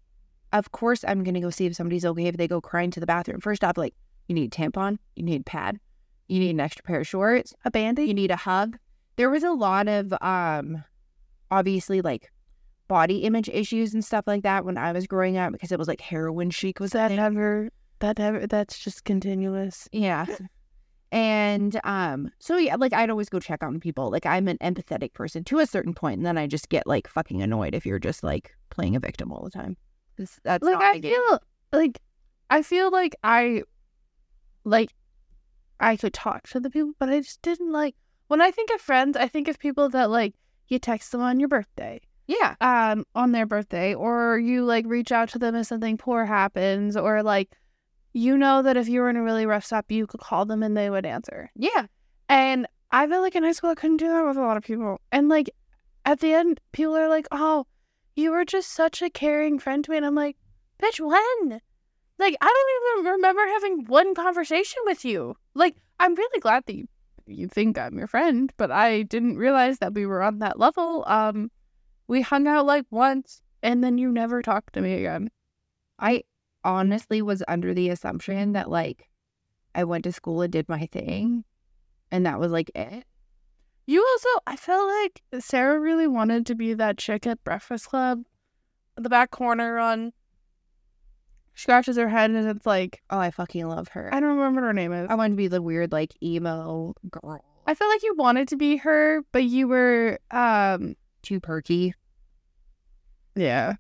of 0.53 0.73
course, 0.73 1.05
I'm 1.07 1.25
gonna 1.25 1.41
go 1.41 1.51
see 1.51 1.67
if 1.67 1.75
somebody's 1.77 2.05
okay 2.05 2.27
if 2.27 2.37
they 2.37 2.49
go 2.49 2.61
crying 2.61 2.91
to 2.93 3.01
the 3.01 3.07
bathroom. 3.07 3.41
First 3.41 3.65
off, 3.65 3.77
like 3.77 3.95
you 4.29 4.35
need 4.35 4.53
tampon, 4.53 4.99
you 5.17 5.25
need 5.25 5.45
pad, 5.47 5.79
you 6.29 6.39
need 6.41 6.51
an 6.51 6.61
extra 6.61 6.83
pair 6.83 7.01
of 7.01 7.07
shorts, 7.07 7.55
A 7.65 7.71
bandy? 7.71 8.05
you 8.05 8.15
need 8.15 8.31
a 8.31 8.37
hug. 8.37 8.79
There 9.17 9.31
was 9.31 9.43
a 9.43 9.51
lot 9.53 9.89
of 9.89 10.13
um, 10.23 10.83
obviously 11.51 12.01
like 12.01 12.31
body 12.89 13.19
image 13.19 13.49
issues 13.49 13.95
and 13.95 14.05
stuff 14.05 14.25
like 14.27 14.43
that 14.43 14.65
when 14.65 14.77
I 14.79 14.93
was 14.93 15.07
growing 15.07 15.37
up 15.37 15.53
because 15.53 15.73
it 15.73 15.79
was 15.79 15.89
like 15.89 16.01
heroin 16.01 16.51
chic 16.51 16.81
was 16.81 16.91
that 16.93 17.13
ever. 17.13 17.71
That 18.01 18.19
never. 18.19 18.47
That's 18.47 18.79
just 18.79 19.05
continuous. 19.05 19.89
yeah. 19.93 20.27
And 21.11 21.79
um, 21.85 22.31
so 22.39 22.57
yeah, 22.57 22.77
like 22.77 22.95
I'd 22.95 23.11
always 23.11 23.29
go 23.29 23.39
check 23.39 23.63
on 23.63 23.79
people. 23.81 24.11
Like 24.11 24.25
I'm 24.25 24.49
an 24.49 24.57
empathetic 24.63 25.13
person 25.13 25.45
to 25.45 25.59
a 25.59 25.67
certain 25.67 25.93
point, 25.93 26.17
and 26.17 26.25
then 26.27 26.39
I 26.39 26.47
just 26.47 26.71
get 26.71 26.87
like 26.87 27.07
fucking 27.07 27.43
annoyed 27.43 27.75
if 27.75 27.85
you're 27.85 27.99
just 27.99 28.23
like 28.25 28.55
playing 28.71 28.97
a 28.97 29.01
victim 29.01 29.31
all 29.31 29.45
the 29.45 29.51
time. 29.51 29.77
That's 30.17 30.65
like 30.65 30.81
I 30.83 31.01
feel 31.03 31.39
like 31.73 32.01
I 32.49 32.63
feel 32.63 32.91
like 32.91 33.15
I 33.23 33.63
like 34.65 34.91
I 35.83 35.97
could 35.97 36.14
talk 36.14 36.49
to 36.51 36.61
the 36.61 36.71
people, 36.71 36.92
but 36.99 37.11
I 37.11 37.21
just 37.21 37.42
didn't 37.42 37.73
like 37.73 37.97
when 38.29 38.40
I 38.40 38.51
think 38.51 38.71
of 38.71 38.81
friends, 38.81 39.16
I 39.16 39.29
think 39.29 39.49
of 39.49 39.59
people 39.59 39.88
that 39.90 40.11
like 40.11 40.35
you 40.68 40.79
text 40.79 41.12
them 41.12 41.21
on 41.21 41.40
your 41.40 41.49
birthday. 41.49 42.01
Yeah. 42.27 42.55
Um 42.61 43.05
on 43.14 43.33
their 43.33 43.47
birthday 43.47 43.95
or 43.95 44.38
you 44.38 44.64
like 44.64 44.87
reach 44.87 45.12
out 45.12 45.29
to 45.31 45.38
them 45.38 45.55
if 45.57 45.66
something 45.66 45.99
poor 45.99 46.25
happens 46.25 46.97
or 46.97 47.23
like 47.23 47.51
you 48.14 48.38
know 48.38 48.62
that 48.62 48.77
if 48.77 48.88
you 48.88 49.01
were 49.01 49.11
in 49.11 49.16
a 49.16 49.23
really 49.23 49.45
rough 49.45 49.64
stop, 49.64 49.90
you 49.90 50.07
could 50.07 50.21
call 50.21 50.45
them 50.45 50.62
and 50.62 50.77
they 50.77 50.88
would 50.88 51.05
answer. 51.05 51.51
Yeah. 51.57 51.87
And 52.29 52.66
I 52.90 53.07
feel 53.07 53.21
like 53.21 53.35
in 53.35 53.42
high 53.42 53.53
school 53.53 53.71
I 53.71 53.75
couldn't 53.75 53.97
do 53.97 54.09
that 54.09 54.25
with 54.25 54.37
a 54.37 54.40
lot 54.40 54.57
of 54.57 54.62
people. 54.62 55.01
And 55.11 55.29
like 55.29 55.51
at 56.05 56.21
the 56.21 56.33
end, 56.33 56.61
people 56.73 56.97
are 56.97 57.09
like, 57.09 57.27
"Oh, 57.31 57.66
you 58.14 58.31
were 58.31 58.45
just 58.45 58.71
such 58.71 59.03
a 59.03 59.11
caring 59.11 59.59
friend 59.59 59.85
to 59.85 59.90
me," 59.90 59.97
and 59.97 60.07
I'm 60.07 60.14
like, 60.14 60.37
"Bitch, 60.81 61.01
when? 61.01 61.61
Like, 62.18 62.37
I 62.40 62.46
don't 62.46 63.03
even 63.03 63.12
remember 63.12 63.42
having 63.46 63.85
one 63.87 64.14
conversation 64.14 64.81
with 64.85 65.05
you. 65.05 65.37
Like, 65.55 65.77
I'm 65.98 66.14
really 66.14 66.40
glad 66.40 66.64
that 66.66 66.77
you 66.77 66.88
you 67.27 67.46
think 67.46 67.79
I'm 67.79 67.96
your 67.96 68.09
friend, 68.09 68.53
but 68.57 68.72
I 68.72 69.03
didn't 69.03 69.37
realize 69.37 69.79
that 69.79 69.94
we 69.94 70.07
were 70.07 70.22
on 70.22 70.40
that 70.40 70.59
level. 70.59 71.05
Um, 71.07 71.51
we 72.09 72.20
hung 72.20 72.48
out 72.48 72.66
like 72.66 72.85
once, 72.90 73.42
and 73.62 73.83
then 73.83 73.96
you 73.96 74.11
never 74.11 74.42
talked 74.42 74.75
to 74.75 74.81
me 74.81 74.94
again. 74.94 75.31
I 75.98 76.25
honestly 76.64 77.22
was 77.22 77.42
under 77.46 77.75
the 77.75 77.90
assumption 77.90 78.53
that 78.53 78.70
like 78.70 79.09
I 79.75 79.85
went 79.85 80.05
to 80.05 80.12
school 80.12 80.42
and 80.42 80.53
did 80.53 80.68
my 80.68 80.87
thing 80.87 81.44
and 82.12 82.27
that 82.27 82.38
was 82.38 82.53
like 82.53 82.70
it. 82.77 83.05
You 83.87 84.07
also, 84.07 84.29
I 84.46 84.55
felt 84.55 84.88
like 84.88 85.22
Sarah 85.42 85.81
really 85.81 86.07
wanted 86.07 86.46
to 86.46 86.55
be 86.55 86.75
that 86.75 86.98
chick 86.98 87.27
at 87.27 87.42
Breakfast 87.42 87.87
Club, 87.87 88.22
the 88.96 89.09
back 89.09 89.33
corner 89.33 89.79
on. 89.79 90.12
Scratches 91.55 91.97
her 91.97 92.09
head 92.09 92.31
and 92.31 92.49
it's 92.49 92.67
like 92.67 93.03
Oh, 93.11 93.19
I 93.19 93.31
fucking 93.31 93.67
love 93.67 93.88
her. 93.88 94.09
I 94.12 94.21
don't 94.21 94.31
remember 94.37 94.61
what 94.62 94.67
her 94.69 94.73
name 94.73 94.93
is. 94.93 95.07
I 95.11 95.15
wanted 95.15 95.31
to 95.31 95.37
be 95.37 95.49
the 95.49 95.62
weird 95.62 95.93
like 95.93 96.15
emo 96.23 96.95
girl. 97.11 97.45
I 97.67 97.75
feel 97.75 97.88
like 97.88 98.03
you 98.03 98.15
wanted 98.17 98.49
to 98.49 98.57
be 98.57 98.77
her, 98.79 99.23
but 99.33 99.45
you 99.45 99.69
were 99.69 100.19
um 100.31 100.95
Too 101.23 101.41
perky. 101.41 101.95
yeah. 103.35 103.75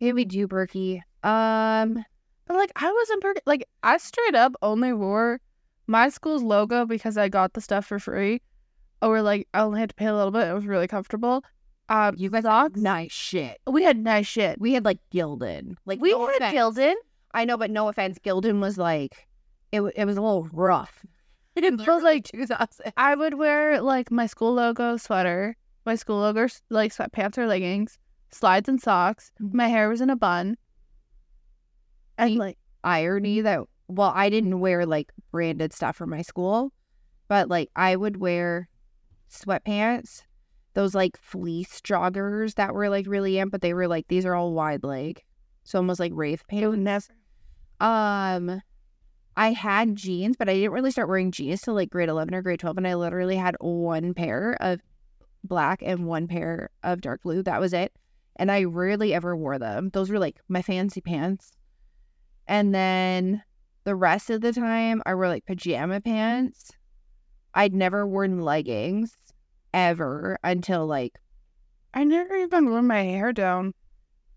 Maybe 0.00 0.24
too 0.24 0.48
perky. 0.48 1.02
Um 1.22 2.04
But 2.46 2.56
like 2.56 2.72
I 2.76 2.92
wasn't 2.92 3.22
perky 3.22 3.40
like 3.46 3.66
I 3.82 3.98
straight 3.98 4.34
up 4.34 4.54
only 4.62 4.92
wore 4.92 5.40
my 5.86 6.08
school's 6.08 6.42
logo 6.42 6.84
because 6.84 7.16
I 7.16 7.28
got 7.28 7.52
the 7.54 7.60
stuff 7.60 7.86
for 7.86 7.98
free. 7.98 8.42
Or 9.02 9.22
like 9.22 9.48
I 9.52 9.60
only 9.60 9.80
had 9.80 9.90
to 9.90 9.94
pay 9.94 10.06
a 10.06 10.14
little 10.14 10.30
bit. 10.30 10.48
It 10.48 10.54
was 10.54 10.66
really 10.66 10.88
comfortable. 10.88 11.42
Um 11.88 12.14
you 12.18 12.30
guys 12.30 12.42
socks. 12.44 12.76
nice 12.76 13.12
shit. 13.12 13.58
We 13.66 13.82
had 13.84 13.98
nice 13.98 14.26
shit. 14.26 14.60
We 14.60 14.72
had 14.72 14.84
like 14.84 14.98
Gildan. 15.12 15.76
Like 15.86 16.00
We 16.00 16.12
no 16.12 16.26
had 16.26 16.36
offense. 16.36 16.54
Gildan. 16.54 16.94
I 17.34 17.44
know, 17.44 17.56
but 17.56 17.70
no 17.70 17.88
offense. 17.88 18.18
Gildan 18.24 18.60
was 18.60 18.76
like 18.78 19.28
it, 19.72 19.78
w- 19.78 19.92
it 19.96 20.04
was 20.04 20.16
a 20.16 20.22
little 20.22 20.48
rough. 20.52 21.04
It 21.58 21.74
was 21.86 22.02
like, 22.02 22.24
2000s. 22.26 22.80
I 22.98 23.14
would 23.14 23.34
wear 23.38 23.80
like 23.80 24.10
my 24.10 24.26
school 24.26 24.52
logo 24.52 24.98
sweater, 24.98 25.56
my 25.86 25.94
school 25.94 26.18
logo 26.20 26.48
like 26.68 26.94
sweatpants 26.94 27.38
or 27.38 27.46
leggings, 27.46 27.98
slides 28.30 28.68
and 28.68 28.78
socks. 28.78 29.32
Mhm. 29.40 29.54
My 29.54 29.68
hair 29.68 29.88
was 29.88 30.02
in 30.02 30.10
a 30.10 30.16
bun. 30.16 30.58
And 32.18 32.32
See, 32.32 32.38
like 32.38 32.58
irony 32.84 33.40
that 33.40 33.60
well 33.88 34.12
i 34.14 34.28
didn't 34.30 34.60
wear 34.60 34.84
like 34.86 35.10
branded 35.32 35.72
stuff 35.72 35.96
for 35.96 36.06
my 36.06 36.22
school 36.22 36.72
but 37.28 37.48
like 37.48 37.68
i 37.74 37.96
would 37.96 38.18
wear 38.18 38.68
sweatpants 39.30 40.22
those 40.76 40.94
like 40.94 41.16
fleece 41.16 41.80
joggers 41.80 42.54
that 42.56 42.74
were 42.74 42.90
like 42.90 43.06
really 43.08 43.38
in 43.38 43.48
but 43.48 43.62
they 43.62 43.72
were 43.72 43.88
like 43.88 44.06
these 44.08 44.26
are 44.26 44.34
all 44.34 44.52
wide 44.52 44.84
leg 44.84 45.24
so 45.64 45.78
almost 45.78 45.98
like 45.98 46.12
rave 46.14 46.44
pants. 46.48 47.08
um 47.80 48.60
i 49.38 49.52
had 49.52 49.96
jeans 49.96 50.36
but 50.36 50.50
i 50.50 50.54
didn't 50.54 50.72
really 50.72 50.90
start 50.90 51.08
wearing 51.08 51.32
jeans 51.32 51.62
till 51.62 51.72
like 51.72 51.88
grade 51.88 52.10
11 52.10 52.34
or 52.34 52.42
grade 52.42 52.60
12 52.60 52.76
and 52.76 52.86
i 52.86 52.94
literally 52.94 53.36
had 53.36 53.56
one 53.60 54.12
pair 54.12 54.54
of 54.60 54.80
black 55.44 55.80
and 55.82 56.06
one 56.06 56.28
pair 56.28 56.68
of 56.82 57.00
dark 57.00 57.22
blue 57.22 57.42
that 57.42 57.58
was 57.58 57.72
it 57.72 57.90
and 58.36 58.52
i 58.52 58.62
rarely 58.62 59.14
ever 59.14 59.34
wore 59.34 59.58
them. 59.58 59.88
Those 59.94 60.10
were 60.10 60.18
like 60.18 60.40
my 60.46 60.60
fancy 60.60 61.00
pants 61.00 61.56
and 62.46 62.74
then 62.74 63.42
the 63.84 63.94
rest 63.94 64.28
of 64.30 64.40
the 64.40 64.52
time, 64.52 65.00
I 65.06 65.14
wore 65.14 65.28
like 65.28 65.46
pajama 65.46 66.00
pants. 66.00 66.72
I'd 67.54 67.72
never 67.72 68.06
worn 68.06 68.42
leggings 68.42 69.16
ever 69.76 70.38
until 70.42 70.86
like, 70.86 71.12
I 71.94 72.02
never 72.02 72.34
even 72.34 72.70
wore 72.70 72.82
my 72.82 73.02
hair 73.02 73.32
down. 73.32 73.74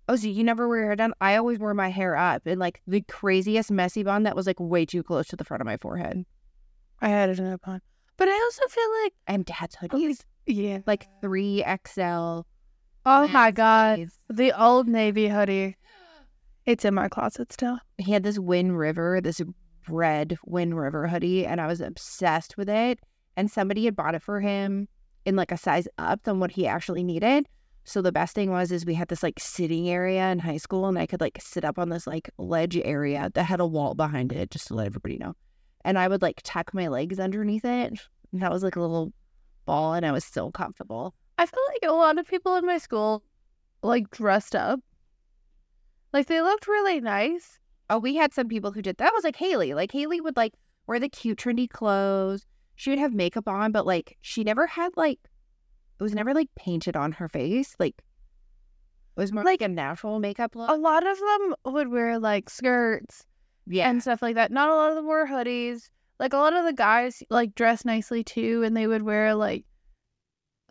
oh, 0.09 0.15
so 0.17 0.27
you 0.27 0.43
never 0.43 0.67
wear 0.67 0.79
your 0.79 0.87
hair 0.87 0.95
down? 0.97 1.13
I 1.21 1.37
always 1.37 1.57
wore 1.57 1.73
my 1.73 1.89
hair 1.89 2.15
up 2.15 2.45
in 2.45 2.59
like 2.59 2.81
the 2.85 3.01
craziest 3.01 3.71
messy 3.71 4.03
bun 4.03 4.23
that 4.23 4.35
was 4.35 4.45
like 4.45 4.59
way 4.59 4.85
too 4.85 5.01
close 5.01 5.27
to 5.27 5.35
the 5.35 5.45
front 5.45 5.61
of 5.61 5.65
my 5.65 5.77
forehead. 5.77 6.25
I 7.01 7.07
had 7.07 7.29
it 7.29 7.39
in 7.39 7.47
a 7.47 7.57
bun. 7.57 7.81
But 8.17 8.27
I 8.27 8.33
also 8.33 8.67
feel 8.67 9.03
like 9.03 9.13
And 9.27 9.45
dad's 9.45 9.77
hoodies, 9.77 10.25
yeah. 10.45 10.79
like 10.85 11.07
3XL. 11.23 12.43
Oh 13.05 13.27
my 13.29 13.51
god. 13.51 13.99
hoodies. 13.99 14.11
The 14.29 14.61
old 14.61 14.87
navy 14.89 15.29
hoodie. 15.29 15.77
It's 16.65 16.83
in 16.83 16.93
my 16.93 17.07
closet 17.07 17.53
still. 17.53 17.79
He 17.97 18.11
had 18.11 18.23
this 18.23 18.37
Wind 18.37 18.77
River, 18.77 19.21
this 19.21 19.41
red 19.87 20.37
Wind 20.45 20.77
River 20.77 21.07
hoodie, 21.07 21.45
and 21.45 21.61
I 21.61 21.67
was 21.67 21.79
obsessed 21.81 22.57
with 22.57 22.69
it. 22.69 22.99
And 23.37 23.49
somebody 23.49 23.85
had 23.85 23.95
bought 23.95 24.15
it 24.15 24.21
for 24.21 24.41
him 24.41 24.89
in 25.29 25.35
like 25.35 25.51
a 25.51 25.57
size 25.57 25.87
up 25.97 26.23
than 26.23 26.39
what 26.39 26.51
he 26.51 26.67
actually 26.67 27.03
needed. 27.03 27.47
So 27.85 28.01
the 28.01 28.11
best 28.11 28.35
thing 28.35 28.51
was 28.51 28.71
is 28.71 28.85
we 28.85 28.95
had 28.95 29.07
this 29.07 29.23
like 29.23 29.39
sitting 29.39 29.89
area 29.89 30.29
in 30.31 30.39
high 30.39 30.57
school 30.57 30.87
and 30.87 30.99
I 30.99 31.05
could 31.05 31.21
like 31.21 31.39
sit 31.41 31.63
up 31.63 31.79
on 31.79 31.89
this 31.89 32.05
like 32.05 32.29
ledge 32.37 32.77
area 32.77 33.31
that 33.33 33.43
had 33.43 33.59
a 33.59 33.65
wall 33.65 33.95
behind 33.95 34.33
it 34.33 34.51
just 34.51 34.67
to 34.67 34.73
let 34.75 34.87
everybody 34.87 35.17
know. 35.17 35.35
And 35.85 35.97
I 35.97 36.07
would 36.07 36.21
like 36.21 36.41
tuck 36.43 36.73
my 36.73 36.87
legs 36.87 37.19
underneath 37.19 37.63
it. 37.63 37.93
And 38.31 38.41
that 38.41 38.51
was 38.51 38.63
like 38.63 38.75
a 38.75 38.81
little 38.81 39.13
ball 39.65 39.93
and 39.93 40.05
I 40.05 40.11
was 40.11 40.25
so 40.25 40.51
comfortable. 40.51 41.15
I 41.37 41.45
feel 41.45 41.63
like 41.69 41.89
a 41.89 41.93
lot 41.93 42.19
of 42.19 42.27
people 42.27 42.55
in 42.57 42.65
my 42.65 42.77
school 42.77 43.23
like 43.81 44.11
dressed 44.11 44.55
up. 44.55 44.81
Like 46.11 46.27
they 46.27 46.41
looked 46.41 46.67
really 46.67 46.99
nice. 46.99 47.59
Oh, 47.89 47.99
we 47.99 48.15
had 48.15 48.33
some 48.33 48.47
people 48.47 48.71
who 48.71 48.81
did 48.81 48.97
that 48.97 49.13
was 49.13 49.23
like 49.23 49.35
Haley. 49.35 49.73
Like 49.73 49.91
Haley 49.91 50.21
would 50.21 50.37
like 50.37 50.53
wear 50.85 50.99
the 50.99 51.09
cute 51.09 51.39
trendy 51.39 51.69
clothes. 51.69 52.45
She 52.79 52.91
would 52.91 52.99
have 52.99 53.13
makeup 53.13 53.45
on, 53.45 53.73
but 53.73 53.85
like 53.85 54.17
she 54.21 54.45
never 54.45 54.65
had 54.65 54.93
like 54.95 55.19
it 55.99 56.01
was 56.01 56.15
never 56.15 56.33
like 56.33 56.47
painted 56.55 56.95
on 56.95 57.11
her 57.11 57.27
face. 57.27 57.75
Like 57.77 57.95
it 57.97 59.19
was 59.19 59.33
more 59.33 59.43
like, 59.43 59.61
a 59.61 59.67
natural 59.67 60.21
makeup 60.21 60.55
look. 60.55 60.69
A 60.69 60.75
lot 60.75 61.05
of 61.05 61.19
them 61.19 61.55
would 61.73 61.89
wear 61.89 62.17
like 62.19 62.49
skirts 62.49 63.25
yeah. 63.67 63.89
and 63.89 64.01
stuff 64.01 64.21
like 64.21 64.35
that. 64.35 64.49
Not 64.49 64.69
a 64.69 64.75
lot 64.75 64.91
of 64.91 64.95
them 64.95 65.07
wore 65.07 65.27
hoodies. 65.27 65.89
Like 66.19 66.31
a 66.31 66.37
lot 66.37 66.53
of 66.53 66.63
the 66.63 66.71
guys 66.71 67.21
like 67.29 67.53
dress 67.53 67.83
nicely 67.83 68.23
too, 68.23 68.63
and 68.63 68.77
they 68.77 68.87
would 68.87 69.01
wear 69.01 69.35
like 69.35 69.65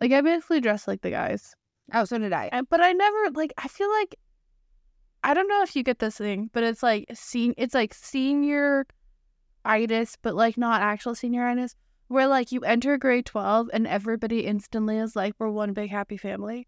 Like 0.01 0.11
I 0.11 0.21
basically 0.21 0.61
dressed 0.61 0.87
like 0.87 1.01
the 1.01 1.11
guys. 1.11 1.53
Oh, 1.93 2.05
so 2.05 2.17
did 2.17 2.33
I. 2.33 2.49
But 2.71 2.81
I 2.81 2.91
never 2.91 3.29
like 3.35 3.53
I 3.59 3.67
feel 3.67 3.91
like 3.91 4.15
I 5.23 5.35
don't 5.35 5.47
know 5.47 5.61
if 5.61 5.75
you 5.75 5.83
get 5.83 5.99
this 5.99 6.17
thing, 6.17 6.49
but 6.53 6.63
it's 6.63 6.81
like 6.81 7.05
sen- 7.13 7.53
it's 7.55 7.75
like 7.75 7.93
senior 7.93 8.87
itis, 9.63 10.17
but 10.23 10.33
like 10.33 10.57
not 10.57 10.81
actual 10.81 11.13
senioritis, 11.13 11.75
where 12.09 12.27
like 12.27 12.51
you 12.51 12.61
enter 12.61 12.97
grade 12.97 13.25
twelve 13.25 13.69
and 13.71 13.87
everybody 13.87 14.41
instantly 14.41 14.97
is 14.97 15.15
like 15.15 15.33
we're 15.39 15.49
one 15.49 15.73
big 15.73 15.89
happy 15.89 16.17
family. 16.17 16.67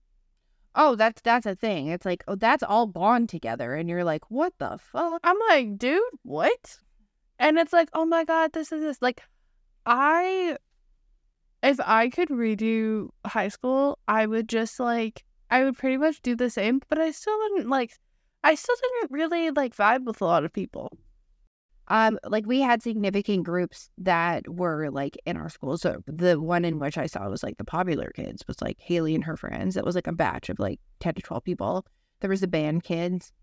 Oh, 0.73 0.95
that's 0.95 1.21
that's 1.21 1.45
a 1.45 1.55
thing. 1.55 1.87
It's 1.87 2.05
like, 2.05 2.23
oh, 2.29 2.35
that's 2.35 2.63
all 2.63 2.87
bond 2.87 3.27
together, 3.27 3.75
and 3.75 3.89
you're 3.89 4.05
like, 4.05 4.31
what 4.31 4.53
the 4.57 4.79
fuck? 4.81 5.19
I'm 5.25 5.37
like, 5.49 5.77
dude, 5.77 6.01
what? 6.23 6.79
And 7.37 7.57
it's 7.57 7.73
like, 7.73 7.89
oh 7.93 8.05
my 8.05 8.23
god, 8.23 8.53
this 8.53 8.71
is 8.71 8.81
this. 8.81 9.01
Like, 9.01 9.21
I, 9.85 10.57
if 11.61 11.79
I 11.81 12.07
could 12.09 12.29
redo 12.29 13.09
high 13.25 13.49
school, 13.49 13.99
I 14.07 14.25
would 14.27 14.47
just 14.47 14.79
like, 14.79 15.25
I 15.49 15.63
would 15.63 15.77
pretty 15.77 15.97
much 15.97 16.21
do 16.21 16.35
the 16.35 16.49
same, 16.49 16.81
but 16.87 16.99
I 16.99 17.11
still 17.11 17.37
wouldn't 17.39 17.67
like, 17.67 17.93
I 18.43 18.55
still 18.55 18.75
didn't 18.81 19.11
really 19.11 19.49
like 19.49 19.75
vibe 19.75 20.05
with 20.05 20.21
a 20.21 20.25
lot 20.25 20.45
of 20.45 20.53
people. 20.53 20.97
Um, 21.91 22.17
like 22.23 22.45
we 22.47 22.61
had 22.61 22.81
significant 22.81 23.43
groups 23.43 23.89
that 23.97 24.47
were 24.47 24.89
like 24.89 25.17
in 25.25 25.35
our 25.35 25.49
school. 25.49 25.77
So 25.77 26.01
the 26.07 26.39
one 26.39 26.63
in 26.63 26.79
which 26.79 26.97
I 26.97 27.05
saw 27.05 27.27
was 27.27 27.43
like 27.43 27.57
the 27.57 27.65
popular 27.65 28.11
kids 28.15 28.45
was 28.47 28.61
like 28.61 28.77
Haley 28.79 29.13
and 29.13 29.25
her 29.25 29.35
friends. 29.35 29.75
It 29.75 29.83
was 29.83 29.93
like 29.93 30.07
a 30.07 30.13
batch 30.13 30.47
of 30.47 30.57
like 30.57 30.79
ten 31.01 31.15
to 31.15 31.21
twelve 31.21 31.43
people. 31.43 31.85
There 32.21 32.29
was 32.29 32.39
the 32.39 32.47
band 32.47 32.85
kids. 32.85 33.33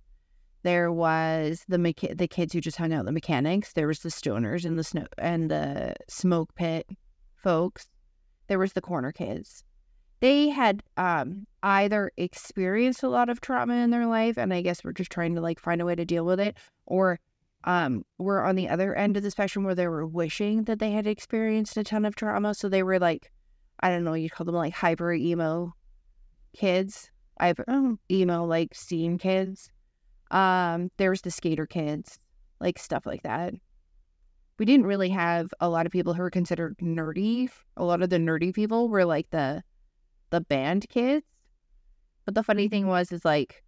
There 0.62 0.90
was 0.90 1.62
the 1.68 1.76
mecha- 1.76 2.16
the 2.16 2.26
kids 2.26 2.54
who 2.54 2.62
just 2.62 2.78
hung 2.78 2.94
out 2.94 3.04
the 3.04 3.12
mechanics. 3.12 3.74
There 3.74 3.86
was 3.86 3.98
the 3.98 4.08
stoners 4.08 4.64
and 4.64 4.78
the 4.78 4.84
snow 4.84 5.04
and 5.18 5.50
the 5.50 5.94
smoke 6.08 6.54
pit 6.54 6.88
folks. 7.36 7.86
There 8.46 8.58
was 8.58 8.72
the 8.72 8.80
corner 8.80 9.12
kids. 9.12 9.62
They 10.20 10.48
had 10.48 10.82
um 10.96 11.46
either 11.62 12.12
experienced 12.16 13.02
a 13.02 13.10
lot 13.10 13.28
of 13.28 13.42
trauma 13.42 13.74
in 13.74 13.90
their 13.90 14.06
life 14.06 14.38
and 14.38 14.54
I 14.54 14.62
guess 14.62 14.82
we're 14.82 14.92
just 14.92 15.12
trying 15.12 15.34
to 15.34 15.42
like 15.42 15.60
find 15.60 15.82
a 15.82 15.84
way 15.84 15.96
to 15.96 16.06
deal 16.06 16.24
with 16.24 16.40
it 16.40 16.56
or 16.86 17.20
um 17.64 18.04
were 18.18 18.44
on 18.44 18.54
the 18.54 18.68
other 18.68 18.94
end 18.94 19.16
of 19.16 19.22
the 19.22 19.30
spectrum 19.30 19.64
where 19.64 19.74
they 19.74 19.88
were 19.88 20.06
wishing 20.06 20.64
that 20.64 20.78
they 20.78 20.92
had 20.92 21.06
experienced 21.06 21.76
a 21.76 21.84
ton 21.84 22.04
of 22.04 22.14
trauma. 22.14 22.54
So 22.54 22.68
they 22.68 22.82
were 22.82 22.98
like 22.98 23.30
I 23.80 23.90
don't 23.90 24.04
know, 24.04 24.14
you 24.14 24.30
call 24.30 24.44
them 24.44 24.54
like 24.54 24.74
hyper 24.74 25.12
emo 25.12 25.74
kids. 26.56 27.10
I've 27.38 27.60
Oh, 27.68 27.98
emo 28.10 28.44
like 28.44 28.74
scene 28.74 29.18
kids. 29.18 29.70
Um, 30.30 30.90
there 30.96 31.10
was 31.10 31.22
the 31.22 31.30
skater 31.30 31.66
kids, 31.66 32.18
like 32.60 32.78
stuff 32.78 33.06
like 33.06 33.22
that. 33.22 33.54
We 34.58 34.64
didn't 34.64 34.86
really 34.86 35.08
have 35.10 35.54
a 35.60 35.68
lot 35.68 35.86
of 35.86 35.92
people 35.92 36.14
who 36.14 36.22
were 36.22 36.30
considered 36.30 36.76
nerdy. 36.78 37.48
A 37.76 37.84
lot 37.84 38.02
of 38.02 38.10
the 38.10 38.16
nerdy 38.16 38.52
people 38.52 38.88
were 38.88 39.04
like 39.04 39.30
the 39.30 39.62
the 40.30 40.40
band 40.40 40.88
kids. 40.88 41.24
But 42.24 42.34
the 42.34 42.42
funny 42.42 42.68
thing 42.68 42.86
was 42.86 43.12
is 43.12 43.24
like 43.24 43.62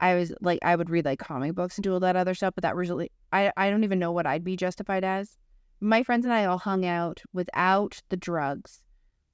I 0.00 0.14
was 0.14 0.32
like 0.40 0.58
I 0.62 0.74
would 0.74 0.90
read 0.90 1.04
like 1.04 1.18
comic 1.18 1.54
books 1.54 1.76
and 1.76 1.84
do 1.84 1.92
all 1.92 2.00
that 2.00 2.16
other 2.16 2.34
stuff, 2.34 2.54
but 2.54 2.62
that 2.62 2.74
was 2.74 2.88
really 2.88 3.12
I, 3.32 3.52
I 3.56 3.70
don't 3.70 3.84
even 3.84 3.98
know 3.98 4.12
what 4.12 4.26
I'd 4.26 4.44
be 4.44 4.56
justified 4.56 5.04
as. 5.04 5.36
My 5.80 6.02
friends 6.02 6.24
and 6.24 6.34
I 6.34 6.46
all 6.46 6.58
hung 6.58 6.84
out 6.84 7.22
without 7.32 8.00
the 8.08 8.16
drugs, 8.16 8.82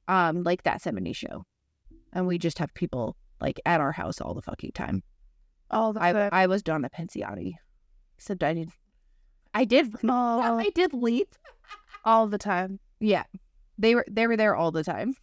um, 0.07 0.43
like 0.43 0.63
that 0.65 0.83
70s 0.83 1.17
show. 1.17 1.45
And 2.13 2.27
we 2.27 2.39
just 2.39 2.59
have 2.59 2.73
people 2.75 3.17
like 3.41 3.61
at 3.65 3.81
our 3.81 3.93
house 3.93 4.21
all 4.21 4.35
the 4.35 4.43
fucking 4.43 4.73
time. 4.73 5.03
all 5.71 5.93
the 5.93 6.03
I 6.03 6.13
time. 6.13 6.31
I 6.33 6.47
was 6.47 6.63
Donna 6.63 6.91
Pinciotti. 6.91 7.55
Except 8.19 8.43
I 8.43 8.55
did 8.55 8.71
I 9.55 9.65
did 9.65 9.95
all, 10.09 10.41
I 10.41 10.71
did 10.75 10.93
leap 10.93 11.35
all 12.05 12.27
the 12.27 12.39
time. 12.39 12.81
Yeah. 13.01 13.25
They 13.79 13.95
were 13.95 14.07
they 14.11 14.27
were 14.27 14.37
there 14.37 14.57
all 14.57 14.71
the 14.71 14.85
time. 14.85 15.15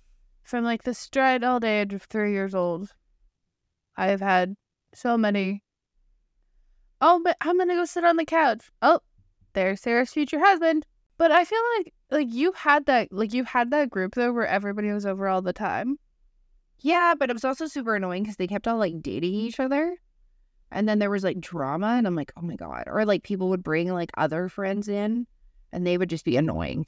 From 0.44 0.64
like 0.64 0.84
the 0.84 0.94
stride 0.94 1.44
old 1.44 1.64
age 1.64 1.94
of 1.94 2.04
three 2.04 2.34
years 2.34 2.54
old, 2.54 2.94
I 3.96 4.08
have 4.08 4.20
had 4.22 4.56
so 4.96 5.18
many. 5.18 5.64
Oh, 7.02 7.22
but 7.24 7.38
I'm 7.42 7.58
gonna 7.58 7.76
go 7.76 7.86
sit 7.86 8.06
on 8.06 8.18
the 8.18 8.26
couch. 8.26 8.72
Oh, 8.82 9.00
there's 9.54 9.82
Sarah's 9.82 10.12
future 10.12 10.40
husband. 10.40 10.86
But 11.18 11.32
I 11.32 11.46
feel 11.46 11.62
like 11.78 11.94
like 12.12 12.34
you 12.34 12.52
had 12.54 12.86
that 12.88 13.12
like 13.12 13.34
you 13.34 13.44
had 13.44 13.72
that 13.72 13.90
group 13.90 14.16
though 14.16 14.34
where 14.34 14.48
everybody 14.48 14.92
was 14.92 15.06
over 15.06 15.28
all 15.28 15.42
the 15.42 15.54
time. 15.54 15.98
Yeah, 16.80 17.14
but 17.18 17.30
it 17.30 17.34
was 17.34 17.46
also 17.46 17.68
super 17.68 17.96
annoying 17.96 18.24
because 18.24 18.38
they 18.38 18.48
kept 18.48 18.68
all 18.68 18.78
like 18.78 19.02
dating 19.02 19.34
each 19.34 19.60
other. 19.60 19.98
And 20.72 20.90
then 20.90 21.00
there 21.00 21.12
was 21.12 21.24
like 21.24 21.40
drama, 21.40 21.96
and 21.98 22.08
I'm 22.08 22.16
like, 22.16 22.34
oh 22.36 22.42
my 22.42 22.56
God. 22.56 22.86
Or 22.88 23.06
like 23.06 23.24
people 23.24 23.50
would 23.50 23.64
bring 23.64 23.94
like 23.94 24.12
other 24.18 24.50
friends 24.50 24.88
in 24.88 25.28
and 25.72 25.86
they 25.86 25.98
would 25.98 26.10
just 26.10 26.26
be 26.26 26.36
annoying. 26.36 26.86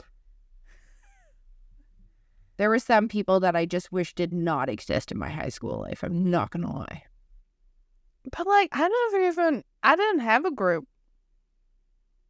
There 2.58 2.70
were 2.70 2.80
some 2.80 3.10
people 3.10 3.42
that 3.42 3.56
I 3.56 3.66
just 3.66 3.92
wish 3.92 4.16
did 4.16 4.34
not 4.34 4.70
exist 4.70 5.12
in 5.12 5.18
my 5.18 5.30
high 5.30 5.50
school 5.50 5.82
life. 5.82 6.04
I'm 6.04 6.30
not 6.30 6.52
going 6.52 6.66
to 6.66 6.72
lie. 6.72 7.04
But 8.32 8.48
like 8.48 8.70
I 8.74 8.88
never 8.88 9.28
even 9.28 9.64
I 9.84 9.96
didn't 9.96 10.20
have 10.20 10.46
a 10.46 10.52
group. 10.52 10.86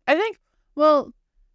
I 0.08 0.16
think 0.16 0.38
well, 0.76 1.14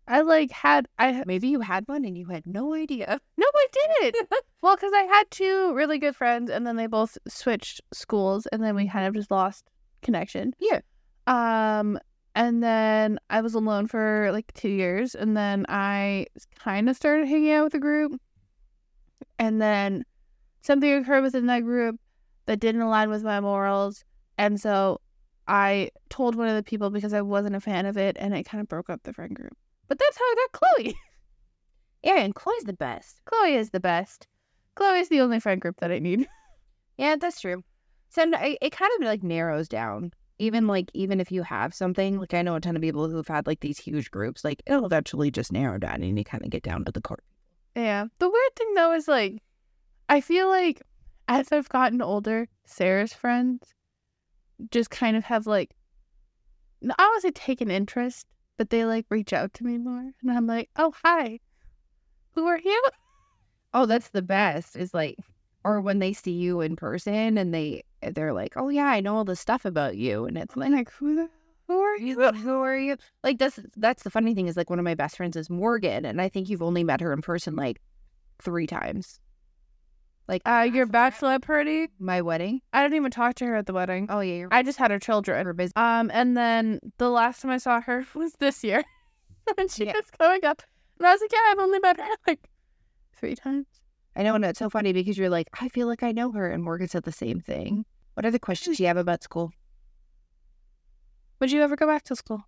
I 0.08 0.22
like 0.22 0.50
had 0.50 0.88
I 0.98 1.22
Maybe 1.26 1.48
you 1.48 1.60
had 1.60 1.86
one 1.86 2.04
and 2.04 2.16
you 2.16 2.26
had 2.26 2.46
no 2.46 2.74
idea. 2.74 3.20
No, 3.36 3.46
I 3.54 3.66
didn't. 3.72 4.28
well, 4.62 4.76
because 4.76 4.92
I 4.94 5.02
had 5.02 5.30
two 5.30 5.72
really 5.74 5.98
good 5.98 6.14
friends, 6.16 6.50
and 6.50 6.66
then 6.66 6.76
they 6.76 6.86
both 6.86 7.16
switched 7.26 7.80
schools, 7.92 8.46
and 8.46 8.62
then 8.62 8.74
we 8.74 8.88
kind 8.88 9.06
of 9.06 9.14
just 9.14 9.30
lost 9.30 9.70
connection. 10.02 10.54
Yeah. 10.58 10.80
Um, 11.26 11.98
and 12.34 12.62
then 12.62 13.18
I 13.28 13.40
was 13.40 13.54
alone 13.54 13.86
for 13.86 14.30
like 14.32 14.52
two 14.54 14.68
years, 14.68 15.14
and 15.14 15.36
then 15.36 15.64
I 15.68 16.26
kind 16.58 16.88
of 16.88 16.96
started 16.96 17.28
hanging 17.28 17.52
out 17.52 17.64
with 17.64 17.74
a 17.74 17.78
group, 17.78 18.20
and 19.38 19.60
then 19.60 20.04
something 20.62 20.92
occurred 20.92 21.22
within 21.22 21.46
that 21.46 21.60
group 21.60 21.98
that 22.46 22.60
didn't 22.60 22.82
align 22.82 23.10
with 23.10 23.22
my 23.22 23.40
morals, 23.40 24.04
and 24.40 24.58
so 24.58 25.02
I 25.46 25.90
told 26.08 26.34
one 26.34 26.48
of 26.48 26.54
the 26.54 26.62
people 26.62 26.88
because 26.88 27.12
I 27.12 27.20
wasn't 27.20 27.56
a 27.56 27.60
fan 27.60 27.84
of 27.84 27.98
it, 27.98 28.16
and 28.18 28.34
it 28.34 28.44
kind 28.44 28.62
of 28.62 28.68
broke 28.68 28.88
up 28.88 29.02
the 29.02 29.12
friend 29.12 29.36
group. 29.36 29.54
But 29.86 29.98
that's 29.98 30.16
how 30.16 30.24
I 30.24 30.34
got 30.34 30.60
Chloe. 30.60 30.96
Yeah, 32.02 32.20
and 32.20 32.34
Chloe's 32.34 32.64
the 32.64 32.72
best. 32.72 33.20
Chloe 33.26 33.56
is 33.56 33.72
the 33.72 33.78
best. 33.78 34.26
Chloe 34.74 35.00
is 35.00 35.10
the 35.10 35.20
only 35.20 35.38
friend 35.38 35.60
group 35.60 35.76
that 35.80 35.92
I 35.92 35.98
need. 35.98 36.26
Yeah, 36.96 37.16
that's 37.16 37.40
true. 37.40 37.62
So 38.08 38.22
it, 38.22 38.58
it 38.60 38.72
kind 38.72 38.90
of 38.98 39.06
like 39.06 39.22
narrows 39.22 39.68
down. 39.68 40.12
Even 40.38 40.66
like 40.66 40.90
even 40.92 41.20
if 41.20 41.32
you 41.32 41.42
have 41.42 41.74
something, 41.74 42.18
like 42.18 42.34
I 42.34 42.42
know 42.42 42.54
a 42.56 42.60
ton 42.60 42.76
of 42.76 42.82
people 42.82 43.08
who've 43.08 43.26
had 43.26 43.46
like 43.46 43.60
these 43.60 43.78
huge 43.78 44.10
groups, 44.10 44.44
like 44.44 44.62
it'll 44.66 44.84
eventually 44.84 45.30
just 45.30 45.50
narrow 45.50 45.78
down 45.78 46.02
and 46.02 46.18
you 46.18 46.24
kind 46.24 46.44
of 46.44 46.50
get 46.50 46.62
down 46.62 46.84
to 46.84 46.92
the 46.92 47.00
core. 47.00 47.22
Yeah. 47.74 48.06
The 48.18 48.28
weird 48.28 48.56
thing 48.56 48.74
though 48.74 48.92
is 48.92 49.08
like, 49.08 49.42
I 50.10 50.20
feel 50.20 50.48
like 50.48 50.82
as 51.26 51.52
I've 51.52 51.70
gotten 51.70 52.02
older, 52.02 52.48
Sarah's 52.66 53.14
friends 53.14 53.74
just 54.70 54.90
kind 54.90 55.16
of 55.16 55.24
have 55.24 55.46
like, 55.46 55.74
I 56.82 57.02
want 57.02 57.22
say 57.22 57.30
take 57.30 57.60
an 57.60 57.70
interest, 57.70 58.26
but 58.56 58.70
they 58.70 58.84
like 58.84 59.06
reach 59.08 59.32
out 59.32 59.54
to 59.54 59.64
me 59.64 59.78
more. 59.78 60.12
And 60.20 60.30
I'm 60.30 60.46
like, 60.46 60.70
oh, 60.76 60.92
hi. 61.02 61.40
Who 62.34 62.46
are 62.46 62.58
you? 62.58 62.82
Oh, 63.72 63.86
that's 63.86 64.08
the 64.08 64.20
best. 64.20 64.74
Is 64.74 64.92
like, 64.92 65.16
or 65.62 65.80
when 65.80 66.00
they 66.00 66.12
see 66.12 66.32
you 66.32 66.60
in 66.60 66.74
person 66.74 67.38
and 67.38 67.54
they 67.54 67.84
they're 68.02 68.32
like, 68.32 68.54
oh 68.56 68.68
yeah, 68.68 68.86
I 68.86 68.98
know 68.98 69.16
all 69.16 69.24
this 69.24 69.38
stuff 69.38 69.64
about 69.64 69.96
you, 69.96 70.24
and 70.24 70.36
it's 70.36 70.56
like, 70.56 70.72
like, 70.72 70.90
who 70.90 71.14
the, 71.14 71.28
who 71.68 71.80
are 71.80 71.96
you? 71.98 72.32
who 72.32 72.62
are 72.62 72.76
you? 72.76 72.96
Like 73.22 73.38
that's 73.38 73.60
that's 73.76 74.02
the 74.02 74.10
funny 74.10 74.34
thing 74.34 74.48
is 74.48 74.56
like 74.56 74.70
one 74.70 74.80
of 74.80 74.84
my 74.84 74.96
best 74.96 75.16
friends 75.16 75.36
is 75.36 75.48
Morgan, 75.48 76.04
and 76.04 76.20
I 76.20 76.28
think 76.28 76.48
you've 76.48 76.62
only 76.62 76.82
met 76.82 77.00
her 77.00 77.12
in 77.12 77.22
person 77.22 77.54
like 77.54 77.80
three 78.42 78.66
times. 78.66 79.20
Like 80.30 80.42
Uh, 80.46 80.62
your 80.72 80.86
bachelor 80.86 81.40
party? 81.40 81.88
my 81.98 82.22
wedding. 82.22 82.62
I 82.72 82.82
didn't 82.84 82.94
even 82.94 83.10
talk 83.10 83.34
to 83.36 83.46
her 83.46 83.56
at 83.56 83.66
the 83.66 83.72
wedding. 83.72 84.06
Oh 84.08 84.20
yeah, 84.20 84.46
I 84.52 84.62
just 84.62 84.78
had 84.78 84.92
her 84.92 85.00
children. 85.00 85.44
we're 85.44 85.52
busy. 85.54 85.72
Um, 85.74 86.08
and 86.14 86.36
then 86.36 86.78
the 86.98 87.10
last 87.10 87.42
time 87.42 87.50
I 87.50 87.58
saw 87.58 87.80
her 87.80 88.06
was 88.14 88.34
this 88.38 88.62
year, 88.62 88.84
and 89.58 89.68
she 89.68 89.86
Yeah. 89.86 89.92
was 89.94 90.08
coming 90.16 90.44
up, 90.44 90.62
and 90.98 91.06
I 91.08 91.10
was 91.12 91.20
like, 91.20 91.32
"Yeah, 91.32 91.40
I've 91.50 91.58
only 91.58 91.80
met 91.80 91.98
her 91.98 92.06
like 92.28 92.48
three 93.16 93.34
times." 93.34 93.66
I 94.14 94.22
know, 94.22 94.36
and 94.36 94.44
it's 94.44 94.60
so 94.60 94.70
funny 94.70 94.92
because 94.92 95.18
you're 95.18 95.28
like, 95.30 95.48
I 95.60 95.68
feel 95.68 95.88
like 95.88 96.04
I 96.04 96.12
know 96.12 96.30
her, 96.32 96.48
and 96.48 96.62
Morgan 96.62 96.86
said 96.86 97.02
the 97.02 97.12
same 97.12 97.40
thing. 97.40 97.84
What 98.14 98.24
other 98.24 98.38
questions 98.38 98.76
do 98.76 98.84
you 98.84 98.86
have 98.86 98.96
about 98.96 99.24
school? 99.24 99.50
Would 101.40 101.50
you 101.50 101.60
ever 101.62 101.74
go 101.74 101.86
back 101.88 102.04
to 102.04 102.14
school? 102.14 102.44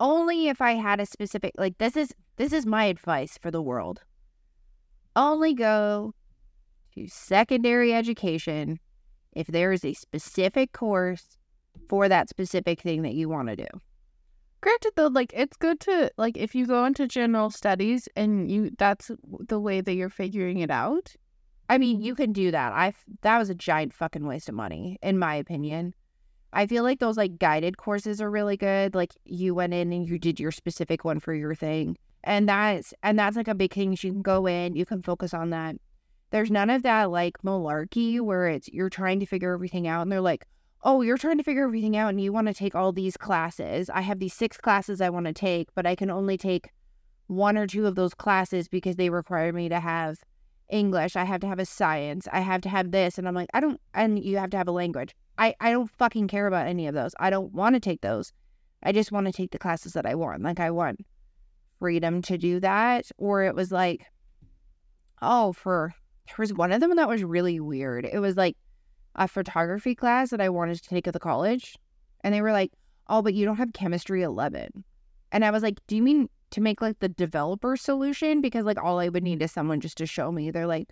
Only 0.00 0.48
if 0.48 0.60
I 0.60 0.72
had 0.72 0.98
a 0.98 1.06
specific 1.06 1.52
like 1.56 1.78
this 1.78 1.96
is 1.96 2.12
this 2.36 2.52
is 2.52 2.66
my 2.66 2.86
advice 2.86 3.38
for 3.40 3.52
the 3.52 3.62
world. 3.62 4.02
Only 5.16 5.54
go 5.54 6.14
to 6.94 7.08
secondary 7.08 7.94
education 7.94 8.78
if 9.32 9.46
there 9.46 9.72
is 9.72 9.84
a 9.84 9.94
specific 9.94 10.72
course 10.72 11.38
for 11.88 12.08
that 12.08 12.28
specific 12.28 12.80
thing 12.80 13.02
that 13.02 13.14
you 13.14 13.28
want 13.28 13.48
to 13.48 13.56
do. 13.56 13.66
Granted, 14.60 14.92
though, 14.96 15.08
like 15.08 15.32
it's 15.34 15.56
good 15.56 15.78
to 15.80 16.10
like 16.16 16.38
if 16.38 16.54
you 16.54 16.66
go 16.66 16.86
into 16.86 17.06
general 17.06 17.50
studies 17.50 18.08
and 18.16 18.50
you 18.50 18.70
that's 18.78 19.10
the 19.46 19.60
way 19.60 19.82
that 19.82 19.94
you're 19.94 20.08
figuring 20.08 20.58
it 20.58 20.70
out. 20.70 21.14
I 21.68 21.78
mean, 21.78 22.00
you 22.00 22.14
can 22.14 22.32
do 22.32 22.50
that. 22.50 22.72
I 22.72 22.94
that 23.22 23.38
was 23.38 23.50
a 23.50 23.54
giant 23.54 23.92
fucking 23.92 24.26
waste 24.26 24.48
of 24.48 24.54
money, 24.54 24.98
in 25.02 25.18
my 25.18 25.34
opinion. 25.34 25.94
I 26.52 26.66
feel 26.66 26.82
like 26.82 27.00
those 27.00 27.16
like 27.16 27.38
guided 27.38 27.76
courses 27.76 28.22
are 28.22 28.30
really 28.30 28.56
good. 28.56 28.94
Like 28.94 29.12
you 29.24 29.54
went 29.54 29.74
in 29.74 29.92
and 29.92 30.08
you 30.08 30.18
did 30.18 30.40
your 30.40 30.52
specific 30.52 31.04
one 31.04 31.20
for 31.20 31.34
your 31.34 31.54
thing, 31.54 31.98
And 32.24 32.48
that's 32.48 32.92
and 33.02 33.18
that's 33.18 33.36
like 33.36 33.48
a 33.48 33.54
big 33.54 33.72
thing. 33.72 33.92
You 33.92 34.12
can 34.12 34.22
go 34.22 34.46
in, 34.46 34.76
you 34.76 34.86
can 34.86 35.02
focus 35.02 35.34
on 35.34 35.50
that. 35.50 35.76
There's 36.30 36.50
none 36.50 36.70
of 36.70 36.82
that 36.82 37.10
like 37.10 37.38
malarkey 37.42 38.20
where 38.20 38.48
it's 38.48 38.68
you're 38.68 38.90
trying 38.90 39.20
to 39.20 39.26
figure 39.26 39.52
everything 39.52 39.86
out 39.86 40.02
and 40.02 40.10
they're 40.10 40.20
like, 40.20 40.46
oh, 40.82 41.02
you're 41.02 41.18
trying 41.18 41.38
to 41.38 41.44
figure 41.44 41.64
everything 41.64 41.96
out 41.96 42.08
and 42.08 42.20
you 42.20 42.32
want 42.32 42.46
to 42.48 42.54
take 42.54 42.74
all 42.74 42.92
these 42.92 43.16
classes. 43.16 43.88
I 43.90 44.00
have 44.00 44.18
these 44.18 44.34
six 44.34 44.56
classes 44.56 45.00
I 45.00 45.10
want 45.10 45.26
to 45.26 45.32
take, 45.32 45.68
but 45.74 45.86
I 45.86 45.94
can 45.94 46.10
only 46.10 46.36
take 46.36 46.70
one 47.26 47.56
or 47.56 47.66
two 47.66 47.86
of 47.86 47.94
those 47.94 48.14
classes 48.14 48.68
because 48.68 48.96
they 48.96 49.10
require 49.10 49.52
me 49.52 49.68
to 49.68 49.80
have 49.80 50.18
English. 50.70 51.16
I 51.16 51.24
have 51.24 51.40
to 51.40 51.46
have 51.46 51.58
a 51.58 51.66
science. 51.66 52.28
I 52.32 52.40
have 52.40 52.60
to 52.62 52.68
have 52.68 52.90
this. 52.90 53.18
And 53.18 53.26
I'm 53.26 53.34
like, 53.34 53.48
I 53.54 53.60
don't, 53.60 53.80
and 53.94 54.22
you 54.22 54.36
have 54.38 54.50
to 54.50 54.58
have 54.58 54.68
a 54.68 54.72
language. 54.72 55.14
I, 55.38 55.54
I 55.60 55.70
don't 55.70 55.90
fucking 55.90 56.28
care 56.28 56.46
about 56.46 56.66
any 56.66 56.86
of 56.86 56.94
those. 56.94 57.14
I 57.18 57.30
don't 57.30 57.52
want 57.52 57.74
to 57.74 57.80
take 57.80 58.02
those. 58.02 58.32
I 58.82 58.92
just 58.92 59.12
want 59.12 59.26
to 59.26 59.32
take 59.32 59.52
the 59.52 59.58
classes 59.58 59.94
that 59.94 60.06
I 60.06 60.14
want. 60.14 60.42
Like 60.42 60.60
I 60.60 60.70
want 60.70 61.04
freedom 61.78 62.22
to 62.22 62.38
do 62.38 62.60
that. 62.60 63.06
Or 63.18 63.42
it 63.42 63.54
was 63.54 63.72
like, 63.72 64.06
oh, 65.22 65.52
for 65.52 65.94
there 66.26 66.36
was 66.38 66.54
one 66.54 66.72
of 66.72 66.80
them 66.80 66.96
that 66.96 67.08
was 67.08 67.22
really 67.22 67.60
weird. 67.60 68.04
It 68.04 68.18
was 68.18 68.36
like 68.36 68.56
a 69.14 69.28
photography 69.28 69.94
class 69.94 70.30
that 70.30 70.40
I 70.40 70.48
wanted 70.48 70.82
to 70.82 70.88
take 70.88 71.06
at 71.06 71.12
the 71.12 71.20
college. 71.20 71.76
And 72.22 72.34
they 72.34 72.40
were 72.40 72.52
like, 72.52 72.72
oh, 73.08 73.22
but 73.22 73.34
you 73.34 73.44
don't 73.44 73.56
have 73.56 73.72
chemistry 73.72 74.22
11. 74.22 74.84
And 75.32 75.44
I 75.44 75.50
was 75.50 75.62
like, 75.62 75.78
do 75.86 75.96
you 75.96 76.02
mean 76.02 76.28
to 76.50 76.60
make 76.60 76.80
like 76.80 76.98
the 77.00 77.08
developer 77.08 77.76
solution? 77.76 78.40
Because 78.40 78.64
like 78.64 78.82
all 78.82 78.98
I 78.98 79.08
would 79.08 79.22
need 79.22 79.42
is 79.42 79.52
someone 79.52 79.80
just 79.80 79.98
to 79.98 80.06
show 80.06 80.32
me. 80.32 80.50
They're 80.50 80.66
like, 80.66 80.90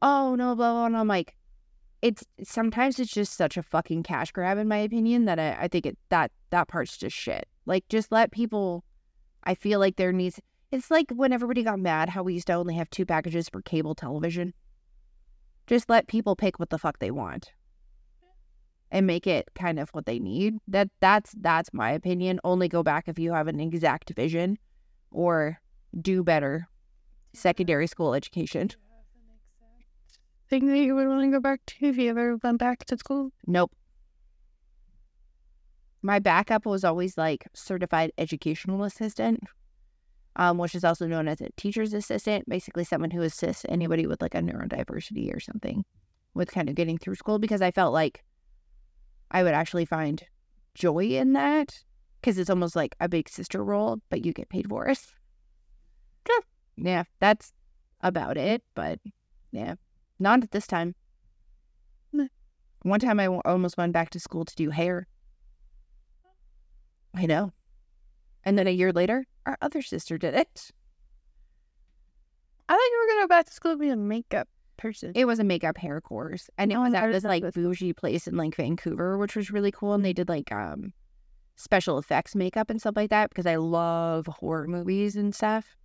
oh, 0.00 0.34
no, 0.34 0.54
blah, 0.54 0.72
blah. 0.72 0.86
And 0.86 0.96
I'm 0.96 1.08
like, 1.08 1.36
it's 2.02 2.24
sometimes 2.42 2.98
it's 2.98 3.12
just 3.12 3.34
such 3.34 3.56
a 3.56 3.62
fucking 3.62 4.02
cash 4.02 4.32
grab 4.32 4.56
in 4.56 4.68
my 4.68 4.78
opinion 4.78 5.26
that 5.26 5.38
I, 5.38 5.64
I 5.64 5.68
think 5.68 5.84
it 5.84 5.98
that 6.08 6.30
that 6.48 6.68
part's 6.68 6.96
just 6.96 7.14
shit. 7.14 7.46
Like 7.66 7.86
just 7.88 8.10
let 8.10 8.32
people 8.32 8.84
I 9.44 9.54
feel 9.54 9.80
like 9.80 9.96
there 9.96 10.12
needs 10.12 10.40
it's 10.70 10.90
like 10.90 11.10
when 11.10 11.32
everybody 11.32 11.64
got 11.64 11.80
mad 11.80 12.10
how 12.10 12.22
we 12.22 12.34
used 12.34 12.46
to 12.46 12.52
only 12.52 12.74
have 12.74 12.88
two 12.90 13.04
packages 13.04 13.48
for 13.48 13.60
cable 13.60 13.94
television. 13.94 14.54
Just 15.66 15.90
let 15.90 16.06
people 16.06 16.36
pick 16.36 16.58
what 16.58 16.70
the 16.70 16.78
fuck 16.78 16.98
they 16.98 17.10
want 17.10 17.52
and 18.92 19.06
make 19.06 19.26
it 19.26 19.48
kind 19.54 19.78
of 19.78 19.90
what 19.90 20.06
they 20.06 20.18
need. 20.18 20.58
That 20.68 20.88
that's 21.00 21.34
that's 21.40 21.72
my 21.72 21.90
opinion. 21.90 22.40
Only 22.44 22.68
go 22.68 22.82
back 22.82 23.08
if 23.08 23.18
you 23.18 23.32
have 23.32 23.48
an 23.48 23.60
exact 23.60 24.12
vision 24.14 24.58
or 25.10 25.58
do 26.00 26.22
better 26.22 26.68
secondary 27.32 27.86
school 27.86 28.14
education 28.14 28.70
thing 30.50 30.66
that 30.66 30.78
you 30.78 30.96
would 30.96 31.06
want 31.06 31.22
to 31.22 31.30
go 31.30 31.40
back 31.40 31.60
to 31.64 31.86
if 31.86 31.96
you 31.96 32.10
ever 32.10 32.36
went 32.42 32.58
back 32.58 32.84
to 32.84 32.98
school? 32.98 33.30
Nope. 33.46 33.70
My 36.02 36.18
backup 36.18 36.66
was 36.66 36.84
always 36.84 37.18
like 37.18 37.46
certified 37.54 38.12
educational 38.16 38.84
assistant, 38.84 39.40
um, 40.36 40.58
which 40.58 40.74
is 40.74 40.84
also 40.84 41.06
known 41.06 41.28
as 41.28 41.40
a 41.40 41.48
teacher's 41.56 41.92
assistant, 41.92 42.48
basically 42.48 42.84
someone 42.84 43.10
who 43.10 43.22
assists 43.22 43.66
anybody 43.68 44.06
with 44.06 44.22
like 44.22 44.34
a 44.34 44.38
neurodiversity 44.38 45.34
or 45.34 45.40
something 45.40 45.84
with 46.34 46.50
kind 46.50 46.68
of 46.68 46.74
getting 46.74 46.96
through 46.96 47.16
school 47.16 47.38
because 47.38 47.60
I 47.60 47.70
felt 47.70 47.92
like 47.92 48.24
I 49.30 49.42
would 49.42 49.54
actually 49.54 49.84
find 49.84 50.22
joy 50.74 51.04
in 51.04 51.32
that 51.34 51.84
because 52.20 52.38
it's 52.38 52.50
almost 52.50 52.76
like 52.76 52.94
a 53.00 53.08
big 53.08 53.28
sister 53.28 53.62
role, 53.62 53.98
but 54.08 54.24
you 54.24 54.32
get 54.32 54.48
paid 54.48 54.68
for 54.68 54.86
it. 54.86 54.98
Yeah, 56.76 57.04
that's 57.18 57.52
about 58.00 58.36
it. 58.36 58.62
But 58.74 59.00
yeah, 59.52 59.74
not 60.18 60.42
at 60.42 60.50
this 60.50 60.66
time. 60.66 60.94
One 62.82 63.00
time 63.00 63.20
I 63.20 63.26
almost 63.26 63.76
went 63.76 63.92
back 63.92 64.08
to 64.10 64.20
school 64.20 64.46
to 64.46 64.54
do 64.56 64.70
hair. 64.70 65.06
I 67.14 67.26
know. 67.26 67.52
And 68.44 68.58
then 68.58 68.66
a 68.66 68.70
year 68.70 68.92
later, 68.92 69.26
our 69.46 69.56
other 69.60 69.82
sister 69.82 70.16
did 70.18 70.34
it. 70.34 70.70
I 72.68 72.72
thought 72.72 72.78
you 72.78 72.98
were 73.00 73.06
going 73.12 73.18
to 73.18 73.24
go 73.24 73.28
back 73.28 73.46
to 73.46 73.52
school 73.52 73.72
to 73.72 73.78
be 73.78 73.88
a 73.88 73.96
makeup 73.96 74.48
person. 74.76 75.12
It 75.14 75.26
was 75.26 75.38
a 75.38 75.44
makeup 75.44 75.76
hair 75.76 76.00
course. 76.00 76.48
And 76.56 76.72
it 76.72 76.76
Oh, 76.76 76.82
was 76.82 76.94
at 76.94 77.10
this 77.12 77.24
like 77.24 77.42
bougie 77.52 77.92
place 77.92 78.26
in 78.26 78.36
like 78.36 78.54
Vancouver, 78.56 79.18
which 79.18 79.36
was 79.36 79.50
really 79.50 79.72
cool. 79.72 79.92
And 79.94 80.04
they 80.04 80.12
did 80.12 80.28
like 80.28 80.50
um 80.52 80.92
special 81.56 81.98
effects 81.98 82.34
makeup 82.34 82.70
and 82.70 82.80
stuff 82.80 82.96
like 82.96 83.10
that 83.10 83.28
because 83.28 83.46
I 83.46 83.56
love 83.56 84.26
horror 84.26 84.66
movies 84.66 85.16
and 85.16 85.34
stuff. 85.34 85.76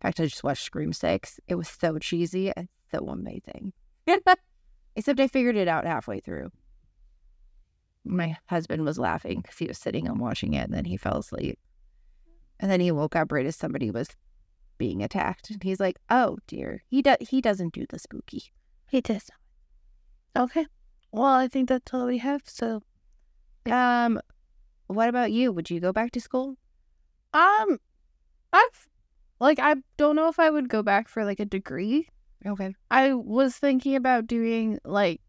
In 0.00 0.08
fact, 0.08 0.20
I 0.20 0.24
just 0.24 0.44
watched 0.44 0.64
Scream 0.64 0.92
Six. 0.92 1.40
It 1.48 1.54
was 1.54 1.68
so 1.68 1.98
cheesy 1.98 2.52
and 2.56 2.68
so 2.92 3.08
amazing. 3.08 3.72
Except 4.96 5.20
I 5.20 5.28
figured 5.28 5.56
it 5.56 5.68
out 5.68 5.84
halfway 5.86 6.20
through. 6.20 6.50
My 8.08 8.36
husband 8.46 8.84
was 8.84 8.98
laughing 8.98 9.40
because 9.42 9.58
he 9.58 9.66
was 9.66 9.78
sitting 9.78 10.06
and 10.08 10.18
watching 10.18 10.54
it, 10.54 10.64
and 10.64 10.72
then 10.74 10.84
he 10.86 10.96
fell 10.96 11.18
asleep. 11.18 11.58
And 12.58 12.70
then 12.70 12.80
he 12.80 12.90
woke 12.90 13.14
up 13.14 13.30
right 13.30 13.46
as 13.46 13.54
somebody 13.56 13.90
was 13.90 14.08
being 14.78 15.02
attacked, 15.02 15.50
and 15.50 15.62
he's 15.62 15.78
like, 15.80 15.98
"Oh 16.10 16.38
dear, 16.46 16.82
he 16.88 17.02
does 17.02 17.16
he 17.20 17.40
doesn't 17.40 17.74
do 17.74 17.84
the 17.88 17.98
spooky." 17.98 18.44
He 18.90 19.00
does. 19.00 19.28
Okay. 20.36 20.66
Well, 21.12 21.24
I 21.24 21.48
think 21.48 21.68
that's 21.68 21.92
all 21.92 22.06
we 22.06 22.18
have. 22.18 22.42
So, 22.46 22.82
Um, 23.70 24.20
what 24.86 25.08
about 25.08 25.32
you? 25.32 25.52
Would 25.52 25.68
you 25.70 25.80
go 25.80 25.92
back 25.92 26.12
to 26.12 26.20
school? 26.20 26.56
um, 27.34 27.78
I've 28.52 28.88
like 29.40 29.58
I 29.58 29.76
don't 29.98 30.16
know 30.16 30.28
if 30.28 30.38
I 30.38 30.48
would 30.50 30.68
go 30.68 30.82
back 30.82 31.08
for 31.08 31.24
like 31.24 31.40
a 31.40 31.44
degree. 31.44 32.08
Okay. 32.46 32.74
I 32.90 33.12
was 33.14 33.56
thinking 33.56 33.94
about 33.96 34.26
doing 34.26 34.78
like 34.84 35.20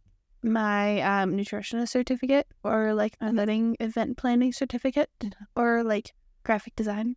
my 0.41 1.01
um 1.01 1.33
nutritionist 1.33 1.89
certificate 1.89 2.47
or 2.63 2.93
like 2.93 3.17
a 3.19 3.31
wedding 3.33 3.75
event 3.79 4.17
planning 4.17 4.53
certificate 4.53 5.09
or 5.55 5.83
like 5.83 6.13
graphic 6.43 6.75
design. 6.75 7.15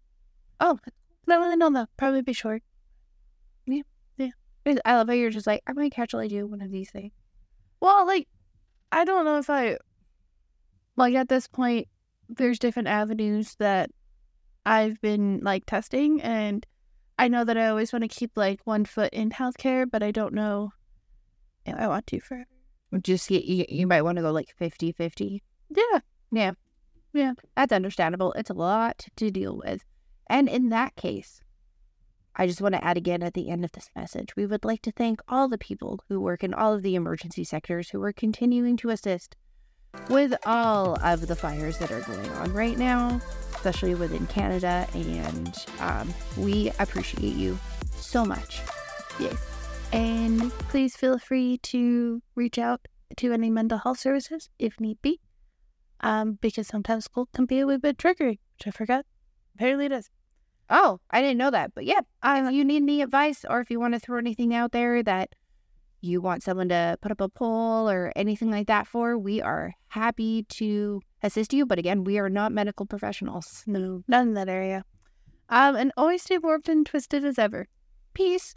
Oh, 0.61 0.79
No, 1.27 1.55
no, 1.55 1.69
no, 1.69 1.87
probably 1.97 2.23
be 2.23 2.33
short. 2.33 2.63
Yeah, 3.67 3.83
yeah. 4.17 4.31
I 4.85 4.95
love 4.97 5.09
how 5.09 5.15
you're 5.15 5.31
just 5.31 5.47
like, 5.47 5.63
I 5.67 5.73
might 5.73 5.99
actually 5.99 6.29
do 6.29 6.47
one 6.47 6.61
of 6.61 6.71
these 6.71 6.91
things. 6.91 7.13
Well, 7.81 8.07
like, 8.07 8.29
I 8.93 9.05
don't 9.05 9.25
know 9.25 9.39
if 9.39 9.51
I, 9.51 9.79
like, 10.97 11.15
at 11.15 11.29
this 11.29 11.49
point, 11.49 11.89
there's 12.29 12.59
different 12.59 12.89
avenues 12.89 13.57
that 13.59 13.91
I've 14.67 15.01
been, 15.01 15.41
like, 15.43 15.67
testing. 15.67 16.21
And 16.23 16.65
I 17.19 17.29
know 17.29 17.45
that 17.45 17.57
I 17.57 17.69
always 17.69 17.93
want 17.93 18.03
to 18.03 18.09
keep, 18.09 18.33
like, 18.37 18.61
one 18.65 18.85
foot 18.85 19.13
in 19.13 19.31
healthcare, 19.31 19.91
but 19.91 20.03
I 20.03 20.11
don't 20.11 20.35
know 20.35 20.73
if 21.67 21.75
I 21.75 21.89
want 21.89 22.07
to 22.09 22.21
forever. 22.21 22.52
Just 23.01 23.31
you, 23.31 23.41
you, 23.43 23.65
you 23.69 23.87
might 23.87 24.03
want 24.03 24.17
to 24.17 24.23
go 24.23 24.33
like 24.33 24.55
50 24.57 24.93
50. 24.93 25.43
Yeah. 25.71 26.01
Yeah. 26.31 26.53
Yeah. 27.13 27.33
That's 27.57 27.73
understandable. 27.73 28.33
It's 28.33 28.51
a 28.51 28.55
lot 28.55 29.07
to 29.17 29.31
deal 29.31 29.57
with. 29.57 29.83
And 30.29 30.49
in 30.49 30.71
that 30.71 30.97
case, 30.97 31.41
I 32.35 32.47
just 32.47 32.63
want 32.63 32.75
to 32.75 32.85
add 32.85 32.97
again 32.97 33.23
at 33.23 33.35
the 33.35 33.51
end 33.51 33.65
of 33.65 33.73
this 33.73 33.91
message, 33.95 34.35
we 34.37 34.47
would 34.47 34.65
like 34.65 34.81
to 34.83 34.93
thank 34.93 35.21
all 35.29 35.49
the 35.49 35.59
people 35.59 36.01
who 36.09 36.21
work 36.21 36.43
in 36.43 36.55
all 36.55 36.73
of 36.73 36.83
the 36.83 36.95
emergency 36.95 37.45
sectors 37.45 37.91
who 37.91 38.03
are 38.03 38.13
continuing 38.13 38.77
to 38.79 38.89
assist 38.89 39.37
with 40.09 40.35
all 40.47 40.97
of 41.05 41.27
the 41.27 41.37
fires 41.37 41.77
that 41.79 41.93
are 41.93 42.01
going 42.01 42.31
on 42.31 42.53
right 42.55 42.79
now, 42.79 43.21
especially 43.55 43.95
within 43.95 44.27
Canada. 44.29 44.87
And 44.95 45.55
um, 45.81 46.15
we 46.39 46.73
appreciate 46.79 47.35
you 47.35 47.59
so 47.97 48.25
much. 48.25 48.63
Yes. 49.21 49.52
And 49.93 50.51
please 50.71 50.97
feel 50.97 51.19
free 51.19 51.59
to 51.65 52.23
reach 52.35 52.59
out 52.59 52.89
to 53.19 53.33
any 53.33 53.51
mental 53.51 53.79
health 53.79 53.99
services 53.99 54.49
if 54.59 54.81
need 54.81 55.01
be. 55.03 55.21
Um, 56.01 56.39
because 56.41 56.67
sometimes 56.67 57.05
school 57.05 57.29
can 57.33 57.45
be 57.45 57.61
a 57.61 57.67
little 57.67 57.81
bit 57.81 57.99
triggering, 57.99 58.39
which 58.57 58.67
I 58.67 58.71
forgot. 58.71 59.05
Apparently 59.55 59.87
it 59.87 59.93
is. 59.93 60.11
Oh, 60.71 61.01
I 61.11 61.21
didn't 61.21 61.39
know 61.39 61.51
that. 61.51 61.75
But 61.75 61.85
yeah, 61.85 62.01
if 62.25 62.53
you 62.53 62.65
need 62.65 62.83
any 62.83 63.03
advice 63.03 63.45
or 63.49 63.61
if 63.61 63.71
you 63.71 63.79
want 63.79 63.95
to 63.95 64.01
throw 64.01 64.19
anything 64.19 64.55
out 64.55 64.73
there 64.73 65.03
that 65.03 65.35
you 66.01 66.21
want 66.21 66.43
someone 66.43 66.71
to 66.71 66.97
put 67.01 67.13
up 67.13 67.21
a 67.21 67.29
poll 67.29 67.89
or 67.89 68.13
anything 68.17 68.51
like 68.51 68.67
that 68.67 68.87
for, 68.87 69.19
we 69.19 69.41
are 69.41 69.75
happy 69.89 70.45
to 70.49 71.01
assist 71.23 71.53
you. 71.53 71.67
But 71.67 71.79
again, 71.79 72.03
we 72.03 72.19
are 72.19 72.31
not 72.31 72.51
medical 72.51 72.87
professionals. 72.87 73.63
No, 73.67 74.03
not 74.09 74.23
in 74.23 74.35
that 74.35 74.49
area. 74.49 74.85
Um, 75.49 75.77
and 75.77 75.93
always 75.97 76.23
stay 76.23 76.39
warped 76.39 76.69
and 76.69 76.87
twisted 76.87 77.25
as 77.25 77.39
ever. 77.39 77.69
Peace. 78.15 78.55